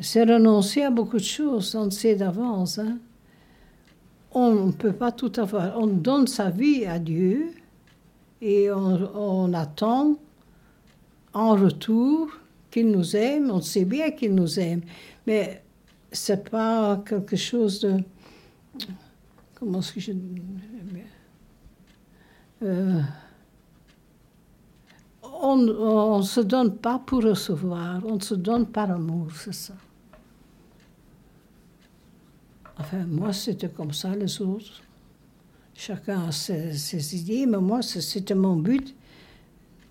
C'est 0.00 0.24
renoncer 0.24 0.82
à 0.82 0.90
beaucoup 0.90 1.16
de 1.16 1.22
choses, 1.22 1.74
on 1.74 1.86
le 1.86 1.90
sait 1.90 2.14
d'avance. 2.14 2.78
hein. 2.78 2.98
On 4.32 4.66
ne 4.66 4.72
peut 4.72 4.92
pas 4.92 5.12
tout 5.12 5.32
avoir. 5.38 5.78
On 5.78 5.86
donne 5.86 6.26
sa 6.26 6.50
vie 6.50 6.84
à 6.84 6.98
Dieu 6.98 7.52
et 8.42 8.70
on 8.70 9.52
attend 9.54 10.18
en 11.38 11.54
retour 11.54 12.30
qu'il 12.70 12.90
nous 12.90 13.14
aime. 13.16 13.50
On 13.50 13.60
sait 13.60 13.84
bien 13.84 14.10
qu'il 14.10 14.34
nous 14.34 14.58
aime, 14.58 14.82
mais 15.26 15.62
c'est 16.10 16.50
pas 16.50 17.00
quelque 17.06 17.36
chose 17.36 17.80
de. 17.80 18.02
Comment 19.54 19.78
est-ce 19.78 19.92
que 19.92 20.00
je. 20.00 20.12
Euh, 22.64 23.00
on 25.40 26.18
ne 26.18 26.22
se 26.22 26.40
donne 26.40 26.76
pas 26.76 26.98
pour 26.98 27.22
recevoir, 27.22 28.04
on 28.04 28.18
se 28.18 28.34
donne 28.34 28.66
par 28.66 28.90
amour, 28.90 29.28
c'est 29.32 29.54
ça. 29.54 29.74
Enfin, 32.76 33.06
moi, 33.06 33.32
c'était 33.32 33.68
comme 33.68 33.92
ça, 33.92 34.16
les 34.16 34.40
autres. 34.42 34.82
Chacun 35.74 36.26
a 36.26 36.32
ses, 36.32 36.76
ses 36.76 37.16
idées, 37.16 37.46
mais 37.46 37.58
moi, 37.58 37.82
c'était 37.82 38.34
mon 38.34 38.56
but 38.56 38.96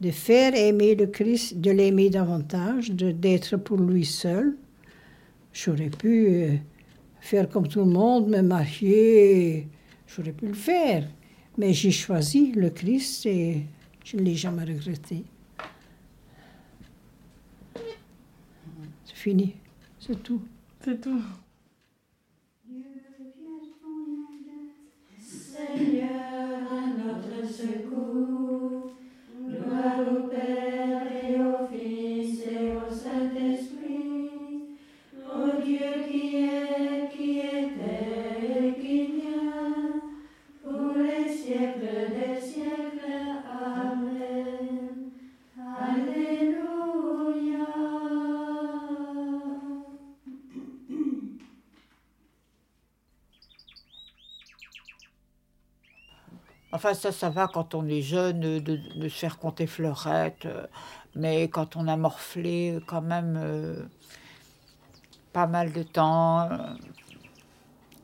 de 0.02 0.12
faire 0.12 0.54
aimer 0.56 0.96
le 0.96 1.08
Christ, 1.08 1.60
de 1.60 1.72
l'aimer 1.72 2.10
davantage, 2.10 2.92
de- 2.92 3.12
d'être 3.12 3.58
pour 3.58 3.78
lui 3.78 4.06
seul. 4.06 4.56
J'aurais 5.54 5.90
pu 5.90 6.28
euh, 6.28 6.56
faire 7.20 7.50
comme 7.50 7.68
tout 7.68 7.80
le 7.80 7.86
monde, 7.92 8.30
me 8.30 8.42
marier, 8.42 9.68
j'aurais 10.08 10.34
pu 10.34 10.48
le 10.48 10.54
faire. 10.54 11.08
Mais 11.58 11.74
j'ai 11.74 11.92
choisi 11.92 12.52
le 12.52 12.70
Christ 12.70 13.26
et 13.26 13.64
je 14.06 14.18
ne 14.18 14.22
l'ai 14.22 14.36
jamais 14.36 14.64
regretté. 14.64 15.24
C'est 19.06 19.16
fini, 19.16 19.56
c'est 20.00 20.22
tout. 20.22 20.42
C'est 20.86 21.02
tout. 21.02 21.22
Seigneur, 25.20 26.72
à 26.72 26.88
notre 26.98 27.48
secours, 27.52 28.37
Ça, 56.94 57.12
ça 57.12 57.30
va 57.30 57.48
quand 57.48 57.76
on 57.76 57.88
est 57.88 58.02
jeune 58.02 58.40
de, 58.40 58.60
de- 58.60 59.10
se 59.10 59.16
faire 59.18 59.38
compter 59.40 59.68
fleurette, 59.68 60.46
euh, 60.46 60.66
mais 61.16 61.48
quand 61.50 61.76
on 61.76 61.88
a 61.88 61.96
morflé 61.98 62.72
euh, 62.76 62.80
quand 62.86 63.02
même 63.02 63.38
euh, 63.42 63.84
pas 65.34 65.48
mal 65.48 65.72
de 65.74 65.84
temps 65.84 66.42
euh, 66.52 66.58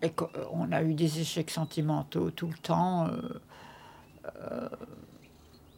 et 0.02 0.10
qu'on 0.12 0.72
a 0.72 0.84
eu 0.84 0.94
des 0.94 1.20
échecs 1.20 1.50
sentimentaux 1.50 2.30
tout 2.32 2.48
le 2.48 2.58
temps, 2.58 3.08
euh, 3.08 3.42
euh, 4.42 4.70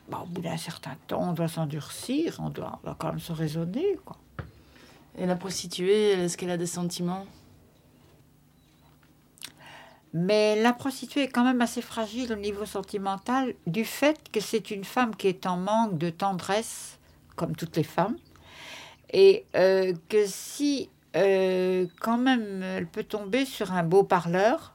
bah, 0.10 0.22
au 0.24 0.28
bout 0.28 0.42
d'un 0.42 0.58
certain 0.58 0.96
temps, 1.08 1.30
on 1.30 1.34
doit 1.34 1.48
s'endurcir, 1.48 2.38
on 2.40 2.50
doit, 2.50 2.80
on 2.82 2.86
doit 2.88 2.96
quand 2.98 3.10
même 3.10 3.20
se 3.20 3.32
raisonner. 3.34 3.98
Quoi. 4.04 4.18
Et 5.18 5.26
la 5.26 5.36
prostituée, 5.36 6.12
est-ce 6.12 6.38
qu'elle 6.38 6.52
a 6.52 6.58
des 6.58 6.66
sentiments? 6.66 7.26
Mais 10.18 10.56
la 10.62 10.72
prostituée 10.72 11.24
est 11.24 11.28
quand 11.28 11.44
même 11.44 11.60
assez 11.60 11.82
fragile 11.82 12.32
au 12.32 12.38
niveau 12.38 12.64
sentimental 12.66 13.54
du 13.68 13.84
fait 13.84 14.32
que 14.32 14.40
c'est 14.40 14.72
une 14.72 14.86
femme 14.86 15.14
qui 15.14 15.28
est 15.28 15.46
en 15.46 15.58
manque 15.58 15.98
de 15.98 16.10
tendresse, 16.10 17.00
comme 17.36 17.54
toutes 17.54 17.76
les 17.76 17.84
femmes, 17.84 18.16
et 19.12 19.46
euh, 19.58 19.94
que 20.08 20.26
si 20.26 20.90
euh, 21.18 21.86
quand 22.00 22.18
même 22.18 22.64
elle 22.64 22.88
peut 22.88 23.04
tomber 23.04 23.44
sur 23.44 23.74
un 23.74 23.84
beau 23.84 24.04
parleur 24.04 24.74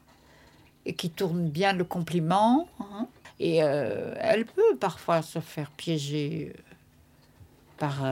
et 0.84 0.92
qui 0.92 1.08
tourne 1.08 1.48
bien 1.48 1.72
le 1.72 1.84
compliment, 1.84 2.68
hein, 2.78 3.06
Et 3.38 3.62
euh, 3.62 4.14
elle 4.18 4.44
peut 4.44 4.76
parfois 4.78 5.22
se 5.22 5.38
faire 5.38 5.70
piéger 5.70 6.52
par, 7.78 8.04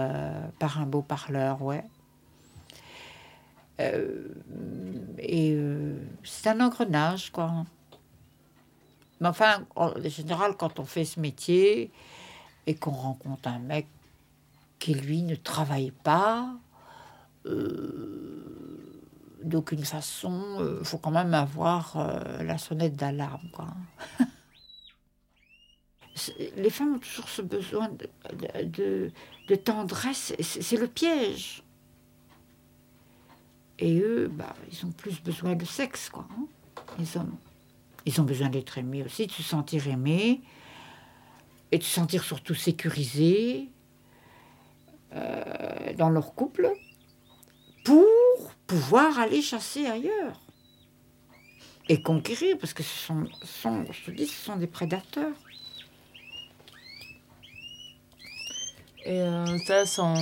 par 0.58 0.80
un 0.80 0.86
beau 0.86 1.02
parleur, 1.02 1.60
ouais. 1.60 1.84
Euh, 3.80 4.28
et 5.18 5.52
euh, 5.54 5.96
c'est 6.24 6.48
un 6.48 6.60
engrenage, 6.60 7.30
quoi. 7.30 7.64
Mais 9.20 9.28
enfin, 9.28 9.66
en 9.76 9.92
général, 10.04 10.56
quand 10.56 10.78
on 10.78 10.84
fait 10.84 11.04
ce 11.04 11.20
métier 11.20 11.90
et 12.66 12.74
qu'on 12.74 12.92
rencontre 12.92 13.48
un 13.48 13.58
mec 13.58 13.86
qui, 14.78 14.94
lui, 14.94 15.22
ne 15.22 15.34
travaille 15.34 15.90
pas, 15.90 16.54
euh, 17.46 18.44
d'aucune 19.42 19.84
façon, 19.84 20.76
il 20.80 20.84
faut 20.84 20.98
quand 20.98 21.10
même 21.10 21.34
avoir 21.34 21.96
la 22.40 22.58
sonnette 22.58 22.96
d'alarme, 22.96 23.48
quoi. 23.52 23.68
Les 26.56 26.70
femmes 26.70 26.94
ont 26.94 26.98
toujours 26.98 27.28
ce 27.28 27.42
besoin 27.42 27.90
de, 27.92 29.12
tendresse, 29.64 30.34
c'est 30.40 30.76
le 30.76 30.88
piège. 30.88 31.62
Et 33.78 33.98
eux, 34.00 34.28
bah, 34.32 34.54
ils 34.72 34.84
ont 34.86 34.90
plus 34.90 35.22
besoin 35.22 35.54
de 35.54 35.64
sexe, 35.64 36.08
quoi. 36.08 36.26
hein. 36.32 36.46
Ils 36.98 37.18
ont, 37.18 37.28
ils 38.06 38.20
ont 38.20 38.24
besoin 38.24 38.48
d'être 38.48 38.76
aimés 38.78 39.04
aussi, 39.04 39.26
de 39.26 39.32
se 39.32 39.42
sentir 39.42 39.86
aimés, 39.86 40.40
et 41.70 41.78
de 41.78 41.82
se 41.84 41.90
sentir 41.90 42.24
surtout 42.24 42.54
sécurisés 42.54 43.68
euh, 45.14 45.92
dans 45.96 46.10
leur 46.10 46.34
couple, 46.34 46.70
pour 47.84 48.04
pouvoir 48.66 49.18
aller 49.18 49.42
chasser 49.42 49.86
ailleurs. 49.86 50.40
Et 51.88 52.02
conquérir, 52.02 52.58
parce 52.58 52.74
que 52.74 52.82
ce 52.82 52.98
sont, 53.06 53.26
sont- 53.44 53.84
je 53.90 54.04
te 54.06 54.10
dis, 54.10 54.26
ce 54.26 54.44
sont 54.44 54.56
des 54.56 54.66
prédateurs. 54.66 55.32
Et 59.06 59.20
euh, 59.22 59.58
ça, 59.58 59.86
sans. 59.86 60.14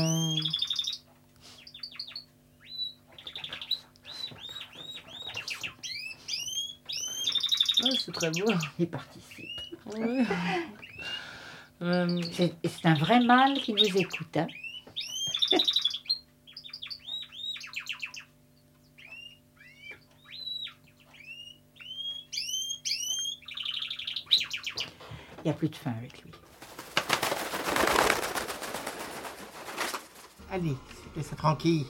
Ouais, 7.83 7.91
c'est 7.99 8.13
très 8.13 8.31
beau. 8.31 8.53
Ils 8.79 8.89
participent. 8.89 9.61
Ouais. 9.95 10.25
Euh, 11.83 12.23
C'est 12.33 12.55
c'est 12.65 12.87
un 12.87 12.95
vrai 12.95 13.21
mâle 13.21 13.61
qui 13.61 13.75
nous 13.75 13.99
écoute. 13.99 14.35
hein. 14.39 14.47
Il 25.45 25.45
n'y 25.45 25.51
a 25.51 25.55
plus 25.55 25.69
de 25.69 25.77
faim 25.77 25.93
avec 25.99 26.23
lui. 26.23 26.31
Allez, 30.51 30.77
laisse 31.17 31.31
tranquille. 31.37 31.87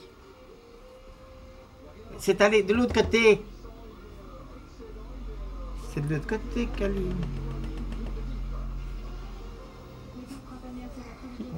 C'est 2.19 2.41
allé 2.41 2.63
de 2.63 2.73
l'autre 2.73 2.93
côté. 2.93 3.41
De 6.07 6.15
l'autre 6.15 6.27
côté, 6.27 6.67
Caline. 6.77 7.15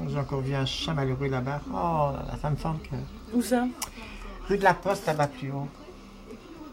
J'ai 0.07 0.17
encore 0.17 0.41
vu 0.41 0.55
un 0.55 0.65
chat 0.65 0.93
malheureux 0.93 1.27
là-bas. 1.27 1.61
Oh, 1.69 1.73
là 2.13 2.25
là, 2.27 2.37
ça 2.41 2.49
me. 2.49 2.55
Où 3.37 3.41
ça 3.41 3.67
Rue 4.47 4.57
de 4.57 4.63
la 4.63 4.73
Poste, 4.73 5.05
là-bas 5.05 5.27
plus 5.27 5.51
haut. 5.51 5.67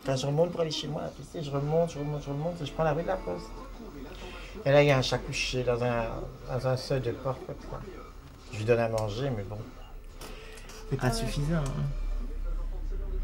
Quand 0.07 0.17
je 0.17 0.27
remonte 0.27 0.53
pour 0.53 0.61
aller 0.61 0.71
chez 0.71 0.89
moi, 0.89 1.03
tu 1.17 1.23
sais, 1.31 1.43
je 1.45 1.51
remonte, 1.51 1.91
je 1.91 1.99
remonte, 1.99 2.23
je 2.23 2.31
remonte, 2.31 2.61
et 2.63 2.67
je 2.67 2.73
prends 2.73 2.85
la 2.85 2.93
rue 2.93 3.03
de 3.03 3.09
la 3.09 3.17
Poste. 3.17 3.51
Et 4.65 4.71
là, 4.71 4.83
il 4.83 4.87
y 4.87 4.91
a 4.91 4.99
un 4.99 5.03
chat 5.03 5.19
couché 5.19 5.63
dans 5.65 5.83
un, 5.85 6.05
dans 6.51 6.67
un 6.67 6.77
seuil 6.77 7.01
de 7.03 7.11
porte 7.11 7.45
comme 7.47 7.57
ça. 7.71 7.81
Je 8.53 8.59
lui 8.59 8.65
donne 8.65 8.79
à 8.79 8.89
manger, 8.89 9.29
mais 9.37 9.43
bon. 9.43 9.59
C'est 10.89 10.97
pas 10.97 11.09
Ah 11.09 11.11
ouais. 11.11 11.15
suffisant. 11.15 11.57
hein. 11.57 11.83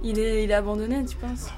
il, 0.02 0.18
est, 0.18 0.44
il 0.44 0.50
est 0.50 0.54
abandonné, 0.54 1.04
tu 1.06 1.16
penses? 1.16 1.48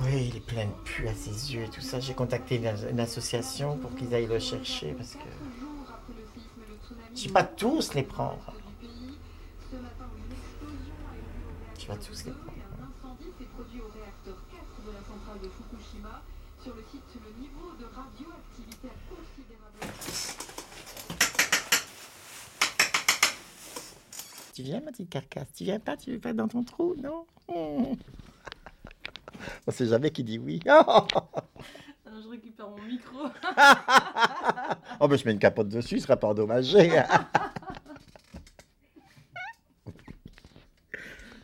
Oui, 0.00 0.28
il 0.28 0.36
est 0.36 0.40
plein 0.40 0.66
de 0.66 0.72
pu 0.84 1.06
à 1.06 1.14
ses 1.14 1.54
yeux 1.54 1.62
et 1.62 1.68
tout 1.68 1.80
ça. 1.80 2.00
J'ai 2.00 2.14
contacté 2.14 2.56
une, 2.56 2.98
association 2.98 3.78
pour 3.78 3.94
qu'ils 3.94 4.12
aillent 4.12 4.26
le 4.26 4.40
chercher 4.40 4.92
parce 4.92 5.14
que. 5.14 5.28
Je 7.14 7.26
vais 7.26 7.32
pas 7.32 7.44
tous 7.44 7.94
les 7.94 8.02
prendre. 8.02 8.52
Je 11.78 11.86
pas 11.86 11.96
tous 11.96 12.24
les 12.24 12.32
prendre. 12.32 12.50
L'incendie 12.80 13.30
s'est 13.38 13.44
produit 13.54 13.80
au 13.80 13.88
réacteur 13.94 14.36
4 14.50 14.62
de 14.84 14.92
la 14.92 14.98
centrale 14.98 15.38
de 15.42 15.48
Fukushima. 15.48 16.22
Sur 16.60 16.74
le 16.74 16.82
site, 16.90 17.02
le 17.14 17.30
niveau 17.40 17.72
de 17.78 17.84
radioactivité 17.84 18.88
a 18.88 18.96
considérablement. 19.14 19.92
Tu 24.54 24.62
viens, 24.62 24.80
ma 24.80 24.90
petite 24.90 25.10
carcasse? 25.10 25.52
Tu 25.54 25.64
viens 25.64 25.78
pas? 25.78 25.96
Tu 25.96 26.12
veux 26.12 26.18
pas 26.18 26.30
être 26.30 26.36
dans 26.36 26.48
ton 26.48 26.64
trou, 26.64 26.96
non? 26.96 27.26
On 29.66 29.70
sait 29.70 29.86
jamais 29.86 30.10
qui 30.10 30.24
dit 30.24 30.38
oui. 30.38 30.60
Alors, 30.68 31.08
je 32.22 32.28
récupère 32.28 32.68
mon 32.70 32.82
micro. 32.82 33.18
oh, 35.00 35.08
ben 35.08 35.16
je 35.16 35.24
mets 35.24 35.32
une 35.32 35.38
capote 35.38 35.68
dessus, 35.68 35.96
il 35.96 36.00
sera 36.02 36.16
pas 36.16 36.28
endommagé. 36.28 36.90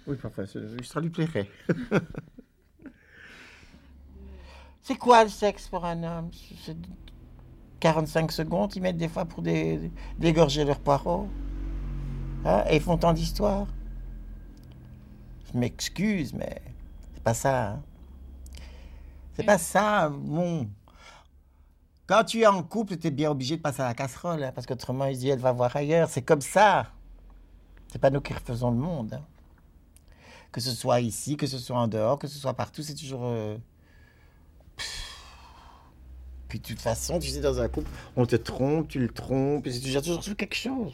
oui, 0.06 0.16
enfin, 0.24 0.46
ce- 0.46 0.76
ça 0.82 1.00
lui 1.00 1.10
plairait. 1.10 1.48
C'est 4.82 4.96
quoi 4.96 5.24
le 5.24 5.30
sexe 5.30 5.68
pour 5.68 5.84
un 5.84 6.02
homme? 6.02 6.30
C'est 6.64 6.76
45 7.80 8.32
secondes, 8.32 8.74
ils 8.76 8.82
mettent 8.82 8.96
des 8.96 9.08
fois 9.08 9.24
pour 9.24 9.42
dé- 9.42 9.90
dégorger 10.18 10.64
leurs 10.64 10.80
poireaux. 10.80 11.28
Hein, 12.44 12.64
et 12.70 12.76
ils 12.76 12.82
font 12.82 12.96
tant 12.98 13.12
d'histoires. 13.12 13.66
Je 15.52 15.58
m'excuse, 15.58 16.32
mais 16.34 16.60
c'est 17.14 17.22
pas 17.22 17.34
ça. 17.34 17.70
hein. 17.72 17.82
C'est 19.40 19.46
pas 19.46 19.58
ça, 19.58 20.08
bon. 20.10 20.68
Quand 22.06 22.24
tu 22.24 22.40
es 22.40 22.46
en 22.46 22.62
couple, 22.62 22.96
tu 22.98 23.06
es 23.06 23.10
bien 23.10 23.30
obligé 23.30 23.56
de 23.56 23.62
passer 23.62 23.80
à 23.82 23.86
la 23.86 23.94
casserole, 23.94 24.42
hein, 24.42 24.52
parce 24.54 24.66
qu'autrement, 24.66 25.06
il 25.06 25.16
dit, 25.16 25.28
elle 25.30 25.38
va 25.38 25.52
voir 25.52 25.74
ailleurs. 25.76 26.10
C'est 26.10 26.22
comme 26.22 26.40
ça. 26.40 26.92
C'est 27.88 27.98
pas 28.00 28.10
nous 28.10 28.20
qui 28.20 28.32
refaisons 28.34 28.70
le 28.70 28.76
monde. 28.76 29.14
hein. 29.14 29.24
Que 30.52 30.60
ce 30.60 30.72
soit 30.72 31.00
ici, 31.00 31.36
que 31.36 31.46
ce 31.46 31.58
soit 31.58 31.78
en 31.78 31.88
dehors, 31.88 32.18
que 32.18 32.26
ce 32.26 32.38
soit 32.38 32.54
partout, 32.54 32.82
c'est 32.82 32.94
toujours. 32.94 33.22
euh, 33.24 33.56
pff. 34.76 35.06
Puis 36.48 36.58
de 36.58 36.66
toute 36.66 36.80
façon, 36.80 37.18
tu 37.20 37.28
sais, 37.28 37.40
dans 37.40 37.60
un 37.60 37.68
couple, 37.68 37.88
on 38.16 38.26
te 38.26 38.34
trompe, 38.36 38.88
tu 38.88 38.98
le 38.98 39.08
trompes, 39.08 39.66
et 39.68 39.72
c'est 39.72 39.80
toujours, 39.80 40.02
toujours 40.02 40.24
sur 40.24 40.36
quelque 40.36 40.56
chose. 40.56 40.92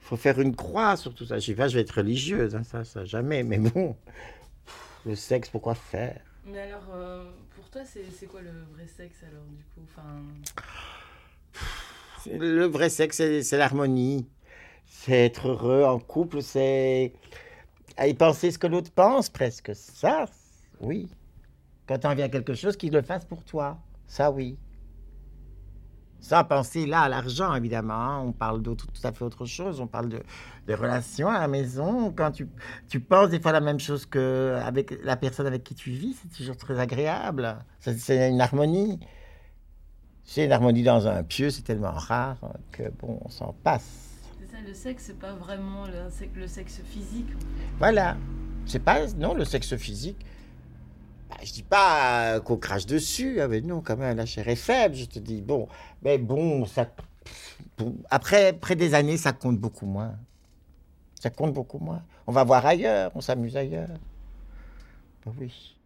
Il 0.00 0.04
faut 0.08 0.16
faire 0.16 0.40
une 0.40 0.56
croix 0.56 0.96
sur 0.96 1.14
tout 1.14 1.26
ça. 1.26 1.38
Je 1.38 1.46
sais 1.46 1.54
pas, 1.54 1.68
je 1.68 1.74
vais 1.76 1.82
être 1.82 1.96
religieuse, 1.96 2.54
hein, 2.56 2.62
ça, 2.64 2.84
ça, 2.84 3.04
jamais, 3.04 3.42
mais 3.42 3.58
bon. 3.58 3.96
Le 5.06 5.14
sexe, 5.16 5.48
pourquoi 5.50 5.74
faire? 5.74 6.20
Mais 6.50 6.60
alors, 6.60 6.84
euh, 6.94 7.30
pour 7.54 7.68
toi, 7.70 7.82
c'est 7.84 8.26
quoi 8.26 8.40
le 8.40 8.50
vrai 8.74 8.86
sexe 8.86 9.22
alors, 9.22 9.44
du 9.44 9.64
coup? 9.64 9.80
Enfin... 9.84 10.22
Le 12.26 12.64
vrai 12.64 12.88
sexe, 12.88 13.16
c'est 13.16 13.58
l'harmonie. 13.58 14.26
C'est 14.86 15.26
être 15.26 15.48
heureux 15.48 15.84
en 15.84 15.98
couple, 15.98 16.42
c'est 16.42 17.12
y 18.06 18.14
penser 18.14 18.50
ce 18.50 18.58
que 18.58 18.66
l'autre 18.66 18.90
pense 18.90 19.28
presque. 19.28 19.74
Ça, 19.74 20.26
oui. 20.80 21.08
Quand 21.86 21.98
t'en 21.98 22.14
viens 22.14 22.26
à 22.26 22.28
quelque 22.28 22.54
chose, 22.54 22.76
qu'il 22.76 22.92
le 22.92 23.02
fasse 23.02 23.24
pour 23.24 23.42
toi. 23.44 23.78
Ça, 24.06 24.30
oui. 24.30 24.56
Sans 26.20 26.42
penser 26.44 26.84
là 26.86 27.02
à 27.02 27.08
l'argent, 27.08 27.54
évidemment. 27.54 27.94
hein. 27.94 28.20
On 28.26 28.32
parle 28.32 28.60
d'autre, 28.60 28.86
tout 28.86 29.06
à 29.06 29.12
fait 29.12 29.24
autre 29.24 29.46
chose. 29.46 29.80
On 29.80 29.86
parle 29.86 30.08
de, 30.08 30.20
de 30.66 30.74
relations 30.74 31.28
à 31.28 31.38
la 31.38 31.48
maison. 31.48 32.12
Quand 32.12 32.32
tu, 32.32 32.48
tu 32.88 32.98
penses 33.00 33.30
des 33.30 33.40
fois 33.40 33.52
la 33.52 33.60
même 33.60 33.78
chose 33.78 34.04
que 34.04 34.58
avec 34.62 34.98
la 35.04 35.16
personne 35.16 35.46
avec 35.46 35.62
qui 35.62 35.74
tu 35.74 35.90
vis, 35.90 36.14
c'est 36.20 36.36
toujours 36.36 36.56
très 36.56 36.78
agréable. 36.80 37.56
C'est 37.78 38.28
une 38.30 38.40
harmonie. 38.40 38.98
C'est 40.24 40.44
une 40.44 40.52
harmonie 40.52 40.82
dans 40.82 41.06
un 41.06 41.22
pieu, 41.22 41.48
c'est 41.48 41.62
tellement 41.62 41.92
rare 41.92 42.36
que 42.72 42.82
bon, 43.00 43.18
on 43.24 43.30
s'en 43.30 43.54
passe. 43.64 44.10
C'est 44.38 44.50
ça, 44.50 44.58
le 44.66 44.74
sexe, 44.74 45.04
c'est 45.06 45.18
pas 45.18 45.32
vraiment 45.32 45.86
le, 45.86 46.10
le 46.38 46.46
sexe 46.46 46.82
physique. 46.84 47.30
Voilà. 47.78 48.16
C'est 48.66 48.80
pas, 48.80 49.06
non, 49.16 49.32
le 49.34 49.46
sexe 49.46 49.74
physique. 49.76 50.26
Bah, 51.28 51.36
je 51.42 51.52
dis 51.52 51.62
pas 51.62 52.36
euh, 52.36 52.40
qu'on 52.40 52.56
crache 52.56 52.86
dessus, 52.86 53.40
ah, 53.40 53.48
mais 53.48 53.60
non, 53.60 53.80
quand 53.82 53.96
même, 53.96 54.16
la 54.16 54.26
chair 54.26 54.48
est 54.48 54.56
faible, 54.56 54.94
je 54.94 55.04
te 55.04 55.18
dis. 55.18 55.42
Bon, 55.42 55.68
mais 56.02 56.18
bon, 56.18 56.64
ça, 56.66 56.88
après, 58.10 58.48
après 58.48 58.76
des 58.76 58.94
années, 58.94 59.16
ça 59.16 59.32
compte 59.32 59.58
beaucoup 59.58 59.86
moins. 59.86 60.16
Ça 61.20 61.30
compte 61.30 61.52
beaucoup 61.52 61.78
moins. 61.78 62.02
On 62.26 62.32
va 62.32 62.44
voir 62.44 62.64
ailleurs, 62.64 63.10
on 63.14 63.20
s'amuse 63.20 63.56
ailleurs. 63.56 63.88
Bah 65.26 65.32
oui. 65.38 65.77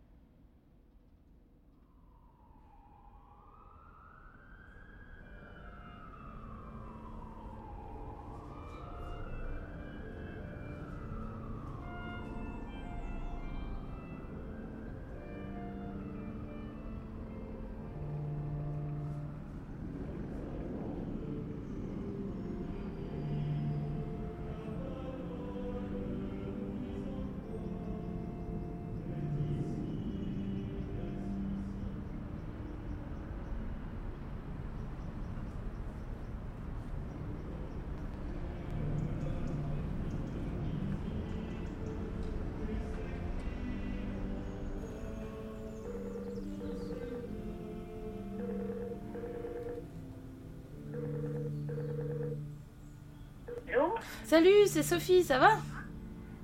Salut, 54.32 54.64
c'est 54.66 54.82
Sophie, 54.82 55.22
ça 55.22 55.38
va 55.38 55.50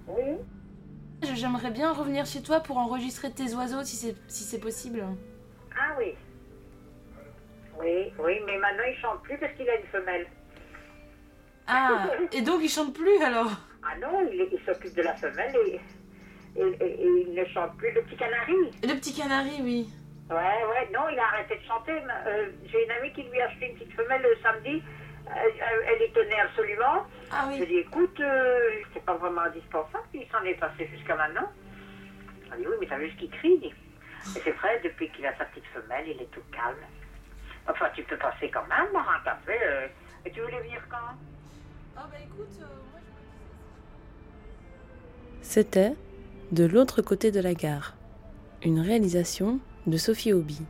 Oui. 0.08 0.36
J'aimerais 1.32 1.70
bien 1.70 1.90
revenir 1.90 2.26
chez 2.26 2.42
toi 2.42 2.60
pour 2.60 2.76
enregistrer 2.76 3.30
tes 3.32 3.54
oiseaux 3.54 3.82
si 3.82 3.96
c'est 3.96 4.14
si 4.28 4.44
c'est 4.44 4.60
possible. 4.60 5.02
Ah 5.74 5.94
oui. 5.98 6.14
Oui, 7.80 8.12
oui, 8.18 8.40
mais 8.44 8.58
maintenant 8.58 8.82
il 8.86 9.00
chante 9.00 9.22
plus 9.22 9.38
parce 9.38 9.54
qu'il 9.54 9.66
a 9.70 9.76
une 9.76 9.86
femelle. 9.86 10.26
Ah, 11.66 12.10
et 12.32 12.42
donc 12.42 12.60
il 12.62 12.68
chante 12.68 12.92
plus 12.92 13.22
alors 13.22 13.52
Ah 13.82 13.96
non, 13.98 14.20
il, 14.30 14.58
s'occupe 14.66 14.94
de 14.94 15.02
la 15.04 15.14
femelle 15.16 15.56
et, 15.66 15.80
et, 16.56 16.60
et- 16.60 17.02
et 17.02 17.24
il 17.26 17.32
ne 17.32 17.44
chante 17.46 17.74
plus. 17.78 17.90
Le 17.92 18.02
petit 18.02 18.16
canari. 18.16 18.52
Le 18.82 18.94
petit 19.00 19.14
canari, 19.14 19.60
oui. 19.62 19.88
Ouais, 20.28 20.36
ouais, 20.36 20.90
non, 20.92 21.08
il 21.10 21.18
a 21.18 21.24
arrêté 21.32 21.56
de 21.56 21.64
chanter. 21.66 21.92
euh, 22.26 22.50
J'ai 22.70 22.84
une 22.84 22.90
amie 22.90 23.14
qui 23.14 23.22
lui 23.22 23.40
a 23.40 23.46
acheté 23.46 23.70
une 23.70 23.78
petite 23.78 23.94
femelle 23.94 24.20
le 24.20 24.36
samedi. 24.42 24.82
Euh, 25.28 25.34
Elle, 25.36 25.84
elle 25.94 26.08
y 26.08 26.12
tenait 26.12 26.40
absolument. 26.40 27.04
Ah 27.30 27.46
oui. 27.48 27.58
Je 27.58 27.64
lui 27.64 27.64
ai 27.64 27.66
dit, 27.82 27.88
écoute, 27.88 28.18
euh, 28.20 28.70
c'est 28.94 29.04
pas 29.04 29.14
vraiment 29.14 29.42
indispensable. 29.42 30.04
Il 30.14 30.26
s'en 30.30 30.42
est 30.44 30.54
passé 30.54 30.88
jusqu'à 30.94 31.16
maintenant. 31.16 31.50
Elle 32.52 32.58
dit, 32.60 32.66
oui, 32.66 32.76
mais 32.80 32.86
t'as 32.86 32.98
vu 32.98 33.10
ce 33.10 33.16
qu'il 33.16 33.30
crie? 33.30 33.60
Et 34.36 34.40
c'est 34.42 34.50
vrai, 34.52 34.80
depuis 34.82 35.10
qu'il 35.12 35.26
a 35.26 35.36
sa 35.36 35.44
petite 35.46 35.66
femelle, 35.66 36.04
il 36.08 36.20
est 36.22 36.30
tout 36.30 36.42
calme. 36.52 36.76
Enfin, 37.68 37.86
tu 37.94 38.02
peux 38.04 38.16
passer 38.16 38.50
quand 38.50 38.66
même, 38.66 38.90
boire 38.92 39.08
un 39.20 39.24
café. 39.24 39.58
euh, 39.62 39.86
et 40.24 40.30
tu 40.30 40.40
voulais 40.40 40.60
venir 40.60 40.80
quand? 40.90 41.14
Ah 41.96 42.06
bah 42.10 42.16
écoute, 42.24 42.58
moi 42.58 43.00
C'était 45.42 45.92
De 46.52 46.64
l'autre 46.64 47.02
côté 47.02 47.30
de 47.30 47.40
la 47.40 47.54
gare, 47.54 47.94
une 48.62 48.80
réalisation 48.80 49.60
de 49.86 49.96
Sophie 49.96 50.32
Hobby. 50.32 50.62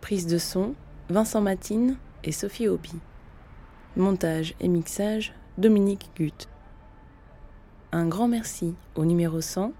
Prise 0.00 0.26
de 0.26 0.38
son, 0.38 0.74
Vincent 1.08 1.40
Matine 1.40 1.96
et 2.24 2.32
Sophie 2.32 2.68
Hobby. 2.68 2.92
Montage 3.96 4.54
et 4.60 4.68
mixage, 4.68 5.34
Dominique 5.58 6.10
Gutt. 6.16 6.48
Un 7.92 8.06
grand 8.06 8.28
merci 8.28 8.74
au 8.94 9.04
numéro 9.04 9.40
100, 9.40 9.72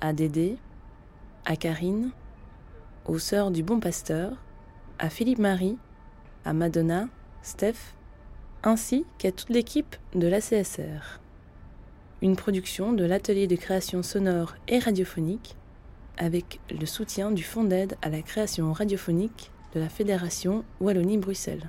à 0.00 0.12
Dédé, 0.12 0.56
à 1.44 1.56
Karine, 1.56 2.10
aux 3.06 3.18
Sœurs 3.18 3.50
du 3.50 3.62
Bon 3.62 3.80
Pasteur, 3.80 4.32
à 4.98 5.08
Philippe 5.08 5.38
Marie, 5.38 5.78
à 6.44 6.52
Madonna, 6.52 7.08
Steph, 7.42 7.94
ainsi 8.62 9.04
qu'à 9.18 9.32
toute 9.32 9.50
l'équipe 9.50 9.96
de 10.14 10.28
l'ACSR. 10.28 11.20
Une 12.20 12.36
production 12.36 12.92
de 12.92 13.04
l'atelier 13.04 13.46
de 13.46 13.56
création 13.56 14.02
sonore 14.02 14.54
et 14.68 14.78
radiophonique 14.78 15.56
avec 16.18 16.60
le 16.70 16.86
soutien 16.86 17.30
du 17.30 17.42
Fonds 17.42 17.64
d'aide 17.64 17.96
à 18.02 18.08
la 18.08 18.22
création 18.22 18.72
radiophonique 18.72 19.51
de 19.74 19.80
la 19.80 19.88
Fédération 19.88 20.64
Wallonie-Bruxelles. 20.80 21.68